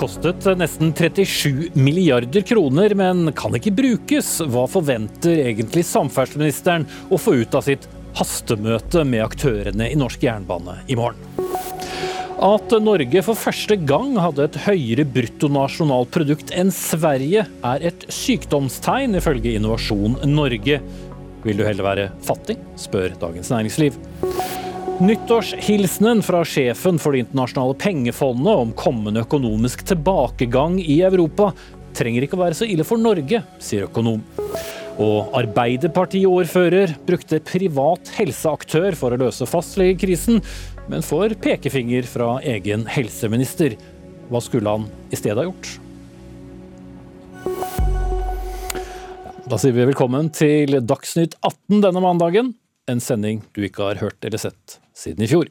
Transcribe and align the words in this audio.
kostet 0.00 0.46
nesten 0.56 0.94
37 0.96 1.76
milliarder 1.76 2.44
kroner, 2.46 2.94
men 2.96 3.32
kan 3.36 3.54
ikke 3.56 3.72
brukes. 3.76 4.38
Hva 4.48 4.64
forventer 4.70 5.42
egentlig 5.44 5.84
samferdselsministeren 5.88 6.86
å 7.12 7.18
få 7.20 7.36
ut 7.42 7.56
av 7.58 7.66
sitt 7.68 7.84
hastemøte 8.16 9.04
med 9.06 9.26
aktørene 9.26 9.90
i 9.90 9.98
norsk 10.00 10.24
jernbane 10.24 10.78
i 10.88 10.96
morgen? 10.98 11.20
At 12.40 12.72
Norge 12.80 13.20
for 13.26 13.36
første 13.36 13.76
gang 13.76 14.14
hadde 14.16 14.46
et 14.48 14.56
høyere 14.64 15.04
bruttonasjonalprodukt 15.04 16.54
enn 16.56 16.72
Sverige, 16.72 17.44
er 17.44 17.84
et 17.90 18.06
sykdomstegn, 18.08 19.18
ifølge 19.20 19.52
Innovasjon 19.58 20.16
Norge. 20.32 20.80
Vil 21.44 21.60
du 21.60 21.66
heller 21.66 21.84
være 21.84 22.08
fattig, 22.24 22.56
spør 22.80 23.12
Dagens 23.20 23.52
Næringsliv. 23.52 24.00
Nyttårshilsenen 25.00 26.18
fra 26.22 26.42
sjefen 26.44 26.98
for 27.00 27.16
Det 27.16 27.22
internasjonale 27.22 27.74
pengefondet 27.80 28.52
om 28.52 28.72
kommende 28.76 29.22
økonomisk 29.24 29.80
tilbakegang 29.88 30.74
i 30.82 30.98
Europa 31.06 31.54
trenger 31.96 32.26
ikke 32.26 32.36
å 32.36 32.42
være 32.42 32.58
så 32.58 32.68
ille 32.68 32.84
for 32.84 33.00
Norge, 33.00 33.40
sier 33.64 33.86
økonom. 33.86 34.20
Og 35.00 35.32
Arbeiderpartiordfører 35.40 36.92
brukte 37.08 37.40
privat 37.40 38.12
helseaktør 38.18 38.92
for 39.00 39.16
å 39.16 39.22
løse 39.24 39.48
fastlegekrisen, 39.48 40.42
men 40.92 41.08
får 41.08 41.38
pekefinger 41.48 42.04
fra 42.04 42.34
egen 42.44 42.84
helseminister. 42.84 43.80
Hva 44.28 44.44
skulle 44.44 44.76
han 44.76 44.88
i 45.08 45.16
stedet 45.16 45.40
ha 45.40 45.48
gjort? 45.48 45.78
Da 49.48 49.56
sier 49.56 49.72
vi 49.72 49.88
velkommen 49.94 50.28
til 50.28 50.76
Dagsnytt 50.84 51.40
18 51.40 51.86
denne 51.88 52.04
mandagen. 52.04 52.59
En 52.90 53.02
sending 53.02 53.44
du 53.54 53.62
ikke 53.66 53.90
har 53.92 54.00
hørt 54.02 54.24
eller 54.26 54.40
sett 54.40 54.80
siden 55.00 55.24
i 55.24 55.28
fjor. 55.30 55.48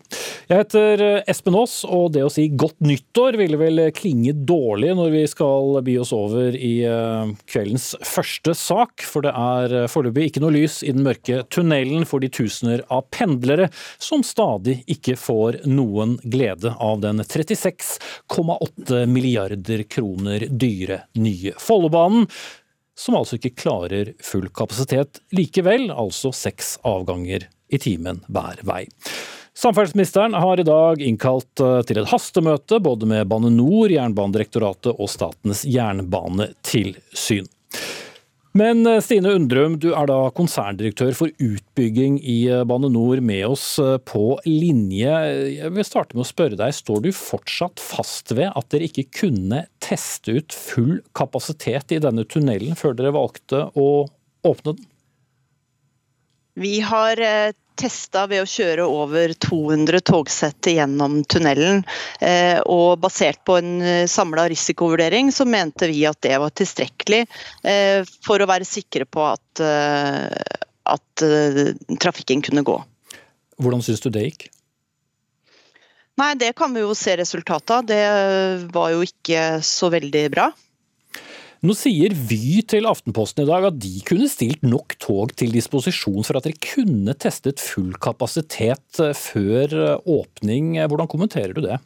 Jeg 0.50 0.61
heter 0.61 1.02
Espen 1.30 1.55
Aas, 1.58 1.80
og 1.88 2.11
det 2.14 2.23
å 2.25 2.31
si 2.31 2.47
godt 2.53 2.80
nyttår 2.86 3.38
ville 3.39 3.58
vel 3.59 3.81
klinge 3.95 4.33
dårlig 4.33 4.91
når 4.97 5.14
vi 5.14 5.23
skal 5.30 5.80
by 5.86 5.95
oss 6.02 6.11
over 6.16 6.55
i 6.55 6.73
eh, 6.86 7.31
kveldens 7.49 7.91
første 8.05 8.53
sak, 8.58 9.05
for 9.05 9.25
det 9.25 9.33
er 9.33 9.89
foreløpig 9.91 10.30
ikke 10.30 10.44
noe 10.44 10.55
lys 10.58 10.80
i 10.83 10.94
den 10.94 11.05
mørke 11.08 11.44
tunnelen 11.53 12.05
for 12.09 12.22
de 12.23 12.31
tusener 12.33 12.83
av 12.94 13.08
pendlere 13.16 13.69
som 13.97 14.25
stadig 14.25 14.81
ikke 14.92 15.17
får 15.19 15.61
noen 15.69 16.17
glede 16.23 16.75
av 16.75 17.02
den 17.05 17.23
36,8 17.23 19.05
milliarder 19.09 19.86
kroner 19.89 20.45
dyre 20.49 21.03
nye 21.17 21.55
Follobanen 21.61 22.27
som 23.00 23.16
altså 23.16 23.39
ikke 23.39 23.55
klarer 23.64 24.14
full 24.23 24.50
kapasitet 24.52 25.22
likevel, 25.36 25.88
altså 25.89 26.33
seks 26.36 26.75
avganger 26.88 27.47
i 27.72 27.80
timen 27.80 28.23
hver 28.28 28.59
vei. 28.67 28.83
Samferdselsministeren 29.59 30.33
har 30.39 30.59
i 30.59 30.64
dag 30.64 31.02
innkalt 31.03 31.59
eh, 31.59 31.81
til 31.83 32.00
et 32.00 32.08
hastemøte 32.08 32.80
både 32.80 33.08
med 33.09 33.27
Bane 33.27 33.52
NOR, 33.52 33.92
Jernbanedirektoratet 33.92 34.94
og 34.94 35.09
Statens 35.11 35.66
jernbanetilsyn. 35.67 37.50
Men 38.55 38.88
eh, 38.88 39.02
Stine 39.03 39.33
Undrum, 39.36 39.75
du 39.83 39.89
er 39.92 40.08
da 40.08 40.22
konserndirektør 40.38 41.11
for 41.17 41.44
utbygging 41.44 42.22
i 42.23 42.38
eh, 42.47 42.64
Bane 42.72 42.88
NOR 42.94 43.20
med 43.20 43.50
oss 43.50 43.66
på 44.08 44.23
linje. 44.47 45.17
Jeg 45.58 45.75
vil 45.75 45.88
starte 45.88 46.16
med 46.16 46.23
å 46.23 46.31
spørre 46.31 46.59
deg, 46.59 46.80
Står 46.80 47.03
du 47.03 47.11
fortsatt 47.11 47.83
fast 47.83 48.31
ved 48.31 48.53
at 48.55 48.72
dere 48.72 48.88
ikke 48.88 49.09
kunne 49.25 49.66
teste 49.90 50.38
ut 50.38 50.54
full 50.54 51.00
kapasitet 51.18 51.95
i 51.95 52.02
denne 52.04 52.28
tunnelen 52.30 52.78
før 52.78 52.95
dere 52.98 53.16
valgte 53.16 53.66
å 53.73 53.90
åpne 54.45 54.76
den? 54.76 54.86
Vi 56.59 56.80
har 56.84 57.20
testa 57.80 58.26
ved 58.30 58.44
å 58.44 58.50
kjøre 58.50 58.86
over 58.90 59.34
200 59.45 60.02
togsett 60.08 60.70
gjennom 60.73 61.22
tunnelen. 61.32 61.84
Eh, 62.20 62.60
og 62.67 62.99
basert 63.04 63.42
på 63.48 63.60
en 63.60 63.80
eh, 63.82 64.05
samla 64.10 64.48
risikovurdering 64.52 65.32
så 65.36 65.48
mente 65.48 65.89
vi 65.92 66.04
at 66.10 66.20
det 66.26 66.36
var 66.42 66.54
tilstrekkelig 66.55 67.23
eh, 67.64 68.02
for 68.26 68.42
å 68.42 68.49
være 68.49 68.67
sikre 68.67 69.08
på 69.10 69.26
at, 69.32 69.64
at 70.89 71.23
trafikken 72.02 72.44
kunne 72.45 72.66
gå. 72.67 72.78
Hvordan 73.60 73.83
syns 73.83 74.04
du 74.04 74.10
det 74.14 74.30
gikk? 74.30 74.48
Nei, 76.19 76.33
Det 76.35 76.53
kan 76.57 76.73
vi 76.75 76.83
jo 76.83 76.95
se 76.97 77.15
resultatet 77.19 77.71
av. 77.71 77.85
Det 77.87 78.02
var 78.73 78.91
jo 78.91 79.05
ikke 79.05 79.61
så 79.65 79.91
veldig 79.93 80.25
bra. 80.33 80.49
Nå 81.59 81.73
sier 81.75 82.13
Vy 82.15 82.61
til 82.71 82.87
Aftenposten 82.87 83.43
i 83.43 83.49
dag 83.49 83.65
at 83.67 83.80
de 83.83 83.97
kunne 84.07 84.30
stilt 84.31 84.61
nok 84.63 84.95
tog 85.03 85.33
til 85.39 85.52
disposisjon 85.52 86.23
for 86.23 86.39
at 86.39 86.45
dere 86.47 86.55
kunne 86.63 87.15
testet 87.19 87.59
full 87.59 87.91
kapasitet 87.99 89.02
eh, 89.03 89.11
før 89.11 89.75
eh, 89.75 90.05
åpning. 90.07 90.77
Hvordan 90.80 91.11
kommenterer 91.11 91.52
du 91.55 91.65
det? 91.65 91.81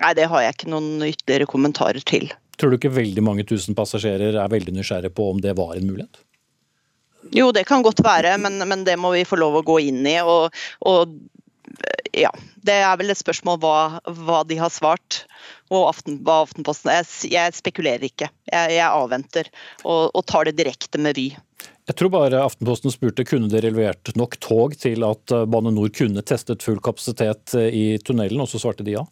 Nei, 0.00 0.14
Det 0.16 0.28
har 0.32 0.46
jeg 0.46 0.56
ikke 0.56 0.72
noen 0.72 1.04
ytterligere 1.04 1.48
kommentarer 1.50 2.04
til. 2.08 2.30
Tror 2.56 2.72
du 2.72 2.78
ikke 2.78 2.94
veldig 2.96 3.24
mange 3.24 3.44
tusen 3.44 3.76
passasjerer 3.76 4.40
er 4.40 4.52
veldig 4.52 4.72
nysgjerrige 4.78 5.12
på 5.12 5.28
om 5.34 5.44
det 5.44 5.52
var 5.58 5.76
en 5.76 5.88
mulighet? 5.90 6.22
Jo, 7.36 7.50
det 7.52 7.66
kan 7.68 7.84
godt 7.84 8.00
være, 8.06 8.36
men, 8.40 8.62
men 8.64 8.84
det 8.86 8.96
må 9.00 9.10
vi 9.12 9.26
få 9.28 9.36
lov 9.36 9.60
å 9.60 9.66
gå 9.66 9.80
inn 9.90 10.04
i. 10.08 10.16
Og, 10.24 10.56
og 10.88 11.16
ja, 12.16 12.30
det 12.64 12.76
er 12.80 12.96
vel 13.00 13.12
et 13.12 13.20
spørsmål 13.20 13.58
hva, 13.62 13.76
hva 14.24 14.42
de 14.48 14.58
har 14.60 14.72
svart. 14.72 15.24
Og 15.72 15.88
Aften, 15.90 16.20
hva 16.24 16.42
Aftenposten 16.44 16.92
jeg, 16.94 17.08
jeg, 17.32 17.56
spekulerer 17.58 18.06
ikke. 18.08 18.30
Jeg, 18.48 18.76
jeg 18.78 18.86
avventer 18.86 19.50
og, 19.84 20.12
og, 20.12 20.22
tar 20.28 20.48
det 20.48 20.56
direkte 20.60 21.00
med 21.02 21.18
Vy. 21.18 21.28
Jeg 21.86 21.98
tror 21.98 22.10
bare 22.14 22.42
Aftenposten 22.42 22.94
spurte 22.94 23.26
kunne 23.26 23.50
dere 23.52 23.70
levert 23.70 24.10
nok 24.18 24.38
tog 24.42 24.74
til 24.80 25.04
at 25.06 25.34
eh, 25.34 25.46
Bane 25.50 25.70
Nor 25.74 25.92
kunne 25.94 26.24
testet 26.26 26.64
full 26.66 26.80
kapasitet 26.82 27.54
eh, 27.58 27.68
i 27.70 27.84
tunnelen, 28.02 28.42
og 28.42 28.50
så 28.50 28.62
svarte 28.62 28.86
de 28.86 28.96
ja? 28.96 29.04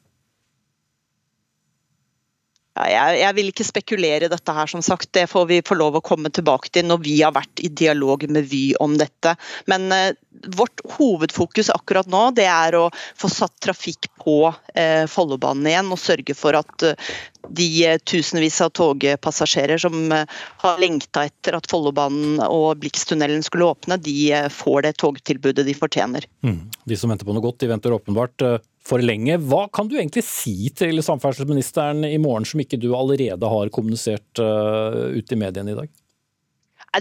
Jeg, 2.75 3.19
jeg, 3.21 3.35
vil 3.37 3.51
ikke 3.53 3.67
spekulere 3.67 4.27
i 4.27 4.31
dette 4.33 4.55
her, 4.57 4.67
som 4.71 4.83
sagt. 4.83 5.13
Det 5.15 5.29
får 5.31 5.47
vi 5.51 5.61
få 5.67 5.77
lov 5.79 5.99
å 5.99 6.05
komme 6.05 6.33
tilbake 6.35 6.73
til 6.75 6.89
når 6.89 7.05
vi 7.05 7.21
har 7.21 7.35
vært 7.37 7.63
i 7.63 7.71
dialog 7.71 8.27
med 8.35 8.49
Vy 8.51 8.65
om 8.83 8.97
dette. 8.99 9.37
Men 9.71 9.87
eh, 9.95 10.17
vårt 10.59 10.83
hovedfokus 10.97 11.71
akkurat 11.71 12.11
nå 12.11 12.25
det 12.35 12.49
er 12.51 12.75
å 12.79 12.89
få 12.91 13.31
satt 13.31 13.55
trafikk 13.63 14.11
på 14.25 14.39
eh, 14.75 15.07
Follobanen 15.11 15.71
igjen 15.71 15.95
og 15.95 16.03
sørge 16.03 16.35
for 16.35 16.59
at 16.59 16.87
uh, 16.89 17.15
de 17.51 17.99
tusenvis 18.09 18.61
av 18.65 18.71
togpassasjerer 18.77 19.81
som 19.83 20.13
har 20.13 20.81
lengta 20.81 21.27
etter 21.29 21.57
at 21.59 21.69
Follobanen 21.71 22.41
og 22.47 22.79
Blikstunnelen 22.83 23.43
skulle 23.45 23.69
åpne, 23.73 23.99
de 24.01 24.33
får 24.53 24.87
det 24.87 24.95
togtilbudet 25.03 25.67
de 25.67 25.75
fortjener. 25.77 26.27
Mm. 26.47 26.71
De 26.85 26.99
som 27.01 27.13
venter 27.13 27.29
på 27.29 27.35
noe 27.37 27.45
godt, 27.45 27.61
de 27.63 27.71
venter 27.73 27.95
åpenbart 27.95 28.47
for 28.85 29.01
lenge. 29.01 29.39
Hva 29.41 29.65
kan 29.73 29.89
du 29.89 29.97
egentlig 29.99 30.25
si 30.29 30.71
til 30.77 31.01
samferdselsministeren 31.05 32.05
i 32.09 32.21
morgen 32.21 32.49
som 32.49 32.61
ikke 32.61 32.81
du 32.81 32.91
allerede 32.97 33.49
har 33.49 33.73
kommunisert 33.75 34.41
ut 34.41 35.33
i 35.33 35.41
mediene 35.41 35.73
i 35.73 35.79
dag? 35.79 35.93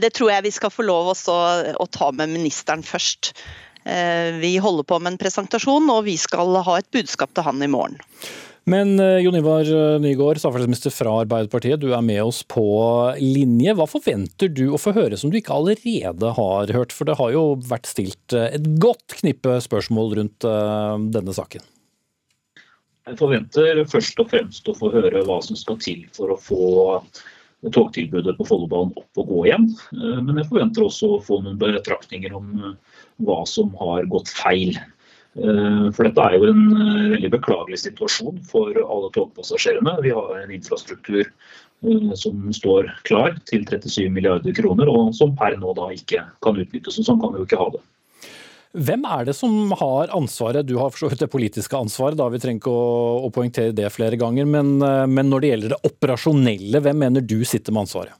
Det 0.01 0.09
tror 0.17 0.31
jeg 0.31 0.47
vi 0.47 0.53
skal 0.55 0.71
få 0.73 0.85
lov 0.87 1.11
også 1.11 1.33
å 1.77 1.85
ta 1.91 2.07
med 2.15 2.31
ministeren 2.33 2.81
først. 2.81 3.33
Vi 4.39 4.53
holder 4.63 4.87
på 4.87 4.97
med 5.03 5.11
en 5.11 5.19
presentasjon, 5.21 5.89
og 5.91 6.05
vi 6.07 6.15
skal 6.17 6.55
ha 6.65 6.79
et 6.79 6.89
budskap 6.95 7.35
til 7.35 7.45
han 7.45 7.61
i 7.61 7.69
morgen. 7.69 7.99
Men 8.69 8.95
eh, 9.01 9.19
Jon 9.25 9.35
Ivar 9.35 9.67
Nygaard, 9.99 10.39
samferdselsminister 10.39 10.93
fra 10.95 11.17
Arbeiderpartiet, 11.25 11.81
du 11.81 11.91
er 11.91 12.05
med 12.05 12.21
oss 12.23 12.43
på 12.47 12.63
linje. 13.19 13.75
Hva 13.75 13.87
forventer 13.91 14.51
du 14.51 14.69
å 14.71 14.79
få 14.79 14.95
høre 14.95 15.19
som 15.19 15.33
du 15.33 15.39
ikke 15.39 15.57
allerede 15.57 16.31
har 16.37 16.71
hørt? 16.77 16.95
For 16.95 17.09
det 17.09 17.17
har 17.19 17.35
jo 17.35 17.43
vært 17.67 17.91
stilt 17.91 18.37
et 18.39 18.71
godt 18.79 19.19
knippe 19.19 19.59
spørsmål 19.65 20.15
rundt 20.21 20.47
denne 21.11 21.35
saken. 21.35 21.65
Jeg 23.03 23.19
forventer 23.19 23.83
først 23.91 24.19
og 24.23 24.31
fremst 24.31 24.69
å 24.71 24.77
få 24.77 24.93
høre 24.93 25.25
hva 25.27 25.41
som 25.43 25.59
skal 25.59 25.75
til 25.83 26.05
for 26.15 26.31
å 26.31 26.39
få 26.39 26.63
togtilbudet 27.71 28.35
på 28.37 28.45
Follobanen 28.47 28.93
opp 28.99 29.21
og 29.21 29.29
gå 29.29 29.45
igjen. 29.47 29.69
Eh, 29.95 30.19
men 30.19 30.39
jeg 30.39 30.49
forventer 30.49 30.85
også 30.87 31.13
å 31.15 31.21
få 31.23 31.39
noen 31.43 31.59
betraktninger 31.61 32.35
om 32.35 32.49
eh, 32.59 33.01
hva 33.23 33.43
som 33.49 33.71
har 33.79 34.07
gått 34.11 34.31
feil. 34.33 34.75
Eh, 35.33 35.85
for 35.95 36.05
dette 36.05 36.25
er 36.27 36.37
jo 36.37 36.49
en 36.51 36.63
veldig 37.15 37.31
beklagelig 37.33 37.81
situasjon 37.87 38.43
for 38.49 38.77
alle 38.83 39.11
togpassasjerene. 39.15 39.97
Vi 40.05 40.13
har 40.13 40.35
en 40.41 40.53
infrastruktur 40.53 41.29
som 42.15 42.45
står 42.55 42.87
klar 43.03 43.33
til 43.49 43.65
37 43.67 44.07
milliarder 44.13 44.55
kroner, 44.55 44.87
og 44.87 45.11
som 45.17 45.33
per 45.35 45.57
nå 45.59 45.73
da 45.75 45.89
ikke 45.91 46.21
kan 46.43 46.59
utnyttes. 46.61 46.99
Og 47.01 47.09
sånn 47.09 47.19
kan 47.19 47.33
vi 47.33 47.41
jo 47.41 47.47
ikke 47.49 47.59
ha 47.59 47.73
det. 47.73 47.81
Hvem 48.73 49.03
er 49.05 49.27
det 49.27 49.35
som 49.37 49.73
har 49.77 50.09
ansvaret? 50.17 50.65
Du 50.65 50.79
har 50.79 50.89
for 50.89 51.03
så 51.03 51.09
vidt 51.11 51.21
det 51.21 51.29
politiske 51.29 51.77
ansvaret, 51.77 52.17
da 52.17 52.25
vi 52.33 52.39
trenger 52.41 52.63
ikke 52.63 52.73
å, 52.73 53.29
poengtere 53.33 53.75
det 53.75 53.91
flere 53.93 54.17
ganger. 54.17 54.47
Men, 54.49 54.79
eh, 54.81 55.05
men, 55.05 55.29
når 55.29 55.43
det 55.43 55.51
gjelder 55.51 55.75
det 55.75 55.91
operasjonelle, 55.91 56.81
hvem 56.81 57.03
mener 57.05 57.21
du 57.21 57.43
sitter 57.45 57.75
med 57.75 57.85
ansvaret? 57.85 58.17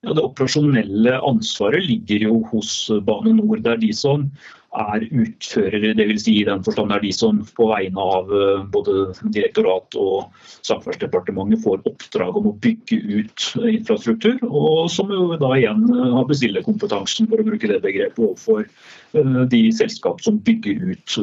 Ja, 0.00 0.14
Det 0.16 0.22
operasjonelle 0.24 1.18
ansvaret 1.28 1.84
ligger 1.84 2.22
jo 2.24 2.40
hos 2.52 2.72
Bane 3.04 3.34
NOR. 3.36 3.60
Det 3.60 3.74
er 3.74 3.82
de 3.82 3.92
som 3.92 4.30
er 4.70 5.02
utførere, 5.10 5.92
dvs. 5.98 6.22
Si 6.24 6.34
i 6.40 6.46
den 6.46 6.62
forstand 6.64 6.94
er 6.94 7.02
de 7.02 7.10
som 7.12 7.40
på 7.56 7.66
vegne 7.72 8.00
av 8.00 8.30
eh, 8.30 8.62
både 8.70 9.10
direktorat 9.34 9.96
og 9.98 10.30
Samferdselsdepartementet 10.66 11.64
får 11.64 11.82
oppdrag 11.90 12.38
om 12.38 12.50
å 12.52 12.56
bygge 12.62 13.00
ut 13.10 13.46
infrastruktur, 13.72 14.38
og 14.46 14.86
som 14.94 15.10
jo 15.12 15.34
da 15.40 15.50
igjen 15.58 15.82
eh, 15.90 16.12
har 16.14 16.28
bestillerkompetansen, 16.30 17.28
for 17.30 17.42
å 17.42 17.48
bruke 17.50 17.70
det 17.70 17.80
begrepet, 17.82 18.22
overfor 18.22 18.62
eh, 18.64 19.42
de 19.50 19.64
selskap 19.74 20.22
som 20.24 20.38
bygger 20.46 20.94
ut 20.94 21.18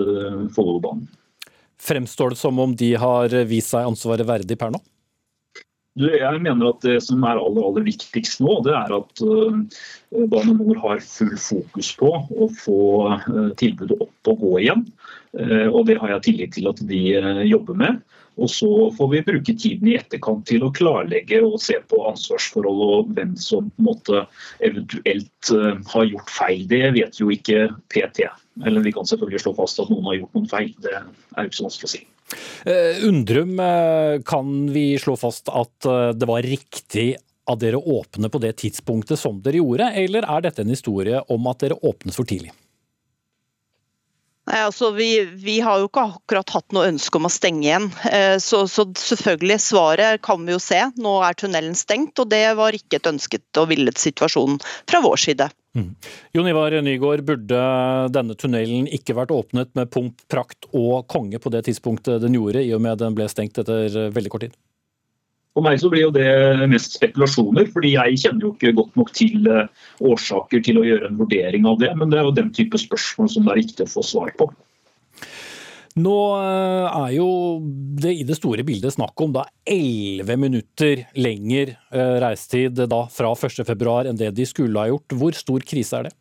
Follobanen. 0.53 1.07
Fremstår 1.81 2.33
det 2.33 2.41
som 2.41 2.59
om 2.59 2.75
de 2.75 2.91
har 2.99 3.33
vist 3.47 3.71
seg 3.71 3.87
ansvaret 3.87 4.27
verdig 4.27 4.57
per 4.59 4.73
nå? 4.73 4.83
Jeg 5.97 6.41
mener 6.43 6.69
at 6.69 6.83
Det 6.85 6.97
som 7.03 7.23
er 7.25 7.39
aller, 7.41 7.63
aller 7.65 7.85
viktigst 7.87 8.41
nå, 8.43 8.59
det 8.65 8.73
er 8.77 8.93
at 8.97 9.23
uh, 9.25 9.55
Bane 10.29 10.57
Nor 10.59 10.81
har 10.83 11.01
full 11.03 11.33
fokus 11.41 11.89
på 11.97 12.11
å 12.13 12.49
få 12.53 12.81
uh, 13.09 13.49
tilbudet 13.57 13.97
opp 14.03 14.31
og 14.33 14.43
gå 14.43 14.51
igjen. 14.61 14.85
Uh, 15.33 15.67
og 15.71 15.87
Det 15.89 15.97
har 16.01 16.13
jeg 16.15 16.25
tillit 16.27 16.53
til 16.57 16.69
at 16.69 16.83
de 16.89 17.01
jobber 17.49 17.79
med. 17.81 18.01
Og 18.37 18.51
Så 18.53 18.69
får 18.93 19.07
vi 19.09 19.23
bruke 19.25 19.55
tiden 19.57 19.89
i 19.89 19.95
etterkant 19.97 20.43
til 20.45 20.67
å 20.67 20.69
klarlegge 20.69 21.39
og 21.41 21.55
se 21.63 21.79
på 21.89 22.03
ansvarsforhold 22.05 22.83
og 22.85 23.15
hvem 23.17 23.31
som 23.41 23.71
måtte 23.81 24.27
eventuelt 24.61 25.49
har 25.89 26.05
gjort 26.05 26.29
feil. 26.29 26.67
Det 26.69 26.83
vet 26.99 27.17
jo 27.17 27.31
ikke 27.33 27.63
PT. 27.89 28.27
Eller 28.61 28.85
vi 28.85 28.93
kan 28.93 29.09
selvfølgelig 29.09 29.41
slå 29.41 29.55
fast 29.57 29.81
at 29.81 29.89
noen 29.89 30.05
har 30.11 30.19
gjort 30.19 30.37
noen 30.37 30.53
feil. 30.53 30.69
Det 30.85 30.93
er 30.93 31.09
jo 31.41 31.49
ikke 31.49 31.59
så 31.63 31.65
vanskelig 31.65 31.89
å 31.89 31.95
si. 31.95 32.03
Eh, 32.65 33.07
Undrum, 33.07 33.59
eh, 33.59 34.21
kan 34.25 34.73
vi 34.73 34.99
slå 34.99 35.15
fast 35.17 35.49
at 35.49 35.85
eh, 35.85 36.09
det 36.09 36.27
var 36.27 36.41
riktig 36.41 37.15
at 37.47 37.59
dere 37.61 37.79
åpner 37.79 38.29
på 38.29 38.41
det 38.43 38.57
tidspunktet 38.59 39.19
som 39.19 39.39
dere 39.41 39.61
gjorde, 39.61 39.91
eller 39.95 40.27
er 40.27 40.47
dette 40.47 40.65
en 40.65 40.73
historie 40.73 41.21
om 41.31 41.47
at 41.47 41.63
dere 41.63 41.79
åpnet 41.79 42.15
for 42.15 42.27
tidlig? 42.27 42.51
Nei, 44.47 44.59
altså 44.63 44.93
vi, 44.95 45.09
vi, 45.43 45.57
har 45.63 45.79
jo 45.79 45.87
ikke 45.89 46.05
akkurat 46.07 46.51
hatt 46.55 46.75
noe 46.75 46.87
ønske 46.87 47.19
om 47.19 47.27
å 47.27 47.31
stenge 47.31 47.65
igjen. 47.65 47.87
Så, 48.39 48.61
så, 48.71 48.85
selvfølgelig, 48.95 49.57
svaret 49.59 50.21
kan 50.23 50.45
vi 50.47 50.53
jo 50.53 50.59
se. 50.63 50.79
Nå 51.03 51.17
er 51.27 51.35
tunnelen 51.35 51.75
stengt, 51.75 52.15
og 52.23 52.29
det 52.31 52.45
var 52.55 52.75
ikke 52.75 53.01
et 53.01 53.09
ønsket 53.11 53.59
og 53.59 53.67
villet 53.73 53.99
situasjon 53.99 54.55
fra 54.87 55.03
vår 55.03 55.19
side. 55.25 55.49
Mm. 55.77 55.91
Jon 56.33 56.47
Ivar 56.49 56.73
Nygaard, 56.81 57.21
burde 57.27 57.57
denne 58.13 58.35
tunnelen 58.39 58.87
ikke 58.89 59.13
vært 59.17 59.33
åpnet 59.35 59.69
med 59.77 59.91
pomp, 59.93 60.23
prakt 60.31 60.65
og 60.73 61.05
konge 61.11 61.37
på 61.41 61.51
det 61.53 61.67
tidspunktet 61.67 62.23
den 62.23 62.37
gjorde, 62.37 62.63
i 62.65 62.73
og 62.73 62.81
med 62.81 62.97
den 63.03 63.17
ble 63.17 63.27
stengt 63.29 63.59
etter 63.61 64.09
veldig 64.15 64.33
kort 64.33 64.47
tid? 64.47 64.57
For 65.57 65.65
meg 65.65 65.79
så 65.81 65.89
blir 65.89 66.03
jo 66.03 66.13
det 66.13 66.67
mest 66.69 66.99
spekulasjoner, 66.99 67.65
fordi 67.73 67.95
jeg 67.95 68.19
kjenner 68.21 68.45
jo 68.45 68.51
ikke 68.53 68.75
godt 68.77 68.99
nok 68.99 69.07
til 69.17 69.47
eh, 69.49 69.69
årsaker 70.05 70.61
til 70.65 70.77
å 70.77 70.85
gjøre 70.85 71.09
en 71.09 71.17
vurdering 71.17 71.65
av 71.65 71.79
det. 71.81 71.89
Men 71.97 72.13
det 72.13 72.19
er 72.19 72.27
jo 72.27 72.35
den 72.37 72.51
type 72.53 72.77
spørsmål 72.77 73.31
som 73.33 73.47
det 73.47 73.55
er 73.55 73.61
viktig 73.63 73.87
å 73.87 73.93
få 73.95 74.03
svar 74.05 74.29
på. 74.37 74.51
Nå 75.97 76.17
eh, 76.37 76.85
er 76.93 77.11
jo 77.15 77.27
det 77.97 78.13
i 78.19 78.25
det 78.27 78.37
store 78.37 78.65
bildet 78.67 78.93
snakk 78.93 79.17
om 79.23 79.33
da 79.33 79.47
11 79.65 80.37
minutter 80.37 81.07
lenger 81.17 81.73
eh, 81.73 82.15
reisetid 82.21 82.83
da 82.85 83.01
fra 83.09 83.33
1.2 83.33 83.97
enn 84.05 84.19
det 84.19 84.29
de 84.37 84.45
skulle 84.45 84.77
ha 84.77 84.91
gjort. 84.91 85.17
Hvor 85.17 85.37
stor 85.37 85.65
krise 85.65 85.97
er 85.97 86.09
det? 86.09 86.15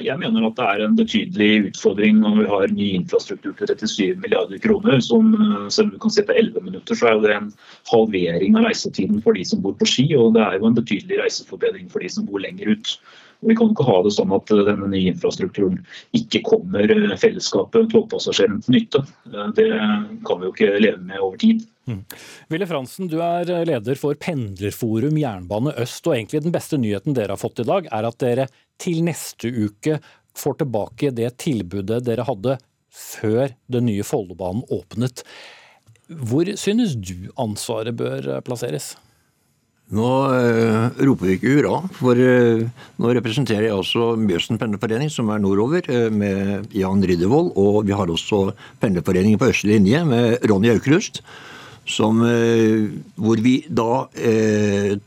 Jeg 0.00 0.16
mener 0.16 0.46
at 0.46 0.56
det 0.56 0.66
er 0.66 0.82
en 0.86 0.94
betydelig 0.96 1.50
utfordring 1.68 2.20
når 2.22 2.36
vi 2.38 2.44
har 2.48 2.70
ny 2.72 2.86
infrastruktur 2.96 3.52
til 3.58 3.68
37 3.68 4.22
milliarder 4.24 4.58
kroner. 4.62 4.98
Som, 5.04 5.34
eh, 5.36 5.68
selv 5.68 5.90
om 5.90 5.94
du 5.94 5.98
kan 6.02 6.14
se 6.14 6.26
på 6.26 6.34
11 6.34 6.62
minutter, 6.64 6.98
så 6.98 7.12
er 7.12 7.20
det 7.22 7.36
en 7.36 7.52
halvering 7.92 8.56
av 8.56 8.66
reisetiden 8.66 9.22
for 9.22 9.38
de 9.38 9.44
som 9.44 9.62
bor 9.62 9.78
på 9.78 9.86
Ski. 9.86 10.08
Og 10.16 10.34
det 10.34 10.42
er 10.42 10.58
jo 10.58 10.66
en 10.66 10.78
betydelig 10.78 11.22
reiseforbedring 11.22 11.90
for 11.92 12.02
de 12.02 12.08
som 12.08 12.26
bor 12.26 12.42
lenger 12.42 12.74
ut. 12.74 12.96
Vi 13.42 13.56
kan 13.58 13.72
ikke 13.72 13.86
ha 13.86 13.98
det 14.04 14.12
sånn 14.14 14.32
at 14.34 14.50
eh, 14.54 14.62
denne 14.68 14.88
nye 14.92 15.10
infrastrukturen 15.12 15.80
ikke 16.16 16.42
kommer 16.46 16.86
eh, 16.94 17.14
fellesskapet, 17.18 17.90
togpassasjerene, 17.92 18.62
til 18.62 18.76
nytte. 18.76 19.02
Eh, 19.30 19.52
det 19.58 19.68
kan 20.26 20.40
vi 20.40 20.48
jo 20.48 20.52
ikke 20.54 20.72
leve 20.78 21.02
med 21.02 21.18
over 21.18 21.40
tid. 21.42 21.64
Mm. 21.90 22.02
Ville 22.54 22.68
Fransen, 22.70 23.10
du 23.10 23.18
er 23.24 23.50
leder 23.66 23.98
for 23.98 24.18
Pendlerforum 24.22 25.18
Jernbane 25.18 25.74
Øst. 25.82 26.06
og 26.06 26.14
egentlig 26.14 26.44
Den 26.44 26.54
beste 26.54 26.78
nyheten 26.78 27.18
dere 27.18 27.34
har 27.34 27.42
fått 27.42 27.64
i 27.64 27.68
dag, 27.68 27.88
er 27.90 28.10
at 28.10 28.20
dere 28.22 28.50
til 28.82 29.02
neste 29.06 29.50
uke 29.50 29.98
får 30.38 30.62
tilbake 30.62 31.10
det 31.12 31.34
tilbudet 31.42 32.04
dere 32.06 32.24
hadde 32.28 32.56
før 32.92 33.56
den 33.72 33.88
nye 33.90 34.06
Follobanen 34.06 34.62
åpnet. 34.72 35.24
Hvor 36.12 36.46
synes 36.60 36.94
du 36.94 37.32
ansvaret 37.40 37.96
bør 37.96 38.36
plasseres? 38.44 38.92
Nå 39.92 40.08
øh, 40.32 40.86
roper 41.04 41.28
vi 41.28 41.34
ikke 41.36 41.50
hurra, 41.52 41.82
for 41.92 42.16
øh, 42.16 42.62
nå 42.96 43.10
representerer 43.12 43.66
jeg 43.66 43.76
også 43.76 44.14
Mjøsen 44.16 44.56
pendlerforening, 44.56 45.10
som 45.12 45.28
er 45.28 45.40
nordover, 45.42 45.84
øh, 45.88 46.08
med 46.12 46.70
Jan 46.72 47.04
Riddervold. 47.04 47.52
Og 47.60 47.84
vi 47.86 47.92
har 47.92 48.08
også 48.08 48.54
pendlerforeningen 48.80 49.38
på 49.38 49.50
østre 49.52 49.68
linje 49.74 50.04
med 50.08 50.38
Ronny 50.48 50.70
Aukrust. 50.72 51.20
Hvor 51.82 53.40
vi 53.42 53.56
da 53.66 54.04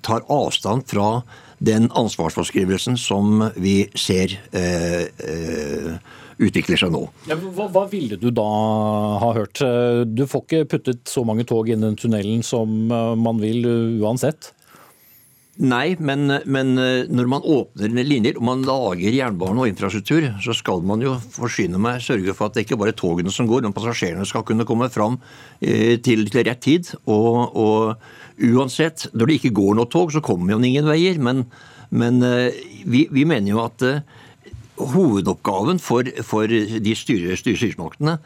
tar 0.03 0.25
avstand 0.29 0.83
fra 0.91 1.21
den 1.63 1.87
ansvarsforskrivelsen 1.95 2.97
som 2.99 3.45
vi 3.55 3.87
ser 3.95 4.35
utvikler 6.35 6.75
seg 6.75 6.91
nå. 6.91 7.05
Ja, 7.31 7.37
hva, 7.39 7.69
hva, 7.71 7.85
ville 7.87 8.19
du 8.19 8.27
da 8.27 8.49
ha 9.23 9.31
hørt? 9.39 9.63
Du 10.11 10.25
får 10.27 10.43
ikke 10.43 10.67
puttet 10.75 11.07
så 11.07 11.23
mange 11.23 11.47
tog 11.47 11.71
inn 11.71 11.87
den 11.87 11.95
tunnelen 11.95 12.43
som 12.43 12.75
man 12.91 13.39
vil 13.39 13.63
uansett? 14.03 14.51
Nei, 15.55 15.95
men, 16.03 16.27
men, 16.51 16.71
eh, 16.75 17.05
når 17.07 17.27
man 17.31 17.45
åpner 17.47 17.93
linjer 18.03 18.35
og 18.35 18.43
man 18.43 18.63
lager 18.67 19.13
jernbane 19.15 19.61
og 19.63 19.69
infrastruktur, 19.69 20.25
så 20.43 20.51
skal 20.51 20.83
man 20.83 20.99
jo 20.99 21.13
forsyne 21.31 21.79
meg 21.79 22.03
sørge 22.03 22.35
for 22.35 22.49
at 22.49 22.57
det 22.57 22.65
ikke 22.65 22.77
bare 22.81 22.91
er 22.91 22.97
togene 22.99 23.31
som 23.31 23.47
går, 23.47 23.63
men 23.63 23.75
passasjerene 23.75 24.27
skal 24.27 24.43
kunne 24.43 24.67
komme 24.67 24.89
fram 24.91 25.15
eh, 25.61 25.95
til, 26.03 26.27
til 26.27 26.43
rett 26.43 26.59
tid. 26.65 26.91
Og, 27.07 27.55
og, 27.55 28.11
uansett, 28.35 29.07
når 29.15 29.31
det 29.31 29.39
ikke 29.39 29.55
går 29.55 29.79
noe 29.79 29.87
tog, 29.87 30.11
så 30.11 30.19
kommer 30.19 30.57
jo 30.57 30.59
ingen 30.59 30.91
veier. 30.91 31.23
Men, 31.23 31.45
men 31.95 32.19
eh, 32.27 32.59
vi, 32.83 33.07
vi, 33.15 33.23
mener 33.23 33.55
jo 33.55 33.63
at 33.63 33.87
hovedoppgaven 34.75 35.79
for, 35.79 36.03
for 36.27 36.51
de 36.51 36.95
styre, 36.99 37.37
styresmaktene 37.39 38.17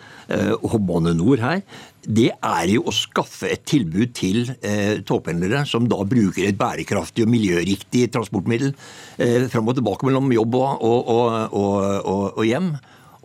og 0.65 0.79
Bane 0.81 1.13
Nor 1.13 1.43
her, 1.45 1.59
det 2.07 2.29
er 2.31 2.69
jo 2.71 2.85
å 2.87 2.93
skaffe 2.95 3.49
et 3.51 3.65
tilbud 3.67 4.13
til 4.15 4.45
eh, 4.63 5.01
togpendlere 5.05 5.65
som 5.67 5.87
da 5.89 5.99
bruker 6.07 6.47
et 6.47 6.57
bærekraftig 6.59 7.25
og 7.25 7.31
miljøriktig 7.33 8.05
transportmiddel 8.13 8.71
eh, 9.19 9.49
fram 9.51 9.67
og 9.67 9.77
tilbake 9.79 10.07
mellom 10.07 10.31
jobb 10.31 10.55
og, 10.61 10.85
og, 10.85 11.57
og, 11.59 12.39
og 12.39 12.45
hjem 12.47 12.71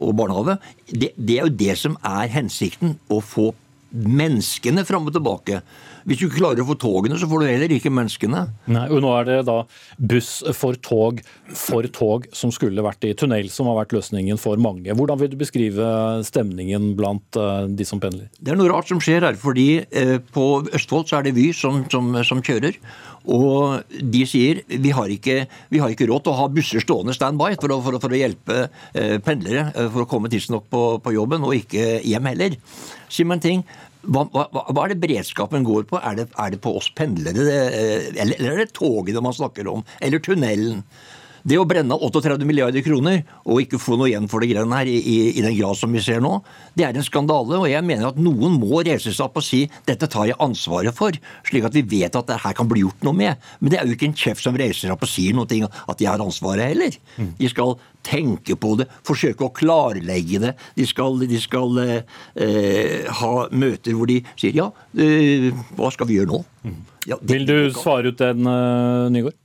og 0.03 0.15
barnehage. 0.19 0.59
Det, 0.91 1.13
det, 1.15 1.39
er 1.39 1.47
jo 1.47 1.59
det 1.65 1.77
som 1.79 1.99
er 2.03 2.33
hensikten. 2.35 2.97
Å 3.15 3.21
få 3.23 3.53
menneskene 3.95 4.83
fram 4.89 5.07
og 5.07 5.15
tilbake. 5.15 5.61
Hvis 6.05 6.21
du 6.21 6.27
ikke 6.27 6.41
klarer 6.43 6.65
å 6.65 6.69
få 6.69 6.77
togene, 6.81 7.17
så 7.21 7.29
får 7.31 7.41
du 7.41 7.49
heller 7.49 7.73
ikke 7.73 7.93
menneskene. 7.93 8.45
Nei, 8.73 8.85
og 8.93 9.01
Nå 9.05 9.13
er 9.19 9.29
det 9.29 9.39
da 9.49 9.63
buss 9.97 10.37
for 10.57 10.77
tog 10.85 11.23
for 11.55 11.87
tog 11.93 12.27
som 12.37 12.53
skulle 12.55 12.85
vært 12.85 13.07
i 13.09 13.15
tunnel, 13.17 13.49
som 13.53 13.69
har 13.71 13.79
vært 13.83 13.95
løsningen 13.97 14.41
for 14.41 14.61
mange. 14.61 14.93
Hvordan 14.93 15.21
vil 15.21 15.33
du 15.33 15.39
beskrive 15.41 15.89
stemningen 16.27 16.93
blant 16.99 17.39
eh, 17.41 17.67
de 17.69 17.87
som 17.89 18.03
pendler? 18.03 18.29
Det 18.41 18.53
er 18.53 18.61
noe 18.61 18.73
rart 18.73 18.91
som 18.91 19.01
skjer 19.03 19.25
her. 19.29 19.39
fordi 19.41 19.69
eh, 19.85 20.17
På 20.35 20.65
Østfold 20.75 21.09
så 21.09 21.19
er 21.19 21.29
det 21.29 21.37
Vy 21.39 21.51
som, 21.57 21.85
som, 21.93 22.13
som 22.27 22.43
kjører. 22.45 22.79
Og 23.25 23.81
de 23.89 24.25
sier 24.29 24.61
vi 24.69 24.91
har, 24.93 25.09
ikke, 25.09 25.47
vi 25.73 25.81
har 25.81 25.93
ikke 25.93 26.09
råd 26.11 26.27
til 26.27 26.35
å 26.35 26.41
ha 26.43 26.49
busser 26.53 26.85
stående 26.85 27.15
standby 27.17 27.55
for, 27.57 27.73
for, 27.85 27.97
for, 28.03 28.13
å 28.13 28.21
hjelpe 28.21 28.67
eh, 28.93 29.17
pendlere 29.25 29.71
for 29.89 30.05
å 30.05 30.09
komme 30.11 30.29
tidsnok 30.33 30.69
på, 30.69 30.83
på 31.01 31.15
jobben, 31.17 31.47
og 31.47 31.57
ikke 31.57 32.03
hjem 32.05 32.29
heller. 32.29 32.59
Si 33.09 33.25
meg 33.25 33.39
en 33.39 33.45
ting. 33.45 33.65
Hva, 34.05 34.25
hva, 34.35 34.45
hva, 34.53 34.85
er 34.85 34.93
det 34.93 35.01
beredskapen 35.03 35.67
går 35.67 35.87
på? 35.91 35.99
Er 36.01 36.19
det, 36.19 36.29
er 36.41 36.55
det 36.55 36.61
på 36.65 36.75
oss 36.79 36.91
pendlere, 36.97 37.47
det, 37.47 37.59
eh, 37.73 38.09
eller, 38.13 38.37
eller, 38.37 38.51
er 38.53 38.65
det 38.65 38.77
togene 38.77 39.23
man 39.25 39.37
snakker 39.37 39.71
om? 39.71 39.85
Eller 40.05 40.23
tunnelen? 40.25 40.83
Det 41.45 41.59
å 41.61 41.67
brenne 41.69 41.97
38 41.97 42.47
milliarder 42.49 42.81
kroner 42.85 43.21
og 43.45 43.61
ikke 43.61 43.81
få 43.81 43.99
noe 44.01 44.09
igjen 44.09 44.29
for 44.33 44.41
det 44.41 44.49
greiene 44.55 44.79
her, 44.79 44.89
i, 44.89 45.13
i, 45.35 45.43
den 45.45 45.57
grad 45.59 45.77
som 45.77 45.93
vi 45.93 46.01
ser 46.01 46.23
nå, 46.25 46.39
det 46.73 46.87
er 46.87 46.97
en 46.97 47.05
skandale. 47.05 47.59
Og 47.61 47.69
jeg 47.69 47.85
mener 47.85 48.09
at 48.09 48.21
noen 48.21 48.57
må 48.57 48.81
reise 48.81 49.13
seg 49.13 49.27
opp 49.27 49.37
og 49.43 49.45
si 49.45 49.65
dette 49.85 50.09
tar 50.09 50.31
jeg 50.31 50.41
ansvaret 50.41 50.97
for, 50.97 51.17
slik 51.45 51.69
at 51.69 51.77
vi 51.77 51.85
vet 51.91 52.17
at 52.17 52.31
det 52.31 52.41
her 52.47 52.57
kan 52.57 52.71
bli 52.71 52.87
gjort 52.87 53.05
noe 53.05 53.19
med. 53.19 53.45
Men 53.61 53.75
det 53.75 53.81
er 53.81 53.85
jo 53.91 53.99
ikke 53.99 54.09
en 54.09 54.17
sjef 54.25 54.41
som 54.41 54.57
reiser 54.57 54.87
seg 54.87 54.95
opp 54.97 55.05
og 55.05 55.13
sier 55.13 55.37
noe 55.37 55.45
at 55.45 56.01
de 56.01 56.09
har 56.09 56.25
ansvaret 56.25 56.73
heller. 56.73 56.97
Mm. 57.21 57.35
De 57.43 57.53
skal 57.53 57.77
tenke 58.05 58.57
på 58.61 58.75
det, 58.81 58.89
forsøke 59.05 59.45
å 59.45 59.53
klarlegge 59.53 60.41
det. 60.43 60.57
De 60.81 60.89
skal, 60.89 61.21
de 61.29 61.41
skal 61.41 61.81
eh, 61.85 63.05
ha 63.21 63.33
møter 63.53 63.97
hvor 63.97 64.09
de 64.09 64.23
sier 64.33 64.57
ja, 64.57 64.71
eh, 64.97 65.51
hva 65.77 65.93
skal 65.93 66.09
vi 66.09 66.21
gjøre 66.21 66.33
nå? 66.33 66.43
Mm. 66.65 66.83
Ja, 67.05 67.21
Vil 67.21 67.45
du 67.45 67.57
svare 67.77 68.15
ut 68.15 68.21
den, 68.21 68.47
uh, 68.49 69.13
Nygaard? 69.13 69.37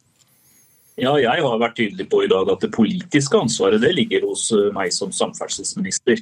Ja, 0.99 1.13
jeg 1.21 1.43
har 1.45 1.59
vært 1.61 1.77
tydelig 1.79 2.09
på 2.11 2.23
i 2.25 2.29
dag 2.31 2.49
at 2.51 2.63
det 2.63 2.71
politiske 2.75 3.39
ansvaret 3.39 3.81
det 3.83 3.93
ligger 3.95 4.25
hos 4.27 4.49
eh, 4.55 4.69
meg 4.75 4.91
som 4.95 5.13
samferdselsminister. 5.15 6.19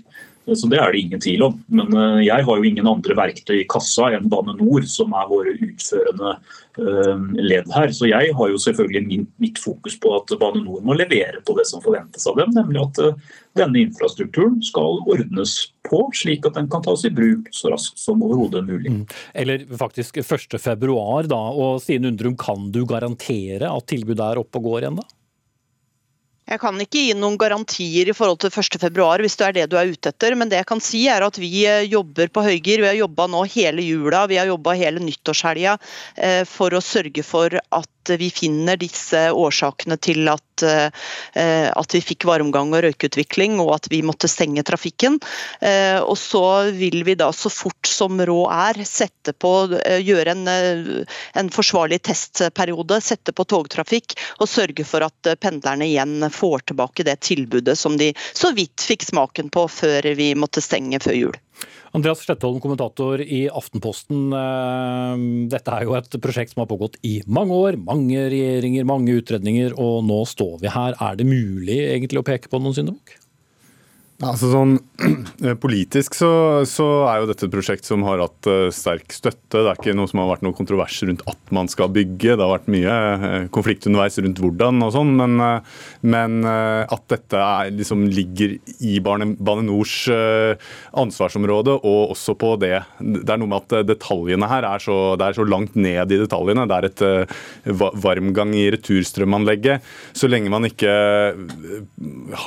Så 0.56 0.70
Det 0.72 0.80
er 0.80 0.94
det 0.94 1.02
ingen 1.02 1.22
tvil 1.22 1.44
om. 1.44 1.58
Men 1.68 1.92
eh, 1.92 2.22
jeg 2.28 2.46
har 2.48 2.60
jo 2.60 2.70
ingen 2.70 2.88
andre 2.88 3.18
verktøy 3.18 3.58
i 3.60 3.68
kassa 3.70 4.12
enn 4.16 4.30
Bane 4.32 4.56
NOR, 4.56 4.86
som 4.88 5.16
er 5.18 5.28
våre 5.28 5.56
utførende 5.56 6.36
eh, 6.80 7.26
ledd 7.42 7.68
her. 7.76 7.92
Så 7.96 8.08
jeg 8.08 8.32
har 8.38 8.54
jo 8.54 8.62
selvfølgelig 8.64 9.26
mitt 9.44 9.60
fokus 9.60 9.98
på 10.00 10.14
at 10.16 10.32
Bane 10.40 10.64
NOR 10.64 10.86
må 10.88 10.96
levere 10.96 11.44
på 11.44 11.58
det 11.58 11.68
som 11.68 11.84
forventes 11.84 12.28
av 12.30 12.40
dem, 12.40 12.56
nemlig 12.56 12.86
at 12.86 13.04
eh, 13.04 13.36
denne 13.60 13.82
infrastrukturen 13.84 14.62
skal 14.64 15.02
ordnes 15.10 15.58
på, 15.88 16.02
slik 16.16 16.48
at 16.48 16.56
den 16.60 16.72
kan 16.72 16.84
tas 16.86 17.04
i 17.08 17.12
bruk 17.14 17.52
så 17.56 17.74
raskt 17.74 18.00
som 18.00 18.24
overhodet 18.24 18.64
mulig. 18.68 18.94
Mm. 18.94 19.04
Eller 19.44 19.68
faktisk 19.80 20.22
1.2, 20.24 20.96
da. 21.28 21.44
Og 21.52 21.84
Stine 21.84 22.14
Undrum, 22.14 22.40
kan 22.40 22.72
du 22.72 22.84
garantere 22.88 23.68
at 23.72 23.88
tilbudet 23.92 24.24
er 24.24 24.44
oppe 24.44 24.62
og 24.62 24.72
går 24.72 24.86
igjen 24.86 25.02
da? 25.02 25.08
Jeg 26.48 26.62
kan 26.62 26.78
ikke 26.80 27.02
gi 27.10 27.16
noen 27.18 27.36
garantier 27.40 28.08
i 28.08 28.16
forhold 28.16 28.40
til 28.40 28.54
1.2, 28.54 29.08
hvis 29.20 29.36
det 29.36 29.48
er 29.48 29.56
det 29.58 29.66
du 29.72 29.76
er 29.80 29.90
ute 29.92 30.14
etter. 30.14 30.36
Men 30.40 30.48
det 30.48 30.62
jeg 30.62 30.70
kan 30.70 30.82
si 30.84 31.02
er 31.12 31.26
at 31.26 31.40
vi 31.42 31.52
eh, 31.68 31.84
jobber 31.92 32.32
på 32.32 32.46
høygir. 32.46 32.84
Vi 32.84 32.88
har 32.88 32.96
jobba 33.02 33.28
nå 33.32 33.44
hele 33.52 33.84
jula, 33.84 34.24
vi 34.32 34.40
har 34.40 34.48
jobba 34.48 34.78
hele 34.80 35.04
nyttårshelga 35.04 35.76
eh, 36.16 36.44
for 36.48 36.72
å 36.72 36.84
sørge 36.84 37.26
for 37.28 37.60
at 37.60 37.92
vi 38.20 38.30
finner 38.34 38.80
disse 38.80 39.28
årsakene 39.32 39.98
til 40.02 40.28
at, 40.32 40.64
eh, 40.64 41.68
at 41.70 41.96
vi 41.96 42.02
fikk 42.04 42.28
varmgang 42.30 42.74
og 42.76 42.86
røykutvikling 42.86 43.60
og 43.64 43.74
at 43.76 43.90
vi 43.92 44.02
måtte 44.06 44.30
stenge 44.32 44.64
trafikken. 44.68 45.20
Og 46.08 46.16
så 46.20 46.72
vil 46.76 47.04
vi 47.08 47.16
da 47.18 47.30
så 47.36 47.50
fort 47.52 47.88
som 47.88 48.20
råd 48.20 48.54
er 48.54 48.82
sette 48.88 49.34
på, 49.34 49.52
gjøre 50.04 50.34
en, 50.34 50.44
en 51.40 51.52
forsvarlig 51.54 52.00
testperiode, 52.08 53.00
sette 53.04 53.34
på 53.36 53.46
togtrafikk 53.50 54.16
og 54.40 54.50
sørge 54.50 54.86
for 54.88 55.06
at 55.08 55.32
pendlerne 55.42 55.88
igjen 55.88 56.30
får 56.34 56.68
tilbake 56.72 57.06
det 57.08 57.20
tilbudet 57.28 57.78
som 57.80 57.98
de 58.00 58.14
så 58.34 58.54
vidt 58.58 58.86
fikk 58.88 59.08
smaken 59.10 59.52
på 59.54 59.68
før 59.72 60.12
vi 60.18 60.34
måtte 60.38 60.64
stenge 60.64 61.02
før 61.04 61.18
jul. 61.18 61.38
Andreas 61.98 62.22
Slettholm, 62.22 62.60
kommentator 62.62 63.22
i 63.22 63.48
Aftenposten. 63.50 64.28
Eh, 64.38 65.22
dette 65.50 65.74
er 65.74 65.88
jo 65.88 65.96
et 65.98 66.18
prosjekt 66.22 66.54
som 66.54 66.62
har 66.62 66.70
pågått 66.70 67.00
i 67.08 67.16
mange 67.26 67.58
år. 67.58 67.80
Mange 67.82 68.28
regjeringer, 68.30 68.86
mange 68.86 69.16
utredninger, 69.18 69.74
og 69.82 70.04
nå 70.06 70.20
står 70.30 70.60
vi 70.62 70.74
her. 70.74 70.98
Er 71.02 71.18
det 71.18 71.26
mulig 71.26 71.80
egentlig 71.88 72.22
å 72.22 72.28
peke 72.28 72.52
på 72.52 72.62
noen 72.62 72.78
syndebukk? 72.78 73.18
Altså 74.26 74.48
sånn, 74.50 74.72
Politisk 75.62 76.16
så, 76.18 76.30
så, 76.66 76.86
er 77.06 77.20
jo 77.22 77.28
dette 77.30 77.46
et 77.46 77.54
prosjekt 77.54 77.86
som 77.86 78.02
har 78.08 78.18
hatt 78.24 78.48
uh, 78.50 78.70
sterk 78.74 79.14
støtte. 79.14 79.60
Det 79.60 79.70
er 79.70 79.78
ikke 79.78 79.94
noe 79.94 80.10
som 80.10 80.24
har 80.24 80.32
vært 80.32 80.46
noe 80.46 80.58
kontrovers 80.58 80.96
rundt 81.06 81.22
at 81.30 81.54
man 81.54 81.70
skal 81.70 81.92
bygge. 81.94 82.34
Det 82.34 82.42
har 82.42 82.50
vært 82.56 82.72
mye 82.74 82.96
uh, 83.22 83.36
konflikt 83.54 83.86
underveis 83.86 84.18
rundt 84.18 84.42
hvordan 84.42 84.82
og 84.82 84.96
sånn. 84.96 85.12
Men, 85.18 85.38
men 86.02 86.40
at 86.48 87.04
dette 87.12 87.38
er, 87.38 87.70
liksom, 87.78 88.08
ligger 88.10 88.56
i 88.82 88.96
Bane, 89.06 89.30
Bane 89.38 89.68
Nors 89.68 89.94
ansvarsområde, 90.10 91.78
og 91.78 92.14
også 92.16 92.34
på 92.40 92.56
det 92.62 92.74
Det 92.98 93.30
er 93.30 93.40
noe 93.40 93.52
med 93.52 93.68
at 93.68 93.88
detaljene 93.88 94.50
her 94.50 94.66
er 94.66 94.82
så, 94.82 94.98
det 95.20 95.30
er 95.30 95.38
så 95.38 95.46
langt 95.46 95.78
ned 95.78 96.14
i 96.14 96.20
detaljene. 96.24 96.66
Det 96.66 96.78
er 96.78 96.90
et 96.90 97.06
varmgang 98.02 98.56
i 98.58 98.66
returstrømanlegget. 98.74 99.86
Så 100.18 100.30
lenge 100.32 100.52
man 100.54 100.66
ikke 100.70 100.92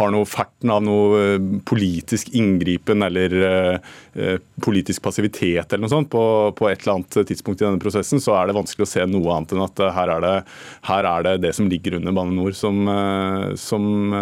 har 0.00 0.14
noe 0.14 0.28
ferten 0.28 0.74
av 0.74 0.82
noe 0.84 1.59
politisk 1.66 2.30
inngripen 2.36 3.02
eller 3.06 3.34
uh, 3.40 4.36
politisk 4.64 5.02
passivitet 5.04 5.72
eller 5.72 5.84
noe 5.84 5.92
sånt 5.92 6.10
på, 6.12 6.22
på, 6.56 6.68
et 6.70 6.82
eller 6.82 6.98
annet 6.98 7.20
tidspunkt 7.30 7.62
i 7.62 7.66
denne 7.66 7.82
prosessen, 7.82 8.22
så 8.22 8.36
er 8.38 8.48
det 8.48 8.56
vanskelig 8.58 8.86
å 8.86 8.92
se 8.92 9.06
noe 9.08 9.34
annet 9.36 9.54
enn 9.54 9.64
at 9.64 9.84
her 9.96 10.14
er 10.16 10.24
det 10.24 10.34
her 10.88 11.08
er 11.08 11.26
det, 11.26 11.36
det 11.44 11.52
som 11.56 11.68
ligger 11.70 11.98
under 11.98 12.14
Bane 12.16 12.34
NOR 12.36 12.56
som, 12.56 12.82
som 13.60 14.12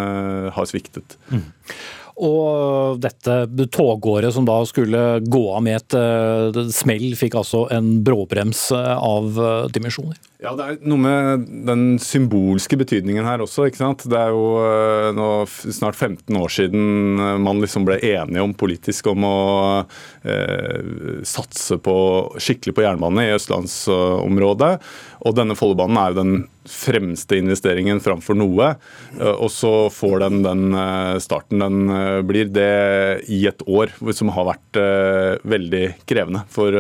har 0.55 0.69
sviktet. 0.69 1.17
Mm. 1.33 1.45
Og 2.29 2.99
dette 3.03 3.35
togåret 3.75 4.35
som 4.35 4.47
da 4.49 4.59
skulle 4.67 5.03
gå 5.23 5.43
av 5.55 5.63
med 5.65 5.79
et 5.79 6.73
smell, 6.75 7.13
fikk 7.19 7.39
altså 7.39 7.67
en 7.75 8.01
bråbrems 8.07 8.65
av 8.75 9.39
dimensjoner? 9.75 10.19
Ja, 10.39 10.53
Det 10.55 10.63
er 10.63 10.77
noe 10.87 11.03
med 11.03 11.47
den 11.67 11.81
symbolske 11.99 12.77
betydningen 12.79 13.27
her 13.27 13.43
også. 13.43 13.65
ikke 13.67 13.81
sant? 13.81 14.05
Det 14.07 14.15
er 14.15 14.31
jo 14.31 14.45
eh, 14.63 15.09
nå 15.17 15.27
snart 15.51 15.99
15 15.99 16.39
år 16.39 16.53
siden 16.55 17.19
eh, 17.19 17.41
man 17.43 17.59
liksom 17.59 17.83
ble 17.89 17.97
enige 17.99 18.45
om 18.45 18.55
politisk 18.55 19.11
om 19.11 19.27
å 19.27 19.39
eh, 20.23 21.25
satse 21.27 21.81
på, 21.83 21.97
skikkelig 22.39 22.77
på 22.77 22.87
jernbane 22.87 23.27
i 23.27 23.35
østlandsområdet. 23.35 24.71
Og 25.27 25.35
denne 25.35 25.59
Follobanen 25.59 25.99
er 25.99 26.15
jo 26.15 26.21
den 26.21 26.39
fremste 26.69 27.41
investeringen 27.41 27.99
framfor 28.05 28.39
noe. 28.39 28.77
Eh, 29.19 29.35
og 29.35 29.51
så 29.51 29.73
får 29.91 30.23
den 30.23 30.39
den 30.47 30.65
starten 31.19 31.67
den 31.67 31.83
blir, 32.31 32.47
det 32.55 33.27
i 33.27 33.41
et 33.51 33.67
år 33.67 33.91
som 34.15 34.31
har 34.37 34.47
vært 34.53 34.79
veldig 35.51 35.83
krevende 36.07 36.45
for 36.53 36.71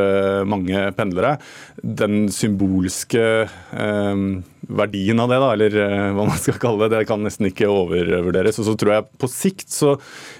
mange 0.46 0.84
pendlere. 0.94 1.34
Den 1.82 2.28
symbolske 2.30 3.47
um, 3.72 4.44
verdien 4.66 5.20
av 5.20 5.30
det, 5.30 5.38
da, 5.40 5.50
eller 5.54 5.76
uh, 5.78 6.14
hva 6.16 6.26
man 6.28 6.40
skal 6.40 6.58
kalle 6.60 6.86
det, 6.86 6.98
det 6.98 7.08
kan 7.08 7.22
nesten 7.24 7.48
ikke 7.50 7.68
overvurderes. 7.70 8.58
Og 8.60 8.66
så 8.68 8.74
tror 8.78 8.94
jeg 8.94 9.06
på 9.20 9.30
sikt 9.30 9.68
så 9.72 9.94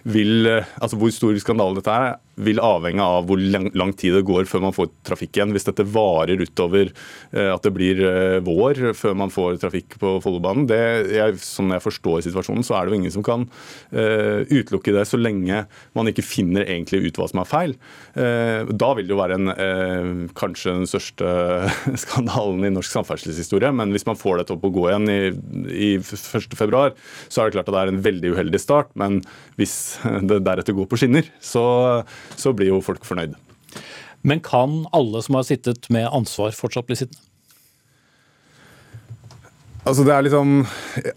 vil 0.09 0.49
uh, 0.49 0.73
altså 0.81 0.99
Hvor 0.99 1.13
stor 1.15 1.39
skandale 1.43 1.79
dette 1.79 1.95
er, 1.95 2.19
vil 2.39 2.61
avhenge 2.63 3.03
av 3.03 3.25
hvor 3.27 3.41
lang, 3.43 3.93
tid 3.99 4.15
det 4.15 4.23
går 4.27 4.47
før 4.47 4.63
man 4.69 4.75
får 4.75 4.93
trafikk 5.07 5.39
igjen. 5.39 5.55
Hvis 5.55 5.67
dette 5.67 5.87
varer 5.91 6.39
utover 6.39 6.91
uh, 6.93 7.51
at 7.55 7.67
det 7.67 7.75
blir 7.75 8.03
vår 8.47 8.93
før 8.99 9.17
man 9.19 9.33
får 9.33 9.59
trafikk 9.63 9.99
på 10.01 10.17
Follobanen, 10.23 10.69
det, 10.71 10.81
jeg, 11.15 11.39
sånn 11.43 11.75
jeg 11.75 11.85
forstår 11.85 12.23
situasjonen, 12.27 12.67
så 12.67 12.79
er 12.79 12.87
det 12.87 12.95
jo 12.95 13.01
ingen 13.01 13.15
som 13.15 13.25
kan 13.27 13.47
utelukke 13.91 14.93
det 14.95 15.05
så 15.09 15.19
lenge 15.19 15.63
man 15.97 16.11
ikke 16.11 16.25
finner 16.25 16.67
egentlig 16.67 17.09
ut 17.09 17.19
hva 17.21 17.27
som 17.31 17.41
er 17.43 17.49
feil. 17.49 17.75
da 18.15 18.89
vil 18.97 19.09
det 19.09 19.15
jo 19.15 19.19
være 19.19 19.39
en, 19.39 20.29
kanskje 20.39 20.75
den 20.79 20.89
største 20.91 21.29
skandalen 22.05 22.67
i 22.67 22.73
norsk 22.75 22.93
samferdselshistorie. 22.95 23.73
Men 23.75 23.95
hvis 23.95 24.08
man 24.09 24.19
får 24.19 24.41
dette 24.41 24.55
opp 24.57 24.65
å 24.67 24.73
gå 24.75 24.89
igjen 24.89 25.11
i, 25.13 25.19
i 25.73 25.91
1.2, 26.01 26.83
så 27.29 27.43
er 27.43 27.49
det 27.49 27.57
klart 27.59 27.69
at 27.69 27.75
det 27.75 27.83
er 27.83 27.93
en 27.93 28.03
veldig 28.05 28.35
uheldig 28.35 28.63
start. 28.63 28.91
Men 28.99 29.21
hvis 29.61 29.77
det 30.31 30.43
deretter 30.47 30.77
går 30.77 30.89
på 30.91 31.01
skinner, 31.01 31.29
så, 31.41 31.65
så 32.37 32.55
blir 32.57 32.73
jo 32.73 32.83
folk 32.85 33.07
fornøyd. 33.09 33.37
Men 34.27 34.43
kan 34.45 34.83
alle 34.97 35.23
som 35.23 35.39
har 35.39 35.47
sittet 35.47 35.87
med 35.95 36.09
ansvar, 36.11 36.57
fortsatt 36.57 36.89
bli 36.89 36.99
sittende? 36.99 37.28
Altså 39.87 40.03
det 40.05 40.13
er 40.13 40.25
liksom, 40.27 40.53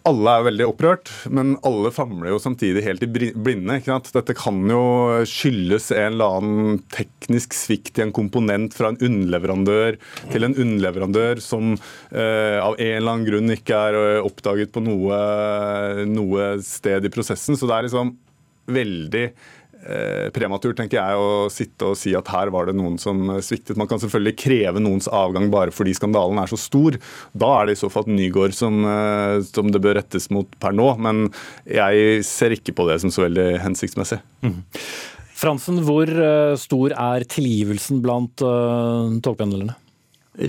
Alle 0.07 0.33
er 0.37 0.45
veldig 0.45 0.67
opprørt, 0.69 1.09
men 1.33 1.55
alle 1.67 1.91
famler 1.93 2.31
jo 2.31 2.39
samtidig 2.41 2.83
helt 2.85 3.03
i 3.03 3.09
blinde. 3.09 3.77
ikke 3.77 3.89
sant? 3.89 4.11
Dette 4.15 4.35
kan 4.37 4.59
jo 4.69 4.81
skyldes 5.27 5.89
en 5.95 6.13
eller 6.13 6.37
annen 6.37 6.81
teknisk 6.93 7.55
svikt 7.57 7.99
i 7.99 8.05
en 8.05 8.13
komponent 8.15 8.75
fra 8.77 8.91
en 8.91 8.99
underleverandør 9.01 9.97
til 10.31 10.47
en 10.47 10.55
underleverandør 10.55 11.41
som 11.43 11.73
eh, 11.73 12.59
av 12.61 12.77
en 12.77 12.93
eller 12.97 13.15
annen 13.15 13.27
grunn 13.27 13.55
ikke 13.57 13.81
er 13.89 13.99
eh, 13.99 14.25
oppdaget 14.29 14.73
på 14.75 14.83
noe, 14.85 15.17
noe 16.07 16.51
sted 16.65 17.07
i 17.07 17.13
prosessen. 17.13 17.57
Så 17.57 17.67
det 17.67 17.77
er 17.77 17.89
liksom 17.89 18.15
veldig 18.71 19.25
prematurt 20.35 20.77
tenker 20.77 20.99
jeg, 20.99 21.17
å 21.17 21.47
sitte 21.49 21.87
og 21.89 21.97
si 21.97 22.11
at 22.17 22.27
her 22.29 22.51
var 22.53 22.67
det 22.69 22.75
noen 22.77 22.99
som 23.01 23.23
sviktet. 23.41 23.79
Man 23.79 23.89
kan 23.89 24.01
selvfølgelig 24.01 24.37
kreve 24.37 24.83
noens 24.83 25.09
avgang 25.09 25.49
bare 25.53 25.73
fordi 25.73 25.95
skandalen 25.97 26.37
er 26.41 26.51
så 26.51 26.59
stor. 26.59 26.97
Da 27.33 27.49
er 27.57 27.69
det 27.69 27.77
i 27.77 27.81
så 27.81 27.89
fall 27.91 28.09
Nygård 28.11 28.55
som, 28.55 28.83
eh, 28.85 29.41
som 29.47 29.71
det 29.71 29.81
bør 29.81 29.97
rettes 29.99 30.29
mot 30.33 30.47
per 30.59 30.75
nå. 30.75 30.93
Men 31.01 31.29
jeg 31.65 32.23
ser 32.27 32.55
ikke 32.55 32.75
på 32.77 32.87
det 32.89 33.01
som 33.01 33.13
så 33.13 33.25
veldig 33.25 33.61
hensiktsmessig. 33.63 34.21
Mm. 34.45 34.61
Fransen, 35.41 35.81
hvor 35.87 36.09
eh, 36.09 36.55
stor 36.61 36.93
er 36.93 37.25
tilgivelsen 37.25 38.01
blant 38.03 38.43
uh, 38.45 39.09
togpendlerne? 39.25 39.73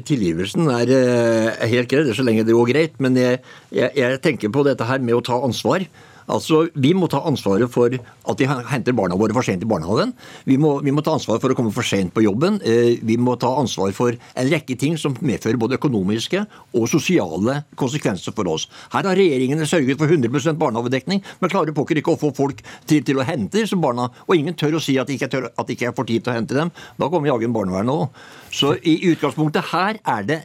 Tilgivelsen 0.06 0.68
er, 0.70 0.92
uh, 0.92 1.64
helt 1.66 1.88
greit, 1.90 2.12
så 2.14 2.24
lenge 2.26 2.44
det 2.46 2.54
går 2.54 2.68
greit. 2.68 2.98
Men 3.02 3.16
jeg, 3.16 3.40
jeg, 3.72 3.92
jeg 3.96 4.20
tenker 4.24 4.52
på 4.52 4.66
dette 4.68 4.86
her 4.88 5.00
med 5.00 5.16
å 5.16 5.24
ta 5.24 5.40
ansvar. 5.40 5.86
Altså, 6.28 6.68
Vi 6.74 6.92
må 6.94 7.08
ta 7.10 7.22
ansvaret 7.26 7.70
for 7.70 7.92
at 7.92 8.38
vi 8.38 8.46
henter 8.46 8.94
barna 8.94 9.16
våre 9.18 9.34
for 9.34 9.42
sent 9.42 9.62
i 9.62 9.68
barnehagen. 9.68 10.12
Vi 10.46 10.56
må, 10.60 10.76
vi 10.82 10.92
må 10.94 11.02
ta 11.02 11.14
ansvar 11.16 11.40
for 11.42 11.52
å 11.52 11.56
komme 11.58 11.72
for 11.74 11.86
sent 11.86 12.12
på 12.14 12.22
jobben. 12.24 12.60
Eh, 12.62 12.98
vi 13.02 13.16
må 13.18 13.34
ta 13.40 13.50
ansvar 13.58 13.92
for 13.96 14.14
en 14.14 14.50
rekke 14.50 14.76
ting 14.78 14.96
som 15.00 15.16
medfører 15.20 15.58
både 15.60 15.78
økonomiske 15.80 16.44
og 16.78 16.88
sosiale 16.90 17.62
konsekvenser 17.78 18.34
for 18.36 18.48
oss. 18.52 18.68
Her 18.92 19.08
har 19.08 19.18
regjeringene 19.18 19.66
sørget 19.68 19.98
for 19.98 20.10
100% 20.10 20.60
barnehagedekning, 20.60 21.22
men 21.40 21.52
klarer 21.52 21.74
pokker 21.76 21.98
ikke 21.98 22.14
å 22.14 22.20
få 22.20 22.32
folk 22.36 22.62
til, 22.86 23.02
til, 23.02 23.18
å 23.18 23.26
hente 23.26 23.58
disse 23.58 23.78
barna. 23.78 24.08
Og 24.28 24.36
ingen 24.38 24.56
tør 24.58 24.78
å 24.78 24.82
si 24.82 24.98
at 25.00 25.10
de 25.10 25.18
ikke, 25.18 25.30
tør, 25.32 25.50
at 25.50 25.66
de 25.66 25.76
ikke 25.76 25.94
får 25.96 26.10
tid 26.10 26.24
til 26.24 26.34
å 26.34 26.38
hente 26.38 26.58
dem. 26.58 26.72
Da 27.00 27.10
kommer 27.10 27.32
jaggu 27.32 27.50
barnevernet 27.52 27.92
òg. 27.92 28.22
Så 28.52 28.74
i 28.84 28.98
utgangspunktet 29.08 29.72
her 29.72 29.98
er 30.04 30.26
det 30.28 30.38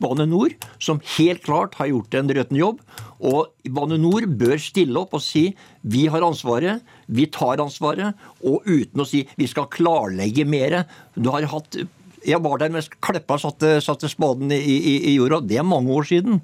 Bane 0.00 0.28
NOR 0.30 0.54
som 0.82 1.02
helt 1.16 1.42
klart 1.46 1.76
har 1.80 1.90
gjort 1.90 2.14
en 2.14 2.30
røtten 2.38 2.58
jobb. 2.58 2.82
Og 3.18 3.50
Bane 3.74 3.98
NOR 3.98 4.28
bør 4.38 4.60
stille 4.62 5.00
opp 5.00 5.16
og 5.16 5.17
si 5.22 5.48
vi 5.82 6.06
har 6.10 6.24
ansvaret, 6.26 6.84
vi 7.06 7.26
tar 7.32 7.62
ansvaret, 7.62 8.16
og 8.42 8.66
uten 8.66 9.02
å 9.02 9.06
si 9.08 9.24
vi 9.38 9.48
skal 9.50 9.68
klarlegge 9.72 10.46
mer. 10.48 10.82
Du 11.14 11.30
har 11.34 11.48
hatt 11.54 11.80
Jeg 12.26 12.42
var 12.42 12.58
der 12.58 12.72
mens 12.74 12.88
Kleppa 12.90 13.36
satte, 13.38 13.78
satte 13.80 14.08
spaden 14.10 14.50
i, 14.52 14.58
i, 14.58 14.94
i, 15.08 15.12
jorda. 15.14 15.38
Det 15.40 15.60
er 15.60 15.64
mange 15.64 15.92
år 15.94 16.02
siden. 16.08 16.40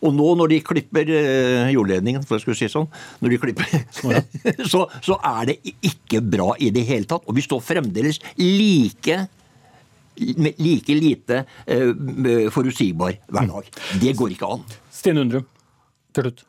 Og 0.00 0.14
nå 0.16 0.30
når 0.40 0.48
de 0.48 0.60
klipper 0.64 1.10
uh, 1.12 1.68
jordledningen, 1.68 2.24
for 2.24 2.38
jeg 2.38 2.46
skulle 2.46 2.56
si 2.56 2.70
sånn, 2.72 2.88
når 3.20 3.34
de 3.34 3.40
klipper, 3.42 3.74
så, 4.72 4.86
så 5.04 5.18
er 5.20 5.52
det 5.52 5.58
ikke 5.84 6.22
bra 6.24 6.54
i 6.56 6.72
det 6.72 6.86
hele 6.88 7.04
tatt. 7.04 7.28
Og 7.28 7.36
vi 7.36 7.44
står 7.44 7.60
fremdeles 7.60 8.22
like 8.40 9.20
like 10.20 10.96
lite 10.96 11.44
uh, 11.68 12.50
forutsigbar 12.52 13.20
hver 13.28 13.52
dag. 13.52 13.72
Det 14.00 14.16
går 14.16 14.34
ikke 14.34 14.52
an. 14.56 14.64
Stine 14.92 15.24
Undrum 15.24 15.46
til 16.14 16.26
slutt? 16.26 16.46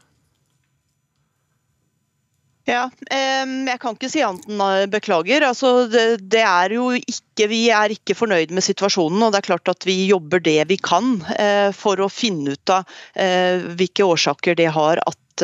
Ja, 2.70 2.84
jeg 3.10 3.78
kan 3.82 3.96
ikke 3.96 4.10
si 4.12 4.22
annet 4.22 4.46
enn 4.52 4.92
beklager. 4.94 5.46
Altså, 5.48 5.88
det, 5.90 6.44
er 6.44 6.76
jo 6.76 6.92
ikke, 6.94 7.48
Vi 7.50 7.62
er 7.74 7.94
ikke 7.96 8.16
fornøyd 8.18 8.54
med 8.54 8.66
situasjonen. 8.66 9.24
og 9.24 9.34
det 9.34 9.42
er 9.42 9.48
klart 9.50 9.72
at 9.72 9.88
Vi 9.88 9.98
jobber 10.12 10.44
det 10.44 10.60
vi 10.70 10.78
kan 10.78 11.24
eh, 11.38 11.72
for 11.74 12.00
å 12.00 12.12
finne 12.12 12.54
ut 12.54 12.74
av 12.74 12.86
eh, 13.16 13.66
hvilke 13.78 14.06
årsaker 14.06 14.56
det 14.60 14.70
har 14.76 15.02
at 15.02 15.18
at, 15.32 15.44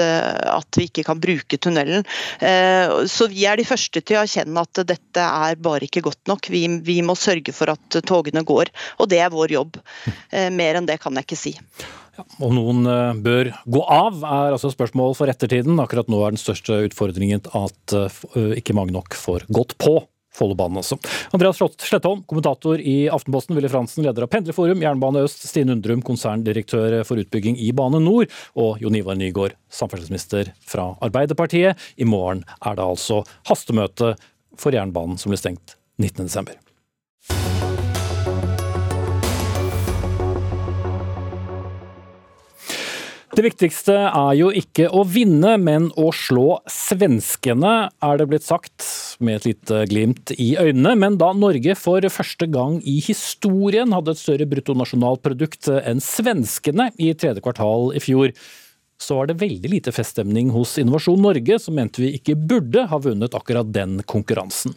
at 0.52 0.80
vi 0.80 0.88
ikke 0.90 1.06
kan 1.08 1.22
bruke 1.24 1.60
tunnelen. 1.62 2.06
Så 3.10 3.28
vi 3.32 3.46
er 3.50 3.60
de 3.60 3.66
første 3.68 4.02
til 4.02 4.20
å 4.20 4.24
erkjenne 4.26 4.64
at 4.64 4.82
dette 4.90 5.28
er 5.28 5.60
bare 5.62 5.88
ikke 5.88 6.04
godt 6.06 6.30
nok. 6.30 6.50
Vi, 6.54 6.66
vi 6.86 7.00
må 7.06 7.16
sørge 7.18 7.56
for 7.56 7.72
at 7.74 8.00
togene 8.08 8.44
går, 8.48 8.72
og 9.00 9.10
det 9.12 9.22
er 9.24 9.34
vår 9.34 9.56
jobb. 9.56 9.80
Mer 10.54 10.80
enn 10.80 10.90
det 10.90 11.00
kan 11.04 11.16
jeg 11.18 11.28
ikke 11.28 11.40
si. 11.40 11.56
Ja, 12.18 12.26
om 12.42 12.56
noen 12.58 12.88
bør 13.24 13.52
gå 13.70 13.82
av, 13.94 14.22
er 14.26 14.56
altså 14.56 14.72
spørsmål 14.74 15.16
for 15.18 15.30
ettertiden. 15.32 15.80
Akkurat 15.84 16.10
nå 16.12 16.22
er 16.26 16.36
den 16.36 16.42
største 16.42 16.82
utfordringen 16.88 17.46
at 17.58 17.98
ikke 18.58 18.76
mange 18.78 18.96
nok 18.96 19.18
får 19.18 19.48
gått 19.54 19.78
på. 19.82 20.00
Follobanen 20.38 20.82
også. 20.82 21.00
Andreas 21.36 21.62
Slettholm, 21.82 22.24
kommentator 22.30 22.82
i 22.82 23.10
Aftenposten. 23.14 23.58
Willy 23.58 23.72
Fransen, 23.72 24.06
leder 24.06 24.28
av 24.28 24.32
Pendlerforum. 24.34 24.84
Jernbane 24.86 25.26
Øst. 25.26 25.46
Stine 25.50 25.76
Undrum, 25.76 26.04
konserndirektør 26.06 27.02
for 27.08 27.22
utbygging 27.22 27.58
i 27.60 27.72
Bane 27.76 28.02
Nor. 28.04 28.30
Og 28.60 28.82
Jon 28.84 28.98
Ivar 29.00 29.18
Nygaard, 29.20 29.58
samferdselsminister 29.74 30.54
fra 30.68 30.92
Arbeiderpartiet. 31.02 31.78
I 31.98 32.08
morgen 32.08 32.46
er 32.62 32.78
det 32.78 32.86
altså 32.86 33.24
hastemøte 33.50 34.16
for 34.58 34.76
jernbanen 34.76 35.20
som 35.22 35.34
blir 35.34 35.42
stengt 35.42 35.78
19.12. 36.02 37.57
Det 43.38 43.44
viktigste 43.46 43.94
er 43.94 44.32
jo 44.34 44.48
ikke 44.50 44.88
å 44.90 45.04
vinne, 45.06 45.52
men 45.62 45.92
å 45.94 46.08
slå 46.10 46.56
svenskene, 46.74 47.74
er 48.02 48.18
det 48.18 48.26
blitt 48.32 48.48
sagt, 48.48 48.82
med 49.22 49.38
et 49.38 49.46
lite 49.46 49.84
glimt 49.92 50.34
i 50.34 50.56
øynene. 50.58 50.96
Men 50.98 51.20
da 51.22 51.30
Norge 51.38 51.76
for 51.78 52.02
første 52.10 52.48
gang 52.50 52.80
i 52.82 52.96
historien 53.06 53.94
hadde 53.94 54.16
et 54.16 54.24
større 54.24 54.48
bruttonasjonalprodukt 54.50 55.70
enn 55.84 56.02
svenskene 56.02 56.90
i 56.98 57.12
tredje 57.14 57.46
kvartal 57.46 57.92
i 57.94 58.02
fjor, 58.02 58.34
så 58.98 59.20
var 59.20 59.30
det 59.30 59.38
veldig 59.44 59.70
lite 59.70 59.94
feststemning 59.94 60.50
hos 60.56 60.74
Innovasjon 60.82 61.22
Norge, 61.22 61.60
som 61.62 61.78
mente 61.78 62.02
vi 62.02 62.16
ikke 62.18 62.40
burde 62.42 62.88
ha 62.90 62.98
vunnet 63.06 63.38
akkurat 63.38 63.70
den 63.70 64.00
konkurransen. 64.10 64.74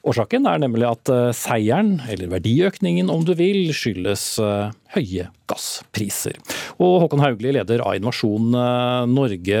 Årsaken 0.00 0.46
er 0.48 0.60
nemlig 0.62 0.86
at 0.88 1.10
eh, 1.12 1.30
seieren, 1.36 1.98
eller 2.08 2.30
verdiøkningen 2.32 3.10
om 3.12 3.24
du 3.28 3.34
vil, 3.36 3.68
skyldes 3.76 4.24
eh, 4.40 4.70
høye 4.94 5.26
gasspriser. 5.50 6.38
Og 6.80 7.02
Håkon 7.02 7.20
Haugli, 7.20 7.52
leder 7.52 7.84
av 7.84 7.98
Innovasjon 7.98 8.56
eh, 8.56 9.02
Norge. 9.12 9.60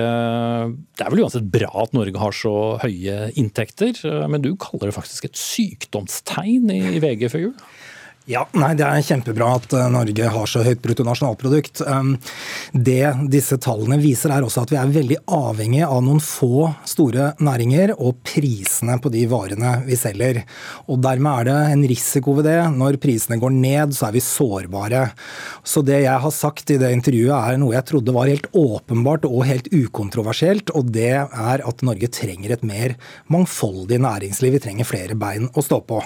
Det 0.96 1.04
er 1.04 1.12
vel 1.12 1.24
uansett 1.26 1.50
bra 1.52 1.68
at 1.84 1.92
Norge 1.96 2.22
har 2.22 2.36
så 2.36 2.54
høye 2.80 3.18
inntekter, 3.40 4.00
men 4.32 4.40
du 4.44 4.54
kaller 4.60 4.88
det 4.88 4.96
faktisk 4.96 5.28
et 5.28 5.40
sykdomstegn 5.40 6.72
i 6.72 7.02
VG 7.04 7.28
før 7.34 7.48
jul? 7.50 7.54
Ja, 8.28 8.42
nei, 8.52 8.74
Det 8.76 8.84
er 8.84 9.00
kjempebra 9.00 9.46
at 9.56 9.72
eh, 9.72 9.86
Norge 9.88 10.26
har 10.28 10.48
så 10.48 10.60
høyt 10.62 10.82
bruttonasjonalprodukt. 10.84 11.80
Um, 11.88 12.12
det 12.76 13.14
disse 13.32 13.56
tallene 13.56 13.96
viser, 14.02 14.34
er 14.34 14.44
også 14.44 14.66
at 14.66 14.74
vi 14.74 14.76
er 14.76 14.92
veldig 14.92 15.16
avhengig 15.32 15.80
av 15.86 16.02
noen 16.04 16.20
få 16.20 16.68
store 16.84 17.30
næringer 17.40 17.94
og 17.96 18.20
prisene 18.26 18.98
på 19.00 19.10
de 19.14 19.24
varene 19.30 19.78
vi 19.86 19.96
selger. 19.96 20.42
Og 20.92 21.00
Dermed 21.00 21.40
er 21.40 21.48
det 21.48 21.56
en 21.72 21.86
risiko 21.88 22.34
ved 22.36 22.46
det. 22.50 22.58
Når 22.76 22.98
prisene 23.00 23.40
går 23.40 23.54
ned, 23.56 23.96
så 23.96 24.10
er 24.10 24.18
vi 24.18 24.22
sårbare. 24.26 25.02
Så 25.64 25.80
det 25.86 26.02
jeg 26.04 26.20
har 26.26 26.36
sagt 26.36 26.74
i 26.74 26.78
det 26.82 26.92
intervjuet 26.92 27.32
er 27.32 27.58
noe 27.62 27.74
jeg 27.78 27.88
trodde 27.88 28.14
var 28.14 28.28
helt 28.28 28.50
åpenbart 28.52 29.24
og 29.30 29.46
helt 29.48 29.72
ukontroversielt, 29.72 30.74
og 30.76 30.92
det 30.92 31.16
er 31.24 31.64
at 31.64 31.86
Norge 31.86 32.12
trenger 32.12 32.52
et 32.52 32.68
mer 32.68 32.98
mangfoldig 33.32 34.02
næringsliv. 34.04 34.58
Vi 34.58 34.64
trenger 34.68 34.92
flere 34.92 35.16
bein 35.18 35.48
å 35.56 35.64
stå 35.64 35.80
på. 35.88 36.04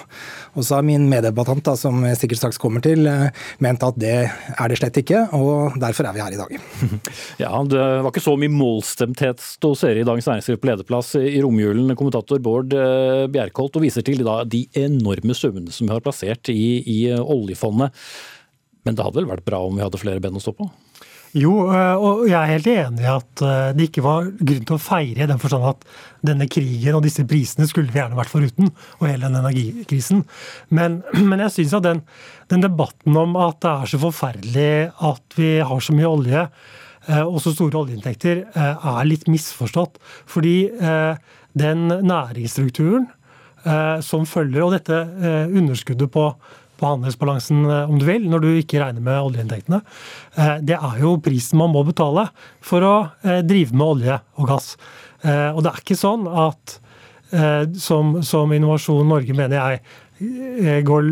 Og 0.55 0.63
så 0.63 0.79
er 0.79 0.89
min 0.93 1.09
meddebattant, 1.11 1.65
da, 1.67 1.75
som 1.75 2.04
sikkert 2.19 2.41
straks 2.41 2.59
kommer 2.61 2.83
til, 2.85 3.07
eh, 3.09 3.33
ment 3.63 3.83
at 3.83 3.97
det 3.99 4.13
er 4.29 4.71
det 4.71 4.77
slett 4.79 4.99
ikke. 5.01 5.23
Og 5.33 5.79
derfor 5.81 6.07
er 6.07 6.13
vi 6.13 6.23
her 6.23 6.35
i 6.35 6.39
dag. 6.39 6.55
Ja, 7.41 7.51
Det 7.65 7.79
var 7.79 8.11
ikke 8.11 8.23
så 8.23 8.35
mye 8.39 8.53
målstemthet 8.53 9.41
hos 9.63 9.81
dere 9.81 10.03
i 10.03 10.07
Dagens 10.07 10.27
Næringsliv 10.29 10.59
på 10.61 10.69
lederplass 10.69 11.15
i 11.19 11.41
romjulen, 11.43 11.95
kommentator 11.97 12.39
Bård 12.39 12.73
eh, 12.73 13.25
Bjerkholt, 13.31 13.75
og 13.75 13.85
viser 13.85 14.05
til 14.05 14.23
da, 14.25 14.43
de 14.45 14.65
enorme 14.77 15.35
summene 15.35 15.73
som 15.73 15.87
vi 15.87 15.95
har 15.95 16.05
plassert 16.05 16.51
i, 16.53 16.83
i 16.85 16.99
oljefondet. 17.19 17.95
Men 18.85 18.95
det 18.95 19.05
hadde 19.05 19.21
vel 19.21 19.31
vært 19.33 19.47
bra 19.47 19.63
om 19.65 19.75
vi 19.75 19.83
hadde 19.83 20.01
flere 20.01 20.21
ben 20.21 20.37
å 20.37 20.43
stå 20.43 20.53
på? 20.55 20.69
Jo, 21.35 21.51
eh, 21.67 21.97
og 21.99 22.21
jeg 22.29 22.37
er 22.37 22.51
helt 22.53 22.67
enig 22.71 23.03
i 23.03 23.09
at 23.11 23.41
eh, 23.43 23.73
det 23.75 23.89
ikke 23.89 24.03
var 24.05 24.29
grunn 24.39 24.67
til 24.69 24.77
å 24.77 24.79
feire 24.79 25.25
i 25.25 25.27
den 25.27 25.41
forstand 25.41 25.67
at 25.67 25.83
denne 26.23 26.47
krigen 26.47 26.95
og 26.95 27.03
disse 27.03 27.25
prisene 27.27 27.67
skulle 27.67 27.91
vi 27.91 27.99
gjerne 27.99 28.15
vært 28.15 28.31
foruten, 28.31 28.71
og 29.01 29.03
hele 29.09 29.27
den 29.27 29.35
energikrisen. 29.41 30.23
Men, 30.71 31.01
men 31.29 31.43
jeg 31.43 31.55
syns 31.57 31.75
at 31.75 31.87
den, 31.89 32.01
den, 32.53 32.63
debatten 32.63 33.19
om 33.19 33.35
at 33.43 33.59
det 33.65 33.73
er 33.73 33.91
så 33.91 34.01
forferdelig 34.05 34.71
at 35.11 35.35
vi 35.35 35.51
har 35.59 35.83
så 35.83 35.97
mye 35.97 36.13
olje, 36.13 36.47
eh, 37.09 37.21
og 37.25 37.41
så 37.43 37.51
store 37.51 37.83
oljeinntekter, 37.83 38.45
er 38.55 39.11
litt 39.11 39.27
misforstått. 39.27 39.99
Fordi 40.31 40.57
den 41.55 41.87
næringsstrukturen 41.91 43.09
som 44.05 44.27
følger, 44.29 44.61
og 44.61 44.75
dette 44.75 44.97
underskuddet 45.49 46.11
på 46.13 46.29
på 46.79 46.89
handelsbalansen, 46.89 47.65
eh, 47.65 47.89
om 47.89 47.99
du 47.99 48.05
vil, 48.07 48.27
når 48.29 48.43
du 48.43 48.49
ikke 48.59 48.81
regner 48.81 49.03
med 49.03 49.21
oljeinntektene. 49.29 49.81
Eh, 50.35 50.55
det 50.65 50.77
er 50.77 51.01
jo 51.01 51.15
prisen 51.23 51.59
man 51.61 51.73
må 51.73 51.85
betale 51.87 52.27
for 52.63 52.85
å 52.85 52.95
eh, 53.23 53.41
drive 53.45 53.75
med 53.75 53.85
olje 53.85 54.19
og 54.39 54.49
gass. 54.53 54.75
Og 55.25 55.63
det 55.65 55.71
er 55.71 55.79
ikke 55.79 55.95
sånn 55.97 56.27
at, 56.29 56.75
som, 57.81 58.11
som 58.21 58.51
Innovasjon 58.53 59.07
Norge 59.09 59.33
mener 59.33 59.79
jeg 60.19 60.83
går, 60.85 61.07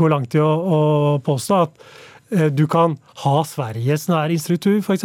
går 0.00 0.12
langt 0.14 0.32
i 0.38 0.40
å, 0.40 0.46
å 0.48 0.78
påstå, 1.26 1.58
at 1.66 2.54
du 2.56 2.62
kan 2.72 2.94
ha 3.26 3.34
Sveriges 3.44 4.06
næringsstruktur 4.08 4.78
f.eks., 4.80 5.04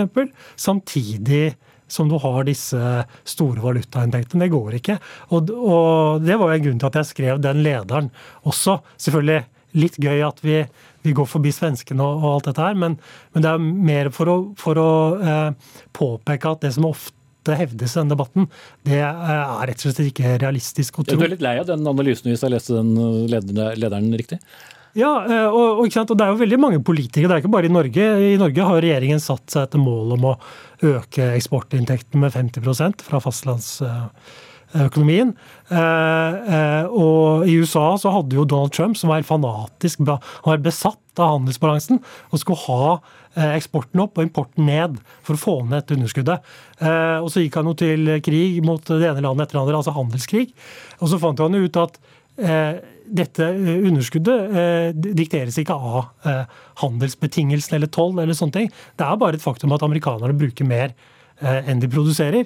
samtidig 0.56 1.58
som 1.92 2.08
du 2.10 2.16
har 2.22 2.46
disse 2.48 2.80
store 3.28 3.60
valutainntektene. 3.66 4.46
Det 4.46 4.54
går 4.54 4.80
ikke. 4.80 4.96
Og, 5.36 5.52
og, 5.52 6.24
det 6.24 6.40
var 6.40 6.54
jo 6.54 6.60
en 6.60 6.66
grunn 6.70 6.80
til 6.82 6.90
at 6.90 7.00
jeg 7.02 7.12
skrev 7.12 7.44
den 7.44 7.62
lederen 7.66 8.10
også. 8.48 8.80
Selvfølgelig 9.02 9.44
litt 9.76 9.98
gøy 10.02 10.24
at 10.26 10.42
vi, 10.46 10.62
vi 11.06 11.14
går 11.16 11.28
forbi 11.30 11.52
svenskene 11.56 12.04
og, 12.04 12.24
og, 12.24 12.30
alt 12.36 12.50
dette 12.52 12.66
her, 12.68 12.80
men, 12.80 12.98
men, 13.34 13.46
det 13.46 13.52
er 13.52 13.66
mer 13.92 14.12
for 14.16 14.32
å, 14.32 14.38
for 14.60 14.82
å 14.82 14.90
eh, 15.20 15.76
påpeke 15.96 16.56
at 16.56 16.66
det 16.66 16.74
som 16.78 16.88
ofte 16.90 17.58
hevdes 17.60 17.94
i 17.94 18.00
denne 18.00 18.16
debatten, 18.16 18.48
det 18.88 19.02
eh, 19.02 19.26
er 19.34 19.68
rett 19.70 19.82
og 19.82 19.90
slett 19.90 20.14
ikke 20.14 20.38
realistisk 20.44 21.02
å 21.02 21.06
tro. 21.08 21.20
Du 21.20 21.28
er 21.28 21.36
litt 21.36 21.46
lei 21.46 21.58
av 21.62 21.68
den 21.70 21.86
analysen 21.88 22.32
hvis 22.32 22.46
jeg 22.46 22.56
leste 22.56 22.80
den 22.80 22.96
lederen, 23.32 23.76
lederen 23.82 24.10
riktig? 24.16 24.40
Ja, 24.96 25.12
eh, 25.28 25.50
og, 25.52 25.84
og, 25.84 25.92
og, 25.92 26.16
det 26.16 26.24
er 26.24 26.32
jo 26.32 26.40
veldig 26.40 26.62
mange 26.62 26.82
politikere, 26.88 27.28
det 27.28 27.38
er 27.38 27.44
ikke 27.44 27.56
bare 27.58 27.68
i 27.68 27.76
Norge. 27.76 28.10
I 28.32 28.40
Norge 28.40 28.68
har 28.70 28.84
regjeringen 28.84 29.24
satt 29.24 29.52
seg 29.52 29.68
etter 29.68 29.82
mål 29.84 30.16
om 30.16 30.30
å 30.32 30.36
øke 30.88 31.34
eksportinntekten 31.36 32.24
med 32.24 32.32
50% 32.36 33.04
fra 33.04 33.20
fastlands 33.24 33.74
økonomien. 34.84 35.34
Eh, 35.70 36.54
eh, 36.56 36.88
og 36.92 37.48
i 37.48 37.58
USA 37.62 37.96
så 38.02 38.12
hadde 38.14 38.38
jo 38.38 38.46
Donald 38.48 38.74
Trump, 38.76 38.98
som 39.00 39.12
var 39.12 39.26
fanatisk, 39.28 40.04
han 40.06 40.20
var 40.46 40.64
besatt 40.64 41.22
av 41.22 41.38
handelsbalansen, 41.38 42.02
og 42.32 42.42
skulle 42.42 42.64
ha 42.66 42.90
eh, 43.36 43.56
eksporten 43.56 44.04
opp 44.04 44.20
og 44.20 44.28
importen 44.28 44.68
ned 44.68 45.00
for 45.26 45.38
å 45.38 45.42
få 45.42 45.56
ned 45.64 45.80
dette 45.80 45.98
underskuddet. 45.98 46.52
Og 47.24 47.30
så 47.32 47.46
gikk 47.46 47.56
han 47.60 47.72
jo 47.72 47.78
til 47.80 48.12
krig 48.26 48.60
mot 48.66 48.84
det 48.84 49.08
ene 49.08 49.24
landet 49.24 49.48
etter 49.48 49.60
det 49.60 49.64
andre, 49.64 49.80
altså 49.80 49.96
handelskrig. 49.96 50.50
Og 51.00 51.10
så 51.12 51.22
fant 51.22 51.40
han 51.40 51.56
jo 51.56 51.66
ut 51.66 51.82
at 51.82 52.00
dette 52.36 53.46
underskuddet 53.48 54.98
dikteres 55.16 55.56
ikke 55.62 55.78
av 55.78 56.10
handelsbetingelsene 56.82 57.80
eller 57.80 57.92
toll 57.96 58.12
eller 58.20 58.36
sånne 58.36 58.58
ting. 58.58 58.72
Det 59.00 59.08
er 59.08 59.22
bare 59.22 59.40
et 59.40 59.46
faktum 59.46 59.72
at 59.72 59.86
amerikanerne 59.88 60.36
bruker 60.36 60.68
mer 60.68 60.92
enn 61.40 61.80
de 61.80 61.88
produserer. 61.92 62.44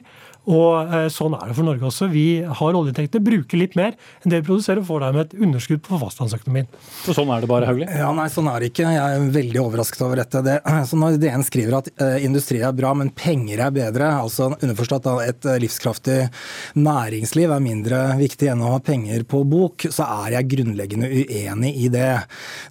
Og 0.49 0.89
eh, 0.89 1.07
Sånn 1.13 1.35
er 1.38 1.49
det 1.49 1.55
for 1.57 1.67
Norge 1.67 1.85
også. 1.89 2.09
Vi 2.12 2.41
har 2.41 2.77
oljeinntekter, 2.77 3.21
bruker 3.23 3.59
litt 3.59 3.75
mer 3.77 3.95
enn 4.23 4.31
det 4.31 4.41
vi 4.41 4.47
produserer, 4.47 4.81
og 4.81 4.88
får 4.89 5.03
dermed 5.05 5.27
et 5.27 5.35
underskudd 5.45 5.81
på 5.85 5.99
fastlandsøkonomien. 6.01 6.69
Så 7.03 7.15
Sånn 7.17 7.29
er 7.33 7.43
det 7.43 7.49
bare, 7.51 7.67
Hauglie? 7.69 7.89
Ja, 7.99 8.09
nei, 8.15 8.27
sånn 8.33 8.49
er 8.49 8.63
det 8.63 8.71
ikke. 8.71 8.88
Jeg 8.95 9.17
er 9.19 9.27
veldig 9.35 9.62
overrasket 9.62 10.05
over 10.05 10.21
dette. 10.23 10.41
Det, 10.45 10.57
så 10.89 10.99
når 10.99 11.19
DN 11.21 11.45
skriver 11.45 11.77
at 11.81 11.91
uh, 12.01 12.15
industri 12.25 12.63
er 12.65 12.75
bra, 12.77 12.93
men 12.97 13.12
penger 13.13 13.63
er 13.65 13.75
bedre, 13.75 14.09
altså 14.23 14.49
underforstått 14.55 15.09
at 15.12 15.23
et 15.27 15.49
uh, 15.49 15.57
livskraftig 15.62 16.19
næringsliv 16.79 17.53
er 17.53 17.63
mindre 17.63 18.01
viktig 18.19 18.49
enn 18.53 18.63
å 18.65 18.73
ha 18.75 18.81
penger 18.83 19.25
på 19.29 19.43
bok, 19.49 19.85
så 19.93 20.07
er 20.25 20.39
jeg 20.39 20.49
grunnleggende 20.55 21.09
uenig 21.09 21.75
i 21.83 21.91
det. 21.93 22.09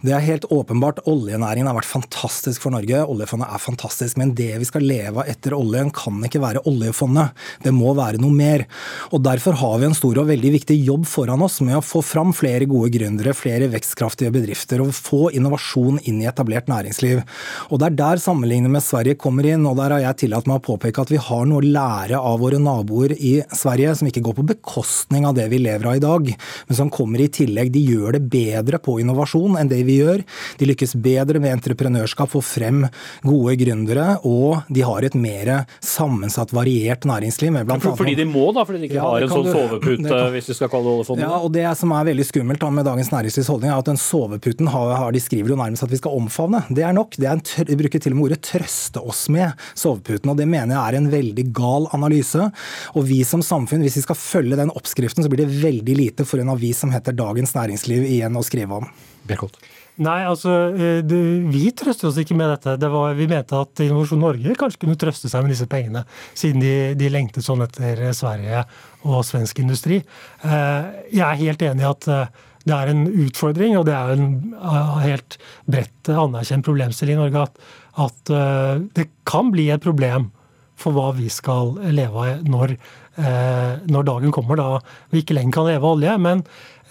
Det 0.02 0.14
er 0.16 0.26
helt 0.26 0.48
åpenbart 0.54 1.04
oljenæringen 1.08 1.70
har 1.70 1.78
vært 1.78 1.90
fantastisk 1.90 2.64
for 2.64 2.74
Norge. 2.74 3.04
Oljefondet 3.06 3.52
er 3.52 3.62
fantastisk, 3.62 4.18
men 4.20 4.34
det 4.38 4.50
vi 4.58 4.68
skal 4.68 4.86
leve 4.86 5.22
av 5.22 5.30
etter 5.30 5.54
oljen, 5.56 5.92
kan 5.94 6.18
ikke 6.26 6.42
være 6.42 6.64
oljefondet. 6.68 7.36
Det 7.68 7.74
må 7.76 7.92
være 7.96 8.20
noe 8.22 8.32
mer. 8.34 8.64
Og 9.12 9.22
Derfor 9.28 9.56
har 9.60 9.76
vi 9.80 9.88
en 9.88 9.96
stor 9.96 10.22
og 10.22 10.30
veldig 10.30 10.52
viktig 10.54 10.76
jobb 10.86 11.04
foran 11.08 11.42
oss 11.44 11.60
med 11.64 11.76
å 11.76 11.84
få 11.84 12.00
fram 12.04 12.32
flere 12.36 12.68
gode 12.68 12.90
gründere, 12.94 13.34
flere 13.36 13.68
vekstkraftige 13.72 14.32
bedrifter 14.32 14.80
og 14.80 14.94
få 14.96 15.28
innovasjon 15.36 16.00
inn 16.08 16.22
i 16.22 16.28
etablert 16.30 16.70
næringsliv. 16.70 17.20
Og 17.68 17.78
Det 17.78 17.90
er 17.90 17.98
der 17.98 18.22
sammenlignet 18.22 18.72
med 18.72 18.84
Sverige 18.84 19.18
kommer 19.20 19.46
inn, 19.46 19.66
og 19.68 19.76
der 19.78 19.94
har 19.94 20.04
jeg 20.06 20.22
tillatt 20.24 20.48
meg 20.48 20.60
å 20.60 20.64
påpeke 20.64 21.04
at 21.04 21.12
vi 21.12 21.20
har 21.20 21.44
noe 21.48 21.60
å 21.60 21.66
lære 21.66 22.18
av 22.18 22.38
våre 22.40 22.60
naboer 22.62 23.14
i 23.14 23.34
Sverige, 23.54 23.94
som 23.98 24.08
ikke 24.08 24.24
går 24.24 24.38
på 24.38 24.46
bekostning 24.54 25.26
av 25.28 25.36
det 25.36 25.48
vi 25.52 25.60
lever 25.62 25.90
av 25.90 25.98
i 25.98 26.02
dag, 26.02 26.32
men 26.68 26.78
som 26.78 26.92
kommer 26.92 27.22
i 27.22 27.30
tillegg. 27.32 27.72
De 27.74 27.84
gjør 27.84 28.16
det 28.16 28.24
bedre 28.32 28.80
på 28.82 28.98
innovasjon 29.02 29.58
enn 29.60 29.70
det 29.70 29.82
vi 29.88 30.00
gjør. 30.00 30.24
De 30.58 30.70
lykkes 30.70 30.96
bedre 31.04 31.42
med 31.42 31.58
entreprenørskap, 31.58 32.32
få 32.32 32.42
frem 32.44 32.84
gode 33.26 33.56
gründere, 33.60 34.18
og 34.28 34.64
de 34.72 34.84
har 34.86 35.04
et 35.06 35.16
mer 35.18 35.52
sammensatt, 35.84 36.52
variert 36.56 37.06
næringsliv. 37.08 37.47
Med 37.52 37.66
blant 37.66 37.82
Fordi 37.82 38.14
de 38.16 38.24
må, 38.28 38.52
da? 38.54 38.64
Fordi 38.64 38.80
de 38.80 38.88
ikke 38.88 38.98
Ja, 38.98 39.02
har 39.08 39.22
en 39.22 39.28
sånn 39.28 39.44
du- 39.44 39.52
sovepute, 39.52 40.02
det 40.08 40.32
hvis 40.34 40.48
vi 40.48 40.54
skal 40.54 40.68
kalle 40.68 40.84
det 40.84 40.92
oljefondet? 40.98 41.24
Ja, 41.26 41.38
og 41.38 41.52
Det 41.52 41.76
som 41.78 41.92
er 41.92 42.04
veldig 42.04 42.26
skummelt 42.26 42.58
da 42.60 42.70
med 42.70 42.84
dagens 42.84 43.10
næringslivs 43.10 43.48
holdning, 43.48 43.70
er 43.70 43.78
at 43.78 43.84
den 43.84 43.96
soveputen 43.96 44.68
har, 44.68 44.96
har 44.96 45.12
de 45.12 45.20
skriver 45.20 45.48
jo 45.48 45.56
nærmest 45.56 45.82
at 45.82 45.90
vi 45.90 45.96
skal 45.96 46.12
omfavne. 46.12 46.64
Det 46.72 46.84
er 46.84 46.92
nok. 46.92 47.10
Det 47.16 47.26
er 47.26 47.32
en 47.32 47.42
de 47.66 47.76
bruker 47.76 48.00
til 48.00 48.12
og 48.12 48.16
med 48.18 48.24
ordet 48.30 48.42
'trøste 48.42 49.00
oss 49.06 49.28
med' 49.28 49.52
soveputen. 49.74 50.30
og 50.30 50.36
Det 50.36 50.48
mener 50.48 50.74
jeg 50.74 50.94
er 50.94 50.96
en 50.96 51.10
veldig 51.10 51.52
gal 51.52 51.86
analyse. 51.92 52.52
Og 52.94 53.04
vi 53.04 53.22
som 53.24 53.40
samfunn, 53.40 53.82
hvis 53.82 53.96
vi 53.96 54.02
skal 54.02 54.16
følge 54.16 54.56
den 54.56 54.70
oppskriften, 54.70 55.24
så 55.24 55.28
blir 55.28 55.46
det 55.46 55.62
veldig 55.62 55.96
lite 55.96 56.24
for 56.26 56.38
en 56.38 56.48
avis 56.50 56.78
som 56.78 56.90
heter 56.90 57.12
Dagens 57.14 57.52
Næringsliv 57.54 58.04
igjen 58.04 58.36
å 58.36 58.44
skrive 58.44 58.72
om. 58.72 58.86
Bjerkholt. 59.26 59.54
Nei, 59.98 60.20
altså, 60.30 60.52
eh, 60.78 61.00
det, 61.02 61.18
Vi 61.50 61.64
trøster 61.74 62.06
oss 62.10 62.18
ikke 62.22 62.36
med 62.38 62.52
dette. 62.52 62.76
Det 62.78 62.90
var, 62.92 63.16
vi 63.18 63.26
mente 63.30 63.58
at 63.58 63.82
Innovasjon 63.82 64.20
Norge 64.22 64.54
kanskje 64.58 64.84
kunne 64.84 64.98
trøste 65.00 65.30
seg 65.30 65.42
med 65.42 65.50
disse 65.54 65.66
pengene, 65.70 66.04
siden 66.38 66.62
de, 66.62 66.74
de 66.98 67.10
lengtet 67.10 67.46
sånn 67.46 67.64
etter 67.66 68.04
Sverige 68.14 68.62
og 69.08 69.24
svensk 69.26 69.58
industri. 69.64 69.98
Eh, 70.46 70.92
Jeg 71.10 71.24
er 71.26 71.42
helt 71.42 71.64
enig 71.66 71.82
i 71.82 71.90
at 71.90 72.08
eh, 72.14 72.44
det 72.68 72.76
er 72.76 72.92
en 72.92 73.04
utfordring, 73.24 73.74
og 73.80 73.86
det 73.88 73.96
er 73.96 74.14
en 74.14 74.28
eh, 74.54 74.96
helt 75.08 75.38
bredt 75.66 76.10
anerkjent 76.14 76.66
problemstilling 76.68 77.18
i 77.18 77.22
Norge, 77.24 77.46
at, 77.48 77.70
at 78.06 78.32
eh, 78.38 78.74
det 78.98 79.08
kan 79.26 79.50
bli 79.54 79.70
et 79.74 79.82
problem 79.82 80.30
for 80.78 80.94
hva 80.94 81.08
vi 81.16 81.26
skal 81.32 81.74
leve 81.90 82.22
av 82.22 82.44
når, 82.46 82.76
eh, 83.18 83.72
når 83.90 84.06
dagen 84.12 84.34
kommer, 84.34 84.60
da 84.60 84.76
vi 85.10 85.24
ikke 85.24 85.34
lenger 85.34 85.56
kan 85.58 85.66
leve 85.72 85.82
av 85.82 85.96
olje. 85.96 86.14
Men 86.22 86.44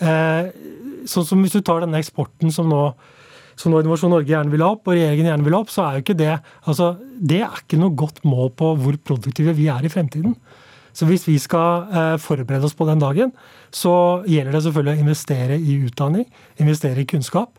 eh, 0.03 0.49
sånn 1.09 1.25
som 1.27 1.41
hvis 1.43 1.55
du 1.57 1.61
tar 1.65 1.83
denne 1.83 1.99
eksporten 2.01 2.53
som 2.53 2.69
nå, 2.71 2.81
som 3.57 3.73
Innovasjon 3.73 4.13
Norge 4.13 4.29
gjerne 4.29 4.53
vil 4.53 4.63
ha 4.65 4.71
opp, 4.75 4.85
og 4.85 4.95
regjeringen 4.95 5.31
gjerne 5.31 5.47
vil 5.47 5.57
ha 5.57 5.63
opp, 5.63 5.73
så 5.73 5.87
er 5.87 5.97
jo 5.97 6.05
ikke 6.05 6.19
det 6.19 6.31
altså, 6.37 6.93
Det 7.17 7.41
er 7.41 7.61
ikke 7.63 7.79
noe 7.81 7.97
godt 7.97 8.23
mål 8.27 8.51
på 8.57 8.73
hvor 8.77 8.97
produktive 9.09 9.55
vi 9.57 9.67
er 9.73 9.85
i 9.85 9.91
fremtiden. 9.91 10.35
Så 10.97 11.05
hvis 11.05 11.27
vi 11.27 11.35
skal 11.37 11.89
eh, 11.93 12.15
forberede 12.21 12.65
oss 12.65 12.77
på 12.77 12.85
den 12.89 13.01
dagen, 13.01 13.33
så 13.73 14.23
gjelder 14.25 14.55
det 14.55 14.63
selvfølgelig 14.65 14.95
å 14.95 15.03
investere 15.03 15.57
i 15.57 15.75
utdanning, 15.85 16.25
investere 16.61 17.03
i 17.03 17.09
kunnskap, 17.09 17.51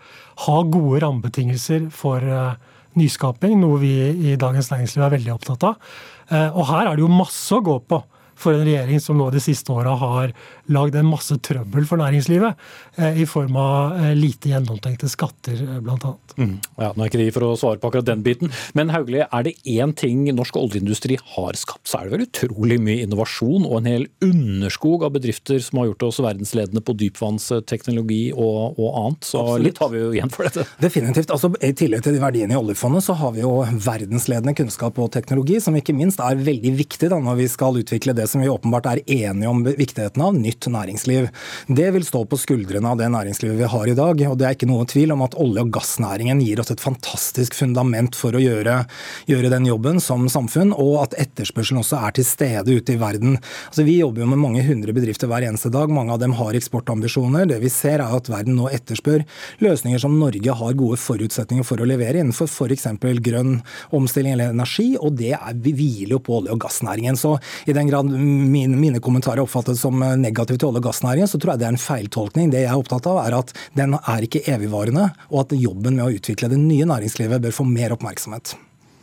ha 0.47 0.57
gode 0.67 1.03
rammebetingelser 1.05 1.87
for 1.95 2.23
eh, 2.23 2.57
nyskaping, 2.99 3.55
noe 3.61 3.79
vi 3.83 3.93
i 4.33 4.37
Dagens 4.41 4.73
Næringsliv 4.73 5.05
er 5.07 5.15
veldig 5.15 5.35
opptatt 5.37 5.67
av. 5.71 5.93
Eh, 6.31 6.49
og 6.51 6.67
her 6.73 6.89
er 6.89 6.97
det 6.97 7.05
jo 7.05 7.13
masse 7.13 7.55
å 7.55 7.63
gå 7.63 7.79
på 7.87 8.01
for 8.39 8.55
en 8.55 8.67
regjering 8.67 9.01
som 9.03 9.19
nå 9.19 9.29
de 9.35 9.43
siste 9.43 9.73
åra 9.75 9.97
har 9.99 10.35
lagd 10.73 10.97
en 10.99 11.09
masse 11.09 11.37
trøbbel 11.45 11.87
for 11.89 12.01
næringslivet, 12.01 12.59
eh, 12.99 13.23
i 13.23 13.27
form 13.29 13.57
av 13.61 13.97
eh, 13.99 14.15
lite 14.19 14.53
gjennomtenkte 14.53 15.09
skatter, 15.11 15.61
eh, 15.65 15.81
bl.a. 15.85 16.15
Mm. 16.39 16.55
Ja, 16.79 16.93
nå 16.93 17.05
er 17.05 17.11
ikke 17.11 17.21
de 17.21 17.31
for 17.35 17.47
å 17.49 17.55
svare 17.59 17.81
på 17.81 17.91
akkurat 17.91 18.09
den 18.09 18.25
biten, 18.27 18.53
men 18.79 18.93
Hauglie, 18.95 19.27
er 19.27 19.47
det 19.47 19.57
én 19.69 19.95
ting 19.97 20.27
norsk 20.35 20.59
oljeindustri 20.61 21.19
har 21.35 21.59
skapt, 21.59 21.87
så 21.89 22.01
er 22.01 22.09
det 22.09 22.15
vel 22.15 22.27
utrolig 22.27 22.79
mye 22.83 23.07
innovasjon 23.07 23.67
og 23.67 23.81
en 23.81 23.91
hel 23.91 24.07
underskog 24.25 25.07
av 25.07 25.15
bedrifter 25.17 25.61
som 25.65 25.83
har 25.83 25.91
gjort 25.91 26.09
oss 26.11 26.21
verdensledende 26.25 26.85
på 26.85 26.97
dypvannsteknologi 27.01 28.21
og, 28.35 28.79
og 28.79 29.01
annet. 29.03 29.29
Så 29.29 29.43
Absolutt. 29.43 29.67
litt 29.67 29.83
har 29.83 29.93
vi 29.93 30.03
jo 30.03 30.13
igjen 30.17 30.35
for 30.35 30.49
dette. 30.49 30.67
Definitivt. 30.83 31.33
Altså, 31.35 31.51
I 31.65 31.73
tillegg 31.79 32.05
til 32.05 32.17
de 32.17 32.23
verdiene 32.23 32.57
i 32.57 32.61
oljefondet, 32.61 33.07
så 33.07 33.17
har 33.19 33.35
vi 33.37 33.43
jo 33.45 33.55
verdensledende 33.89 34.55
kunnskap 34.59 34.99
og 35.01 35.11
teknologi, 35.15 35.59
som 35.65 35.77
ikke 35.79 35.97
minst 35.97 36.23
er 36.25 36.39
veldig 36.39 36.75
viktig 36.79 37.11
da, 37.13 37.21
når 37.23 37.41
vi 37.43 37.49
skal 37.51 37.81
utvikle 37.81 38.15
det 38.17 38.29
som 38.31 38.43
vi 38.45 38.51
åpenbart 38.53 38.89
er 38.93 39.03
enige 39.05 39.51
om 39.51 39.65
viktigheten 39.67 40.25
av, 40.25 40.37
nytt 40.37 40.58
næringsliv. 40.67 41.29
Det 41.69 41.93
vil 41.95 42.05
stå 42.05 42.25
på 42.27 42.39
skuldrene 42.41 42.91
av 42.91 42.99
det 42.99 43.09
næringslivet 43.13 43.59
vi 43.61 43.69
har 43.71 43.87
i 43.87 43.95
dag. 43.95 44.23
og 44.27 44.39
Det 44.39 44.47
er 44.47 44.57
ikke 44.57 44.71
noe 44.71 44.87
tvil 44.89 45.13
om 45.13 45.23
at 45.23 45.37
olje- 45.39 45.63
og 45.63 45.71
gassnæringen 45.71 46.43
gir 46.43 46.61
oss 46.61 46.71
et 46.71 46.81
fantastisk 46.83 47.55
fundament 47.55 48.17
for 48.17 48.33
å 48.33 48.43
gjøre, 48.43 48.87
gjøre 49.27 49.51
den 49.51 49.67
jobben 49.67 50.01
som 50.01 50.27
samfunn, 50.29 50.73
og 50.73 51.03
at 51.05 51.15
etterspørselen 51.19 51.83
også 51.83 52.01
er 52.03 52.17
til 52.17 52.25
stede 52.25 52.75
ute 52.75 52.95
i 52.97 53.01
verden. 53.01 53.39
Altså, 53.69 53.85
vi 53.85 54.01
jobber 54.01 54.25
jo 54.25 54.31
med 54.33 54.43
mange 54.43 54.65
hundre 54.65 54.93
bedrifter 54.97 55.29
hver 55.29 55.45
eneste 55.47 55.71
dag. 55.71 55.93
Mange 55.93 56.13
av 56.17 56.23
dem 56.23 56.33
har 56.33 56.57
eksportambisjoner. 56.57 57.47
Det 57.47 57.61
vi 57.61 57.69
ser 57.69 58.01
er 58.01 58.17
at 58.17 58.31
verden 58.33 58.57
nå 58.57 58.71
etterspør 58.73 59.25
løsninger 59.61 60.01
som 60.01 60.17
Norge 60.19 60.55
har 60.61 60.79
gode 60.79 60.97
forutsetninger 60.97 61.67
for 61.67 61.81
å 61.81 61.89
levere 61.89 62.23
innenfor 62.23 62.49
f.eks. 62.49 62.89
grønn 63.23 63.59
omstilling 63.93 64.33
eller 64.33 64.55
energi, 64.55 64.97
og 64.97 65.19
det 65.21 65.35
er, 65.37 65.53
vi 65.55 65.75
hviler 65.77 66.17
jo 66.17 66.23
på 66.25 66.39
olje- 66.41 66.55
og 66.55 66.63
gassnæringen. 66.65 67.19
Så 67.19 67.37
i 67.69 67.77
den 67.77 67.91
grad 67.91 68.09
mine, 68.09 68.77
mine 68.79 69.03
kommentarer 69.05 69.45
oppfattes 69.45 69.83
som 69.85 70.01
negative 70.01 70.48
til 70.57 70.69
olje- 70.71 70.81
og 70.81 70.87
gassnæringen, 70.89 71.29
så 71.29 71.37
tror 71.37 71.53
jeg 71.53 71.61
det 71.61 71.67
er 71.69 71.75
en 71.77 71.83
feiltolkning. 71.83 72.51
Det 72.55 72.63
jeg 72.65 72.73
er 72.73 72.81
opptatt 72.81 73.07
av, 73.11 73.21
er 73.27 73.37
at 73.37 73.53
den 73.77 73.99
er 73.99 74.25
ikke 74.25 74.47
evigvarende, 74.49 75.11
og 75.29 75.45
at 75.45 75.57
jobben 75.59 75.99
med 75.99 76.07
å 76.07 76.15
utvikle 76.17 76.49
det 76.49 76.61
nye 76.63 76.89
næringslivet 76.89 77.43
bør 77.45 77.53
få 77.59 77.67
mer 77.69 77.93
oppmerksomhet. 77.93 78.55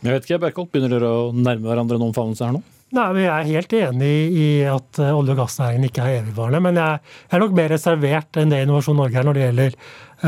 Jeg 0.02 0.12
vet 0.12 0.26
ikke, 0.26 0.40
Berkholt, 0.42 0.72
begynner 0.72 0.92
dere 0.98 1.12
å 1.12 1.28
nærme 1.34 1.70
hverandre 1.70 2.00
en 2.00 2.08
omfavnelse 2.10 2.44
her 2.44 2.56
nå? 2.58 2.62
Nei, 2.94 3.06
men 3.12 3.22
Jeg 3.24 3.34
er 3.34 3.48
helt 3.50 3.72
enig 3.74 4.10
i 4.38 4.48
at 4.70 4.98
olje- 5.02 5.34
og 5.34 5.40
gassnæringen 5.40 5.88
ikke 5.88 6.04
er 6.04 6.20
evigvarende. 6.20 6.60
Men 6.62 6.76
jeg 6.78 7.00
er 7.32 7.42
nok 7.42 7.56
mer 7.58 7.68
reservert 7.74 8.38
enn 8.38 8.52
det 8.52 8.60
Innovasjon 8.62 8.96
Norge 8.96 9.18
er 9.18 9.26
når 9.26 9.34
det 9.34 9.46
gjelder 9.46 9.78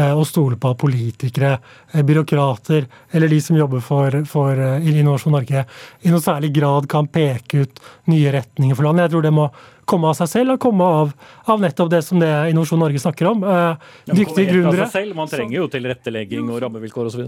å 0.02 0.24
stole 0.26 0.58
på 0.61 0.70
at 0.72 0.78
politikere, 0.80 1.58
eh, 1.92 2.02
byråkrater 2.02 2.87
eller 3.11 3.28
de 3.28 3.40
som 3.40 3.56
jobber 3.56 3.82
for, 3.84 4.14
for 4.28 4.58
eh, 4.58 4.88
Innovasjon 4.88 5.34
Norge 5.34 5.64
i 6.02 6.12
noe 6.12 6.22
særlig 6.24 6.52
grad 6.54 6.88
kan 6.90 7.08
peke 7.11 7.64
ut 7.64 7.82
nye 8.12 8.32
retninger 8.32 8.78
for 8.78 8.88
landet. 8.88 9.08
Jeg 9.08 9.16
tror 9.16 9.28
det 9.28 9.34
må 9.34 9.48
komme 9.88 10.11
av 10.11 10.18
seg 10.18 10.28
selv 10.28 10.56
og 10.56 10.61
komme 10.62 10.84
av, 10.84 11.14
av 11.48 11.62
nettopp 11.62 11.92
det 11.92 12.02
som 12.06 12.20
det 12.20 12.32
Innovasjon 12.52 12.82
Norge 12.84 13.00
snakker 13.02 13.30
om. 13.30 13.46
Eh, 13.46 13.88
Dyktige 14.12 14.52
gründere. 14.52 14.90
Selv, 14.92 15.16
man 15.16 15.30
trenger 15.30 15.62
jo 15.62 15.70
tilrettelegging 15.72 16.52
og 16.52 16.62
rammevilkår 16.66 17.11
osv. 17.12 17.26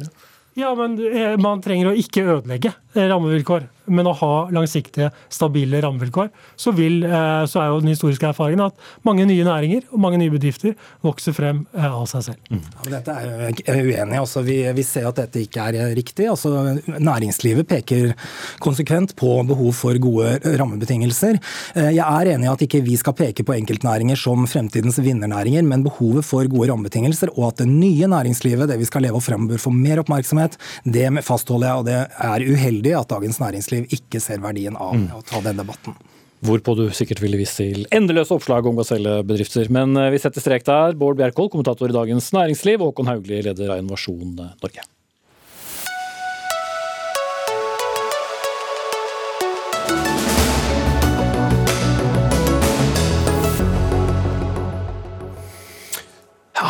Ja, 0.59 0.75
men 0.75 0.97
eh, 0.99 1.37
man 1.39 1.61
trenger 1.63 1.93
å 1.93 1.97
ikke 1.97 2.25
ødelegge 2.27 2.73
eh, 2.73 2.90
rammevilkår, 2.95 3.69
men 3.91 4.07
å 4.07 4.13
ha 4.15 4.35
langsiktige, 4.55 5.09
stabile 5.33 5.81
rammevilkår. 5.83 6.29
Så, 6.59 6.73
vil, 6.77 7.01
eh, 7.07 7.45
så 7.51 7.61
er 7.63 7.71
jo 7.71 7.81
den 7.83 7.91
historiske 7.93 8.29
erfaringen 8.29 8.63
at 8.69 8.75
mange 9.07 9.25
nye 9.27 9.45
næringer 9.47 9.87
og 9.91 10.03
mange 10.03 10.19
nye 10.21 10.31
bedrifter 10.31 10.77
vokser 11.07 11.35
frem 11.35 11.65
eh, 11.75 11.87
av 11.87 12.07
seg 12.11 12.25
selv. 12.29 12.51
Ja, 12.51 12.61
men 12.85 12.95
dette 12.97 13.15
er 13.15 13.31
jeg 13.49 13.87
uenig 13.89 14.15
i. 14.15 14.21
Altså, 14.21 14.43
vi, 14.47 14.59
vi 14.77 14.85
ser 14.87 15.09
at 15.11 15.19
dette 15.19 15.43
ikke 15.43 15.69
er 15.71 15.95
riktig. 15.97 16.29
Altså, 16.31 16.77
næringslivet 16.87 17.69
peker 17.71 18.15
konsekvent 18.63 19.15
på 19.19 19.33
behov 19.49 19.73
for 19.79 19.99
gode 20.03 20.37
rammebetingelser. 20.61 21.41
Eh, 21.75 21.91
Jeg 21.99 22.07
er 22.07 22.33
enig 22.35 22.47
i 22.47 22.53
at 22.53 22.67
ikke 22.67 22.83
vi 22.87 22.99
skal 23.01 23.17
peke 23.19 23.47
på 23.47 23.57
enkeltnæringer 23.59 24.19
som 24.19 24.47
fremtidens 24.51 25.01
vinnernæringer, 25.03 25.67
men 25.67 25.87
behovet 25.87 26.27
for 26.27 26.47
gode 26.51 26.71
rammebetingelser, 26.73 27.35
og 27.37 27.51
at 27.53 27.63
det 27.65 27.69
nye 27.71 28.11
næringslivet, 28.11 28.71
det 28.71 28.79
vi 28.83 28.89
skal 28.91 29.07
leve 29.07 29.19
og 29.19 29.27
frem, 29.27 29.49
bør 29.51 29.63
få 29.63 29.75
mer 29.75 30.03
oppmerksomhet. 30.03 30.59
Det 30.85 31.09
fastholder 31.27 31.71
jeg, 31.71 31.77
og 31.81 31.89
det 31.91 31.99
er 32.31 32.47
uheldig 32.51 32.80
at 32.97 33.11
Dagens 33.11 33.41
Næringsliv 33.43 33.93
ikke 33.93 34.23
ser 34.23 34.41
verdien 34.43 34.79
av 34.81 34.97
å 35.17 35.21
ta 35.27 35.43
den 35.45 35.61
debatten. 35.61 35.97
Hvorpå 36.41 36.73
du 36.79 36.87
sikkert 36.97 37.21
ville 37.21 37.37
vist 37.37 37.59
til 37.61 37.85
endeløse 37.93 38.33
oppslag 38.33 38.65
om 38.69 38.79
gasellebedrifter. 38.79 39.69
Men 39.73 39.93
eh, 40.01 40.09
vi 40.15 40.23
setter 40.23 40.41
strek 40.41 40.65
der. 40.65 40.97
Bård 40.97 41.19
Bjerkholt, 41.21 41.53
kommentator 41.53 41.93
i 41.93 41.97
Dagens 41.97 42.31
Næringsliv, 42.33 42.81
og 42.81 42.95
Håkon 42.95 43.13
Hauglie, 43.13 43.43
leder 43.45 43.75
av 43.75 43.83
Innovasjon 43.83 44.39
Norge. 44.41 44.87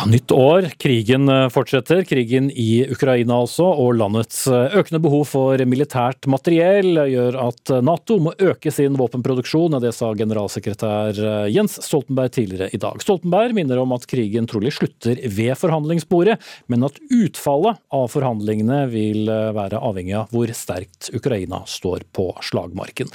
Ja, 0.01 0.07
Nytt 0.09 0.31
år, 0.31 0.65
krigen 0.77 1.29
eh, 1.29 1.47
fortsetter. 1.49 2.03
Krigen 2.03 2.47
i 2.51 2.87
Ukraina 2.89 3.35
altså, 3.43 3.67
og 3.69 3.93
landets 3.99 4.47
eh, 4.49 4.73
økende 4.79 5.01
behov 5.03 5.27
for 5.29 5.61
militært 5.69 6.25
materiell 6.31 7.03
gjør 7.11 7.37
at 7.43 7.71
Nato 7.85 8.17
må 8.23 8.33
øke 8.41 8.73
sin 8.73 8.97
våpenproduksjon. 8.97 9.77
Det 9.83 9.91
sa 9.93 10.09
generalsekretær 10.17 11.19
eh, 11.21 11.49
Jens 11.53 11.77
Stoltenberg 11.85 12.33
tidligere 12.33 12.71
i 12.73 12.79
dag. 12.81 12.97
Stoltenberg 13.03 13.53
minner 13.57 13.81
om 13.83 13.93
at 13.93 14.07
krigen 14.09 14.47
trolig 14.49 14.71
slutter 14.73 15.21
ved 15.21 15.53
forhandlingsbordet, 15.61 16.39
men 16.71 16.87
at 16.87 16.97
utfallet 17.11 17.77
av 17.93 18.09
forhandlingene 18.09 18.81
vil 18.89 19.29
være 19.29 19.83
avhengig 19.85 20.17
av 20.17 20.33
hvor 20.33 20.49
sterkt 20.57 21.11
Ukraina 21.13 21.61
står 21.69 22.07
på 22.15 22.31
slagmarken. 22.41 23.11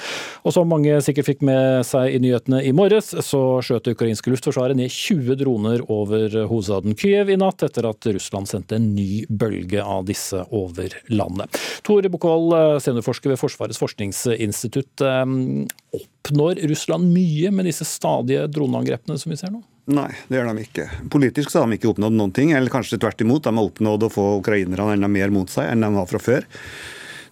Og 0.47 0.55
som 0.55 0.71
mange 0.71 1.01
sikkert 1.03 1.33
fikk 1.33 1.45
med 1.51 1.83
seg 1.89 2.15
i 2.15 2.23
nyhetene 2.23 2.63
i 2.63 2.75
morges, 2.77 3.11
så 3.27 3.43
skjøt 3.59 3.89
det 3.89 3.99
ukrainske 3.99 4.31
luftforsvaret 4.31 4.79
ned 4.79 4.95
20 4.95 5.43
droner 5.43 5.83
over 5.91 6.39
hovedstaden 6.77 6.97
Kyiv 6.97 7.31
i 7.31 7.37
natt, 7.37 7.63
etter 7.63 7.87
at 7.89 8.07
Russland 8.07 8.49
sendte 8.49 8.77
en 8.77 8.95
ny 8.95 9.25
bølge 9.29 9.83
av 9.83 10.05
disse 10.07 10.45
over 10.51 10.93
landet. 11.09 11.57
Tore 11.83 12.09
Bukkvold, 12.09 12.81
seniorforsker 12.83 13.31
ved 13.31 13.39
Forsvarets 13.39 13.79
forskningsinstitutt. 13.79 15.01
Oppnår 15.01 16.61
Russland 16.69 17.13
mye 17.13 17.51
med 17.51 17.67
disse 17.67 17.85
stadige 17.85 18.47
droneangrepene 18.49 19.19
som 19.19 19.33
vi 19.33 19.37
ser 19.37 19.53
nå? 19.53 19.63
Nei, 19.87 20.11
det 20.27 20.41
gjør 20.41 20.51
de 20.51 20.65
ikke. 20.65 20.89
Politisk 21.11 21.51
så 21.53 21.63
har 21.63 21.71
de 21.71 21.79
ikke 21.79 21.93
oppnådd 21.93 22.17
noen 22.17 22.35
ting, 22.35 22.53
eller 22.53 22.73
kanskje 22.73 22.99
tvert 22.99 23.21
imot. 23.23 23.45
De 23.47 23.55
har 23.55 23.71
oppnådd 23.71 24.09
å 24.09 24.13
få 24.13 24.29
ukrainerne 24.41 24.97
enda 24.97 25.11
mer 25.11 25.31
mot 25.31 25.51
seg 25.51 25.71
enn 25.71 25.85
de 25.85 25.93
var 25.95 26.11
fra 26.11 26.23
før. 26.23 26.47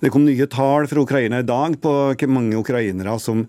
Det 0.01 0.11
kom 0.13 0.27
nye 0.27 0.47
tall 0.51 0.87
fra 0.87 1.03
Ukraina 1.03 1.41
i 1.41 1.47
dag 1.47 1.79
på 1.81 1.93
mange 2.29 2.59
ukrainere 2.61 3.17
som 3.23 3.47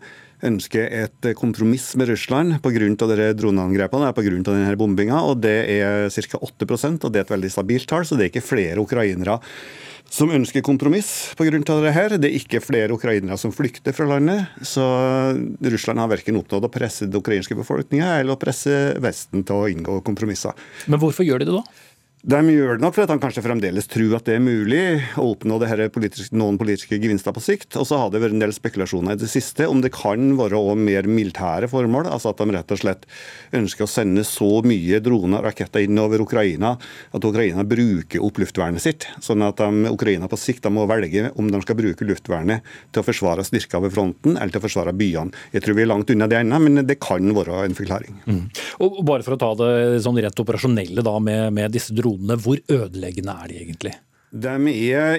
ønsker 0.48 0.86
et 1.04 1.32
kompromiss 1.38 1.94
med 2.00 2.12
Russland 2.14 2.60
pga. 2.64 3.34
droneangrepene 3.34 4.14
pga. 4.14 4.36
denne 4.44 4.78
bombinga. 4.78 5.22
og 5.22 5.42
Det 5.42 5.58
er 5.70 6.10
ca. 6.10 6.38
8% 6.38 7.06
og 7.06 7.12
det 7.12 7.20
er 7.20 7.26
et 7.26 7.36
veldig 7.36 7.52
stabilt 7.52 7.88
tall. 7.88 8.06
Så 8.06 8.16
det 8.16 8.26
er 8.26 8.34
ikke 8.34 8.50
flere 8.54 8.80
ukrainere 8.80 9.40
som 10.10 10.30
ønsker 10.32 10.62
kompromiss 10.62 11.34
pga. 11.38 11.50
det 11.60 11.94
her. 11.94 12.18
Det 12.18 12.30
er 12.30 12.38
ikke 12.40 12.62
flere 12.62 12.94
ukrainere 12.94 13.38
som 13.38 13.52
flykter 13.52 13.94
fra 13.94 14.06
landet. 14.06 14.48
Så 14.62 14.84
Russland 15.62 16.00
har 16.00 16.12
verken 16.12 16.38
oppnådd 16.40 16.68
å 16.68 16.72
presse 16.72 17.10
den 17.10 17.20
ukrainske 17.20 17.58
befolkninga 17.58 18.20
eller 18.20 18.36
å 18.36 18.40
presse 18.40 18.96
Vesten 19.02 19.44
til 19.44 19.56
å 19.56 19.68
inngå 19.70 20.02
kompromisser. 20.06 20.54
Men 20.88 21.00
hvorfor 21.00 21.26
gjør 21.26 21.42
de 21.44 21.50
det 21.50 21.58
da? 21.58 21.64
De 22.26 22.40
gjør 22.50 22.80
det 22.80 22.82
nok 22.82 22.96
for 22.96 23.06
at 23.06 23.12
de 23.12 23.22
kanskje 23.22 23.42
fremdeles 23.46 23.86
tror 23.86 24.16
at 24.18 24.26
det 24.26 24.40
er 24.40 24.42
mulig 24.42 24.80
å 25.22 25.28
oppnå 25.36 25.60
politisk, 25.94 26.32
noen 26.34 26.56
politiske 26.58 26.98
gevinster 26.98 27.36
på 27.36 27.44
sikt. 27.44 27.76
Og 27.78 27.86
så 27.86 28.00
har 28.02 28.10
det 28.10 28.22
vært 28.24 28.34
en 28.34 28.42
del 28.42 28.54
spekulasjoner 28.56 29.14
i 29.14 29.20
det 29.22 29.30
siste 29.30 29.68
om 29.70 29.84
det 29.84 29.92
kan 29.94 30.32
være 30.40 30.58
også 30.58 30.74
mer 30.88 31.06
militære 31.06 31.70
formål. 31.70 32.10
Altså 32.10 32.32
at 32.32 32.42
de 32.42 32.56
rett 32.56 32.74
og 32.74 32.80
slett 32.82 33.06
ønsker 33.54 33.86
å 33.86 33.90
sende 33.92 34.24
så 34.26 34.48
mye 34.66 34.98
droner 35.06 35.38
og 35.38 35.46
raketter 35.52 35.86
inn 35.86 36.02
over 36.02 36.24
Ukraina 36.26 36.72
at 37.14 37.28
Ukraina 37.30 37.62
bruker 37.62 38.26
opp 38.26 38.42
luftvernet 38.42 38.82
sitt. 38.82 39.06
Sånn 39.22 39.46
at 39.46 39.62
de, 39.62 39.94
Ukraina 39.94 40.26
på 40.32 40.42
sikt 40.42 40.66
må 40.74 40.88
velge 40.90 41.30
om 41.38 41.54
de 41.54 41.62
skal 41.62 41.78
bruke 41.78 42.10
luftvernet 42.10 42.66
til 42.90 43.04
å 43.04 43.06
forsvare 43.06 43.46
styrker 43.46 43.86
ved 43.86 43.94
fronten 43.94 44.34
eller 44.34 44.50
til 44.50 44.64
å 44.64 44.66
forsvare 44.66 44.96
byene. 44.98 45.46
Jeg 45.54 45.62
tror 45.62 45.78
vi 45.78 45.86
er 45.86 45.92
langt 45.94 46.10
unna 46.10 46.26
det 46.32 46.42
ennå, 46.42 46.64
men 46.66 46.88
det 46.90 46.98
kan 47.06 47.30
være 47.38 47.62
en 47.68 47.78
forklaring. 47.78 48.18
Mm. 48.26 48.44
Og 48.82 49.04
bare 49.06 49.22
for 49.22 49.38
å 49.38 49.42
ta 49.46 49.54
det 49.62 50.02
sånn 50.02 50.18
rett 50.26 50.42
operasjonelle 50.42 51.06
da 51.06 51.20
med, 51.22 51.54
med 51.54 51.78
disse 51.78 51.94
dronene 51.94 52.14
dronene, 52.15 52.41
hvor 52.41 52.60
ødeleggende 52.71 53.38
er 53.43 53.51
de 53.51 53.62
egentlig? 53.62 53.95
De 54.36 54.51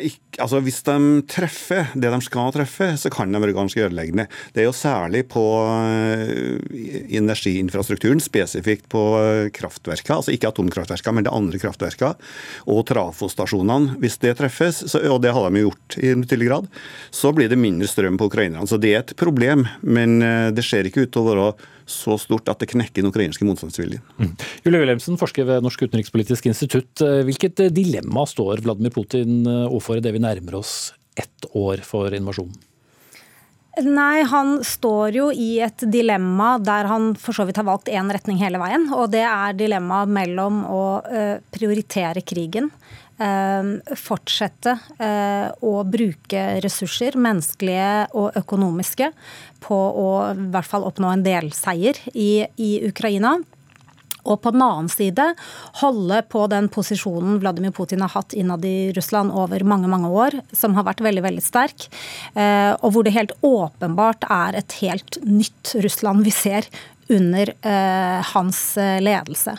ikke, 0.04 0.42
altså 0.42 0.58
Hvis 0.60 0.82
de 0.84 1.22
treffer 1.30 1.88
det 1.96 2.10
de 2.12 2.18
skal 2.20 2.50
treffe, 2.52 2.88
så 3.00 3.08
kan 3.08 3.32
de 3.32 3.40
være 3.40 3.54
ganske 3.56 3.80
ødeleggende. 3.80 4.26
Det 4.52 4.60
er 4.60 4.66
jo 4.66 4.74
særlig 4.76 5.22
på 5.32 5.44
eh, 5.64 6.58
energiinfrastrukturen, 7.16 8.20
spesifikt 8.20 8.90
på 8.92 9.04
kraftverkene. 9.56 10.18
altså 10.18 10.34
ikke 10.34 10.50
atomkraftverkene, 10.50 11.14
men 11.14 11.24
det 11.24 11.32
andre 11.32 11.60
kraftverkene. 11.62 12.14
og 12.66 12.84
trafostasjonene. 12.86 13.96
Hvis 14.02 14.18
det 14.20 14.36
treffes, 14.36 14.84
så, 14.90 15.00
og 15.08 15.22
det 15.22 15.32
har 15.32 15.48
de 15.48 15.64
gjort 15.64 15.96
i 15.96 16.12
betydelig 16.12 16.50
grad, 16.50 16.68
så 17.10 17.32
blir 17.32 17.48
det 17.48 17.56
mindre 17.56 17.88
strøm 17.88 18.18
på 18.18 18.28
ukrainerne. 18.28 18.66
Så 18.68 18.76
det 18.76 18.92
er 18.92 19.00
et 19.00 19.16
problem, 19.16 19.64
men 19.80 20.20
eh, 20.20 20.50
det 20.52 20.64
ser 20.66 20.84
ikke 20.84 21.06
ut 21.06 21.14
til 21.14 21.24
å 21.24 21.30
være 21.30 21.48
så 21.86 22.18
stort 22.20 22.50
at 22.50 22.60
det 22.62 22.70
knekker 22.72 23.02
den 23.02 23.12
ukrainske 23.12 23.46
motstandsviljen. 23.46 24.02
Mm. 24.18 24.32
Julie 24.64 24.82
Wilhelmsen, 24.82 25.18
forsker 25.20 25.46
ved 25.48 25.64
Norsk 25.64 25.86
utenrikspolitisk 25.86 26.48
institutt. 26.50 27.02
Hvilket 27.26 27.68
dilemma 27.74 28.26
står 28.28 28.64
Vladimir 28.66 28.94
Putin 28.94 29.44
overfor 29.46 30.00
idet 30.00 30.14
vi 30.16 30.22
nærmer 30.24 30.58
oss 30.60 30.94
ett 31.16 31.48
år 31.54 31.84
for 31.86 32.14
invasjonen? 32.14 32.56
Nei, 33.86 34.22
han 34.24 34.62
står 34.64 35.16
jo 35.18 35.24
i 35.30 35.58
et 35.60 35.82
dilemma 35.92 36.54
der 36.64 36.88
han 36.88 37.10
for 37.20 37.36
så 37.36 37.44
vidt 37.44 37.58
har 37.60 37.66
valgt 37.68 37.90
én 37.92 38.08
retning 38.08 38.38
hele 38.40 38.60
veien. 38.62 38.86
Og 38.96 39.10
det 39.12 39.20
er 39.28 39.58
dilemmaet 39.58 40.14
mellom 40.16 40.62
å 40.64 40.84
prioritere 41.52 42.24
krigen 42.24 42.70
Ehm, 43.16 43.78
fortsette 43.96 44.74
eh, 45.00 45.46
å 45.64 45.78
bruke 45.88 46.40
ressurser, 46.60 47.14
menneskelige 47.16 48.10
og 48.20 48.34
økonomiske, 48.36 49.08
på 49.62 49.76
å 49.76 50.08
i 50.32 50.48
hvert 50.54 50.68
fall 50.68 50.86
oppnå 50.86 51.12
en 51.12 51.26
delseier 51.26 51.98
i, 52.14 52.46
i 52.56 52.70
Ukraina. 52.86 53.36
Og 54.26 54.40
på 54.42 54.50
den 54.50 54.64
annen 54.64 54.88
side 54.90 55.28
holde 55.80 56.18
på 56.32 56.46
den 56.50 56.66
posisjonen 56.72 57.38
Vladimir 57.42 57.74
Putin 57.76 58.02
har 58.02 58.10
hatt 58.16 58.34
innad 58.34 58.64
i 58.66 58.90
Russland 58.96 59.30
over 59.30 59.62
mange 59.62 59.90
mange 59.90 60.10
år, 60.10 60.40
som 60.50 60.74
har 60.74 60.88
vært 60.88 61.04
veldig 61.06 61.22
veldig 61.28 61.44
sterk, 61.44 61.86
eh, 62.34 62.72
og 62.80 62.90
hvor 62.94 63.06
det 63.06 63.14
helt 63.14 63.36
åpenbart 63.46 64.26
er 64.26 64.58
et 64.58 64.78
helt 64.82 65.20
nytt 65.22 65.76
Russland 65.86 66.26
vi 66.26 66.34
ser 66.34 66.66
under 67.06 67.54
eh, 67.62 68.34
hans 68.34 68.62
ledelse. 68.76 69.54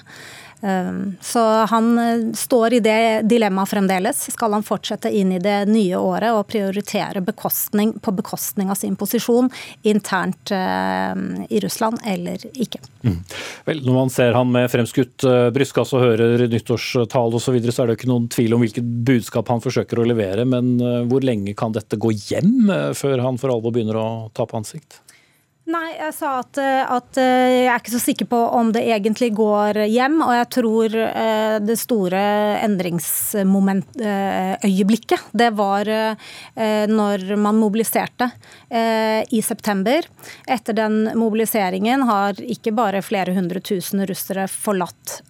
Ehm, 0.62 1.16
så 1.22 1.40
han 1.70 1.98
eh, 2.00 2.34
står 2.34 2.74
i 2.74 2.80
det 2.80 3.22
dilemmaet 3.30 3.70
fremdeles. 3.70 4.32
Skal 4.34 4.56
han 4.56 4.66
fortsette 4.66 5.12
inn 5.14 5.32
i 5.36 5.40
det 5.42 5.60
nye 5.70 6.00
året 6.00 6.34
og 6.34 6.48
prioritere 6.50 7.22
bekostning 7.22 7.94
på 8.02 8.14
bekostning 8.18 8.72
av 8.74 8.80
sin 8.80 8.96
posisjon 8.98 9.52
internt 9.88 10.52
ehm, 10.56 11.46
i 11.50 11.62
Russland, 11.64 12.02
eller 12.06 12.42
ikke? 12.54 12.82
Mm. 13.06 13.20
Vel, 13.70 13.84
når 13.86 14.00
man 14.00 14.14
ser 14.14 14.38
han 14.38 14.52
med 14.52 14.70
fremskutt 14.74 15.28
eh, 15.28 15.50
brystkasse 15.54 15.98
og 15.98 16.06
hører 16.08 16.48
nyttårstale 16.50 17.38
osv., 17.38 17.46
så, 17.48 17.54
videre, 17.56 17.72
så 17.72 17.84
er 17.84 17.88
det 17.88 17.96
jo 17.96 18.02
ikke 18.02 18.12
noen 18.12 18.30
tvil 18.34 18.58
om 18.58 18.64
hvilket 18.66 18.88
budskap 19.08 19.48
han 19.54 19.64
forsøker 19.64 20.02
å 20.02 20.08
levere. 20.10 20.44
Men 20.50 20.76
eh, 20.82 21.04
hvor 21.08 21.26
lenge 21.26 21.54
kan 21.58 21.76
dette 21.76 22.02
gå 22.02 22.12
hjem 22.18 22.72
før 22.98 23.22
han 23.24 23.38
for 23.40 23.54
alvor 23.54 23.76
begynner 23.76 24.00
å 24.02 24.08
tape 24.36 24.58
ansikt? 24.58 25.00
Nei, 25.68 25.98
jeg 25.98 26.14
sa 26.16 26.30
at, 26.40 26.58
eh, 26.64 26.92
at, 26.96 27.18
eh, 27.20 27.66
jeg 27.66 27.68
er 27.68 27.82
ikke 27.82 27.92
så 27.92 28.00
sikker 28.00 28.28
på 28.32 28.38
om 28.56 28.70
det 28.72 28.88
egentlig 28.88 29.36
går 29.36 29.84
hjem. 29.92 30.24
Og 30.24 30.32
jeg 30.32 30.48
tror 30.56 30.96
eh, 30.96 31.60
det 31.60 31.76
store 31.82 32.22
endringsøyeblikket, 32.64 35.20
det 35.36 35.52
var 35.58 35.88
når 36.58 37.36
man 37.40 37.56
mobiliserte 37.60 38.32
i 38.72 39.42
september. 39.44 40.02
Etter 40.48 40.74
den 40.76 41.12
mobiliseringen 41.18 42.02
har 42.08 42.34
ikke 42.42 42.72
bare 42.76 43.02
flere 43.06 43.34
hundre 43.36 43.60
tusen 43.64 44.06
russere 44.08 44.48
forlatt 44.52 45.22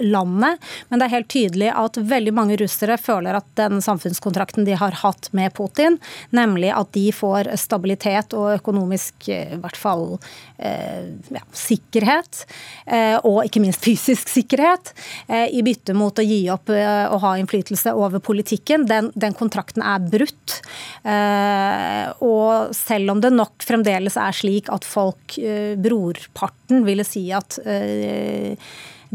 landet, 0.00 0.58
men 0.88 0.98
det 0.98 1.04
er 1.06 1.16
helt 1.16 1.28
tydelig 1.32 1.70
at 1.74 1.96
veldig 1.96 2.32
mange 2.36 2.56
russere 2.60 2.98
føler 3.00 3.34
at 3.38 3.46
den 3.58 3.82
samfunnskontrakten 3.84 4.64
de 4.68 4.74
har 4.78 4.92
hatt 5.02 5.28
med 5.36 5.54
Putin, 5.56 5.98
nemlig 6.30 6.70
at 6.76 6.88
de 6.96 7.12
får 7.14 7.56
stabilitet 7.60 8.34
og 8.36 8.54
økonomisk 8.60 9.14
i 9.54 9.58
hvert 9.60 9.78
fall 9.78 10.04
eh, 10.58 11.12
ja, 11.34 11.42
sikkerhet, 11.56 12.42
eh, 12.86 13.16
og 13.22 13.42
ikke 13.46 13.62
minst 13.62 13.84
fysisk 13.84 14.30
sikkerhet, 14.32 14.92
eh, 15.28 15.46
i 15.54 15.62
bytte 15.66 15.94
mot 15.96 16.18
å 16.18 16.24
gi 16.26 16.40
opp 16.52 16.72
å 16.72 17.18
ha 17.22 17.34
innflytelse 17.38 17.92
over 17.96 18.22
politikken. 18.24 18.86
Den, 18.90 19.10
den 19.14 19.36
kontrakten 19.36 19.84
er 19.86 20.02
brutt. 20.02 20.58
Og 22.26 22.74
selv 22.76 23.12
om 23.12 23.20
det 23.22 23.30
nok 23.34 23.64
fremdeles 23.66 24.16
er 24.20 24.36
slik 24.36 24.70
at 24.72 24.86
folk, 24.86 25.36
brorparten, 25.82 26.84
ville 26.86 27.06
si 27.06 27.28
at 27.34 27.58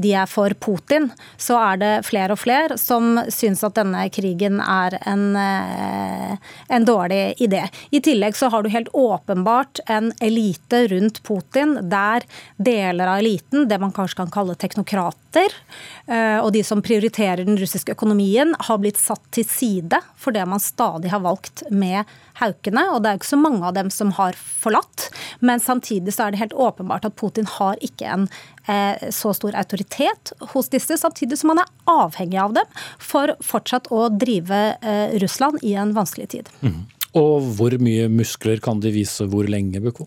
de 0.02 0.14
er 0.18 0.30
for 0.30 0.54
Putin, 0.60 1.10
så 1.38 1.58
er 1.62 1.82
det 1.82 1.92
flere 2.08 2.36
og 2.36 2.42
flere 2.42 2.78
som 2.82 3.20
syns 3.32 3.64
at 3.68 3.78
denne 3.78 4.08
krigen 4.14 4.60
er 4.64 4.98
en, 5.08 5.26
eh, 5.36 6.36
en 6.70 6.88
dårlig 6.88 7.36
idé. 7.44 7.68
I 7.92 8.02
tillegg 8.04 8.36
så 8.36 8.50
har 8.52 8.64
du 8.64 8.70
helt 8.74 8.92
åpenbart 8.94 9.84
en 9.88 10.12
elite 10.22 10.88
rundt 10.92 11.22
Putin 11.24 11.78
der 11.90 12.26
deler 12.58 13.08
av 13.08 13.22
eliten, 13.22 13.68
det 13.68 13.80
man 13.82 13.94
kanskje 13.96 14.24
kan 14.24 14.34
kalle 14.34 14.56
teknokrater, 14.56 15.21
eh, 15.40 16.40
og 16.42 16.52
de 16.56 16.64
som 16.66 16.84
prioriterer 16.84 17.46
den 17.46 17.60
russiske 17.60 17.96
økonomien, 17.96 18.56
har 18.68 18.82
blitt 18.82 19.00
satt 19.00 19.24
til 19.32 19.48
side 19.48 20.02
for 20.20 20.36
det 20.36 20.44
man 20.50 20.60
stadig 20.60 21.12
har 21.14 21.24
valgt 21.24 21.64
med 21.72 22.10
haukene. 22.42 22.88
Og 22.92 23.02
det 23.02 23.10
er 23.10 23.18
jo 23.18 23.22
ikke 23.22 23.34
så 23.34 23.42
mange 23.42 23.66
av 23.68 23.76
dem 23.78 23.92
som 23.94 24.12
har 24.18 24.38
forlatt. 24.38 25.10
Men 25.40 25.64
samtidig 25.64 26.16
så 26.16 26.28
er 26.28 26.34
det 26.34 26.44
helt 26.44 26.58
åpenbart 26.58 27.08
at 27.08 27.18
Putin 27.20 27.50
har 27.60 27.80
ikke 27.82 28.10
en 28.12 28.28
Eh, 28.66 29.10
så 29.10 29.34
stor 29.34 29.56
autoritet 29.58 30.34
hos 30.54 30.70
disse, 30.70 30.98
samtidig 30.98 31.40
som 31.40 31.50
man 31.52 31.64
er 31.64 31.70
avhengig 31.90 32.38
av 32.38 32.54
dem 32.54 32.82
for 33.02 33.34
fortsatt 33.42 33.90
å 33.90 34.06
drive 34.14 34.60
eh, 34.82 35.18
Russland 35.24 35.64
i 35.66 35.74
en 35.82 35.96
vanskelig 35.98 36.30
tid. 36.36 36.52
Mm. 36.62 36.84
Og 37.18 37.50
hvor 37.58 37.76
mye 37.82 38.06
muskler 38.12 38.62
kan 38.64 38.80
de 38.84 38.94
vise 38.94 39.26
hvor 39.28 39.50
lenge, 39.50 39.82
Buko? 39.84 40.06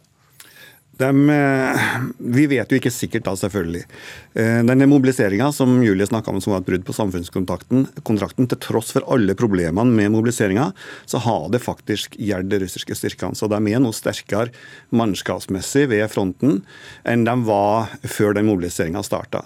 De, 0.97 1.31
eh, 1.31 1.85
vi 2.19 2.47
vet 2.47 2.71
jo 2.71 2.79
ikke 2.79 2.93
sikkert 2.93 3.27
da, 3.27 3.35
selvfølgelig. 3.39 3.83
Eh, 4.39 4.61
denne 4.67 4.87
mobiliseringa 4.91 5.49
som 5.55 5.77
Julie 5.83 6.07
snakka 6.07 6.31
om 6.31 6.41
som 6.43 6.55
var 6.55 6.63
et 6.63 6.69
brudd 6.69 6.85
på 6.87 6.95
samfunnskontrakten, 6.95 8.49
til 8.49 8.61
tross 8.63 8.93
for 8.95 9.07
alle 9.11 9.35
problemene 9.35 9.91
med 9.91 10.13
mobiliseringa, 10.15 10.71
så 11.07 11.23
har 11.25 11.49
det 11.51 11.65
faktisk 11.65 12.15
gjeldt 12.21 12.53
de 12.53 12.63
russiske 12.63 12.95
styrkene. 12.95 13.35
Så 13.35 13.51
de 13.51 13.59
er 13.59 13.83
nå 13.83 13.91
sterkere 13.95 14.55
mannskapsmessig 14.95 15.89
ved 15.91 16.07
fronten 16.13 16.63
enn 17.05 17.27
de 17.27 17.35
var 17.49 17.91
før 18.07 18.39
den 18.39 18.47
mobiliseringa 18.47 19.03
starta. 19.03 19.43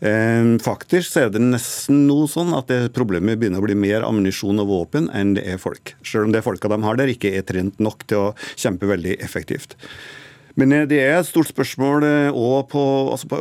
Eh, 0.00 0.56
faktisk 0.64 1.12
så 1.12 1.26
er 1.26 1.34
det 1.34 1.42
nesten 1.44 2.06
noe 2.08 2.26
sånn 2.30 2.54
at 2.56 2.70
det 2.72 2.94
problemet 2.96 3.38
begynner 3.38 3.60
å 3.60 3.66
bli 3.66 3.76
mer 3.78 4.06
ammunisjon 4.06 4.62
og 4.62 4.72
våpen 4.72 5.10
enn 5.14 5.36
det 5.36 5.44
er 5.46 5.60
folk. 5.60 5.94
Selv 6.02 6.26
om 6.26 6.32
det 6.34 6.42
folka 6.46 6.72
de 6.72 6.80
har 6.82 6.98
der 6.98 7.12
ikke 7.12 7.34
er 7.36 7.44
trent 7.46 7.78
nok 7.78 8.06
til 8.08 8.30
å 8.30 8.32
kjempe 8.56 8.88
veldig 8.90 9.20
effektivt. 9.20 9.76
Men 10.58 10.72
eh, 10.74 10.86
det 10.90 11.00
er 11.02 11.18
et 11.18 11.28
stort 11.28 11.50
spørsmål 11.50 12.04
òg 12.30 12.56
eh, 12.58 12.66
på, 12.70 12.82
altså 13.12 13.30
på 13.30 13.40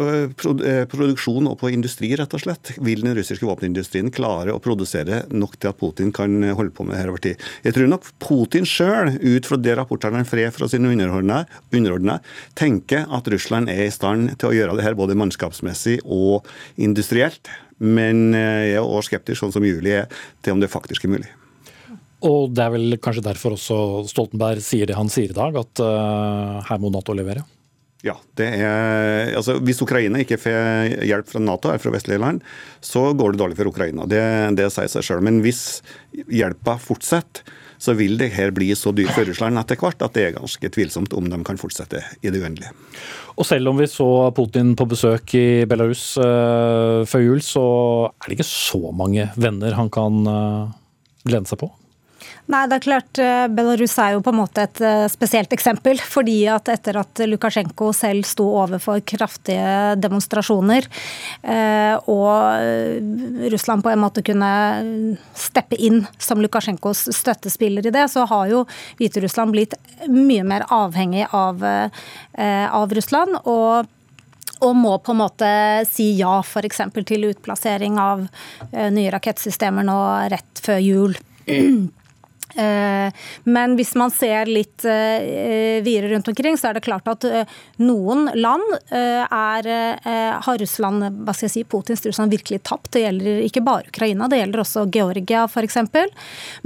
eh, 0.66 0.84
produksjon 0.90 1.50
og 1.50 1.58
på 1.62 1.72
industri, 1.74 2.12
rett 2.20 2.34
og 2.36 2.44
slett. 2.44 2.74
Vil 2.86 3.04
den 3.06 3.16
russiske 3.18 3.48
våpenindustrien 3.48 4.12
klare 4.14 4.54
å 4.54 4.62
produsere 4.64 5.24
nok 5.32 5.58
til 5.58 5.72
at 5.72 5.80
Putin 5.80 6.14
kan 6.16 6.38
holde 6.58 6.74
på 6.76 6.86
med 6.86 6.96
det 6.96 7.02
her 7.02 7.14
over 7.14 7.24
tid? 7.24 7.48
Jeg 7.66 7.78
tror 7.78 7.90
nok 7.92 8.10
Putin 8.24 8.68
sjøl, 8.70 9.16
ut 9.20 9.50
fra 9.50 9.60
det 9.60 9.78
rapportene 9.80 10.22
han 10.22 10.30
får 10.30 10.46
fra 10.56 10.70
sine 10.72 10.92
underordnede, 10.92 12.20
tenker 12.58 13.10
at 13.16 13.28
Russland 13.32 13.72
er 13.72 13.88
i 13.88 13.94
stand 13.94 14.36
til 14.40 14.52
å 14.52 14.56
gjøre 14.56 14.78
det 14.78 14.86
her 14.86 14.98
både 15.00 15.18
mannskapsmessig 15.20 16.00
og 16.06 16.48
industrielt. 16.80 17.52
Men 17.80 18.34
jeg 18.36 18.76
er 18.76 18.84
også 18.84 19.14
skeptisk, 19.14 19.40
sånn 19.40 19.56
som 19.56 19.68
Julie 19.68 20.04
er, 20.04 20.24
til 20.44 20.56
om 20.56 20.64
det 20.64 20.72
faktisk 20.72 21.08
er 21.08 21.16
mulig. 21.16 21.30
Og 22.28 22.52
det 22.52 22.66
er 22.66 22.74
vel 22.74 22.98
kanskje 23.00 23.24
derfor 23.24 23.56
også 23.56 23.78
Stoltenberg 24.10 24.64
sier 24.64 24.90
det 24.90 24.98
han 24.98 25.12
sier 25.12 25.32
i 25.32 25.38
dag, 25.38 25.56
at 25.62 25.84
uh, 25.84 26.60
her 26.68 26.82
må 26.82 26.92
Nato 26.92 27.16
levere? 27.16 27.46
Ja, 28.04 28.16
det 28.40 28.48
er, 28.64 29.34
altså 29.36 29.58
Hvis 29.60 29.82
Ukraina 29.84 30.22
ikke 30.24 30.38
får 30.40 31.02
hjelp 31.04 31.28
fra 31.28 31.42
Nato 31.44 31.68
eller 31.68 31.82
fra 31.84 31.92
vestlige 31.92 32.22
land, 32.22 32.44
så 32.80 33.10
går 33.12 33.34
det 33.34 33.42
dårlig 33.42 33.58
for 33.60 33.72
Ukraina. 33.72 34.08
Det, 34.08 34.22
det 34.56 34.70
sier 34.72 34.92
seg 34.92 35.04
selv. 35.04 35.26
Men 35.28 35.42
hvis 35.44 35.82
hjelpa 36.32 36.78
fortsetter, 36.80 37.44
så 37.80 37.96
vil 37.96 38.18
det 38.20 38.34
her 38.36 38.52
bli 38.52 38.68
så 38.76 38.92
dyrt 38.96 39.14
for 39.16 39.28
Russland 39.28 39.60
etter 39.62 39.80
hvert 39.80 40.02
at 40.04 40.16
det 40.16 40.26
er 40.26 40.36
ganske 40.36 40.72
tvilsomt 40.76 41.14
om 41.16 41.30
de 41.32 41.38
kan 41.48 41.60
fortsette 41.60 42.02
i 42.20 42.32
det 42.32 42.42
uendelige. 42.42 42.74
Og 43.40 43.48
selv 43.48 43.72
om 43.72 43.80
vi 43.80 43.88
så 43.88 44.08
Putin 44.36 44.74
på 44.76 44.88
besøk 44.92 45.36
i 45.40 45.64
Belarus 45.70 46.04
uh, 46.20 47.08
før 47.08 47.24
jul, 47.24 47.44
så 47.44 47.66
er 48.12 48.28
det 48.28 48.40
ikke 48.40 48.50
så 48.52 48.92
mange 48.92 49.30
venner 49.40 49.80
han 49.80 49.92
kan 49.96 50.20
uh, 50.28 50.76
lene 51.32 51.48
seg 51.48 51.64
på? 51.64 51.72
Nei, 52.50 52.64
det 52.66 52.80
er 52.80 52.82
klart 52.82 53.20
eh, 53.22 53.46
Belarus 53.54 53.94
er 54.02 54.16
jo 54.16 54.24
på 54.26 54.32
en 54.34 54.40
måte 54.40 54.64
et 54.66 54.80
eh, 54.82 55.04
spesielt 55.12 55.52
eksempel. 55.54 56.00
fordi 56.02 56.48
at 56.50 56.72
etter 56.74 56.98
at 56.98 57.22
Lukasjenko 57.30 57.92
selv 57.94 58.26
sto 58.26 58.48
overfor 58.58 59.04
kraftige 59.06 59.94
demonstrasjoner, 60.02 60.88
eh, 61.44 61.94
og 62.10 63.46
Russland 63.54 63.86
på 63.86 63.92
en 63.94 64.02
måte 64.02 64.24
kunne 64.26 64.50
steppe 65.38 65.78
inn 65.78 66.02
som 66.18 66.42
Lukasjenkos 66.42 67.06
støttespiller 67.14 67.86
i 67.86 67.94
det, 67.94 68.08
så 68.10 68.26
har 68.26 68.50
jo 68.50 68.64
Hviterussland 68.98 69.54
blitt 69.54 69.78
mye 70.10 70.48
mer 70.48 70.66
avhengig 70.74 71.28
av, 71.30 71.62
av 71.62 72.98
Russland. 72.98 73.42
og 73.46 73.96
og 74.60 74.74
må 74.76 74.98
på 75.00 75.14
en 75.14 75.22
måte 75.22 75.50
si 75.88 76.10
ja 76.18 76.42
f.eks. 76.42 76.82
til 77.08 77.30
utplassering 77.30 77.96
av 77.96 78.26
nye 78.92 79.14
rakettsystemer 79.14 79.88
nå 79.88 79.96
rett 80.34 80.60
før 80.66 80.82
jul. 80.84 81.16
Eh, 82.56 83.14
men 83.44 83.76
hvis 83.78 83.92
man 84.00 84.12
ser 84.12 84.50
litt 84.50 84.86
eh, 84.88 85.82
videre 85.86 86.14
rundt 86.14 86.28
omkring, 86.32 86.58
så 86.58 86.70
er 86.70 86.78
det 86.78 86.86
klart 86.86 87.08
at 87.12 87.26
eh, 87.28 87.58
noen 87.84 88.30
land 88.34 88.66
er, 88.90 89.68
har 90.44 90.58
Russland, 90.62 91.06
hva 91.26 91.34
skal 91.36 91.48
jeg 91.48 91.54
si, 91.54 91.64
Putins 91.70 92.04
Russland 92.06 92.34
virkelig 92.34 92.62
tapt. 92.68 92.92
Det 92.96 93.04
gjelder 93.04 93.44
ikke 93.46 93.64
bare 93.66 93.90
Ukraina, 93.92 94.30
det 94.32 94.42
gjelder 94.42 94.64
også 94.64 94.86
Georgia 94.94 95.46
f.eks. 95.50 95.78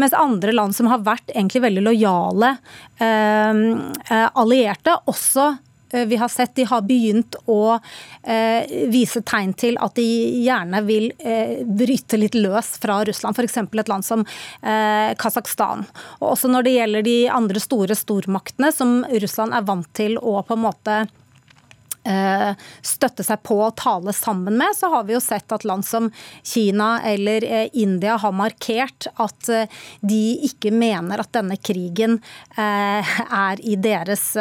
Mens 0.02 0.16
andre 0.18 0.56
land 0.56 0.76
som 0.76 0.90
har 0.92 1.04
vært 1.06 1.34
egentlig 1.34 1.64
veldig 1.66 1.84
lojale 1.86 2.56
allierte, 3.04 4.96
også 5.10 5.52
vi 5.94 6.20
har 6.20 6.32
sett 6.32 6.56
de 6.56 6.66
har 6.70 6.82
begynt 6.88 7.38
å 7.46 7.78
eh, 7.78 8.70
vise 8.92 9.22
tegn 9.22 9.54
til 9.58 9.78
at 9.82 9.96
de 10.00 10.08
gjerne 10.44 10.84
vil 10.88 11.10
eh, 11.20 11.64
bryte 11.64 12.20
litt 12.20 12.38
løs 12.38 12.76
fra 12.82 13.02
Russland, 13.08 13.38
f.eks. 13.38 13.58
et 13.64 13.92
land 13.92 14.06
som 14.06 14.26
eh, 14.26 15.14
Kasakhstan. 15.20 15.86
Og 16.22 16.34
også 16.34 16.52
når 16.52 16.68
det 16.68 16.78
gjelder 16.78 17.08
de 17.08 17.18
andre 17.32 17.64
store 17.64 17.98
stormaktene 17.98 18.72
som 18.76 19.02
Russland 19.10 19.56
er 19.56 19.68
vant 19.68 19.90
til 19.98 20.18
å 20.20 20.42
på 20.44 20.58
en 20.58 20.66
måte 20.68 21.04
Eh, 21.04 21.23
støtte 22.04 23.24
seg 23.24 23.40
på 23.48 23.58
og 23.64 23.76
tale 23.80 24.14
sammen 24.16 24.58
med, 24.60 24.76
så 24.76 24.90
har 24.92 25.06
vi 25.08 25.16
jo 25.16 25.22
sett 25.24 25.52
at 25.56 25.64
land 25.68 25.86
som 25.88 26.10
Kina 26.44 26.98
eller 27.08 27.46
eh, 27.48 27.70
India 27.80 28.18
har 28.20 28.36
markert 28.36 29.08
at 29.24 29.50
eh, 29.50 29.82
de 30.02 30.22
ikke 30.50 30.74
mener 30.76 31.24
at 31.24 31.32
denne 31.36 31.58
krigen 31.58 32.20
er 32.58 33.60
i 33.64 33.76
deres 33.80 34.34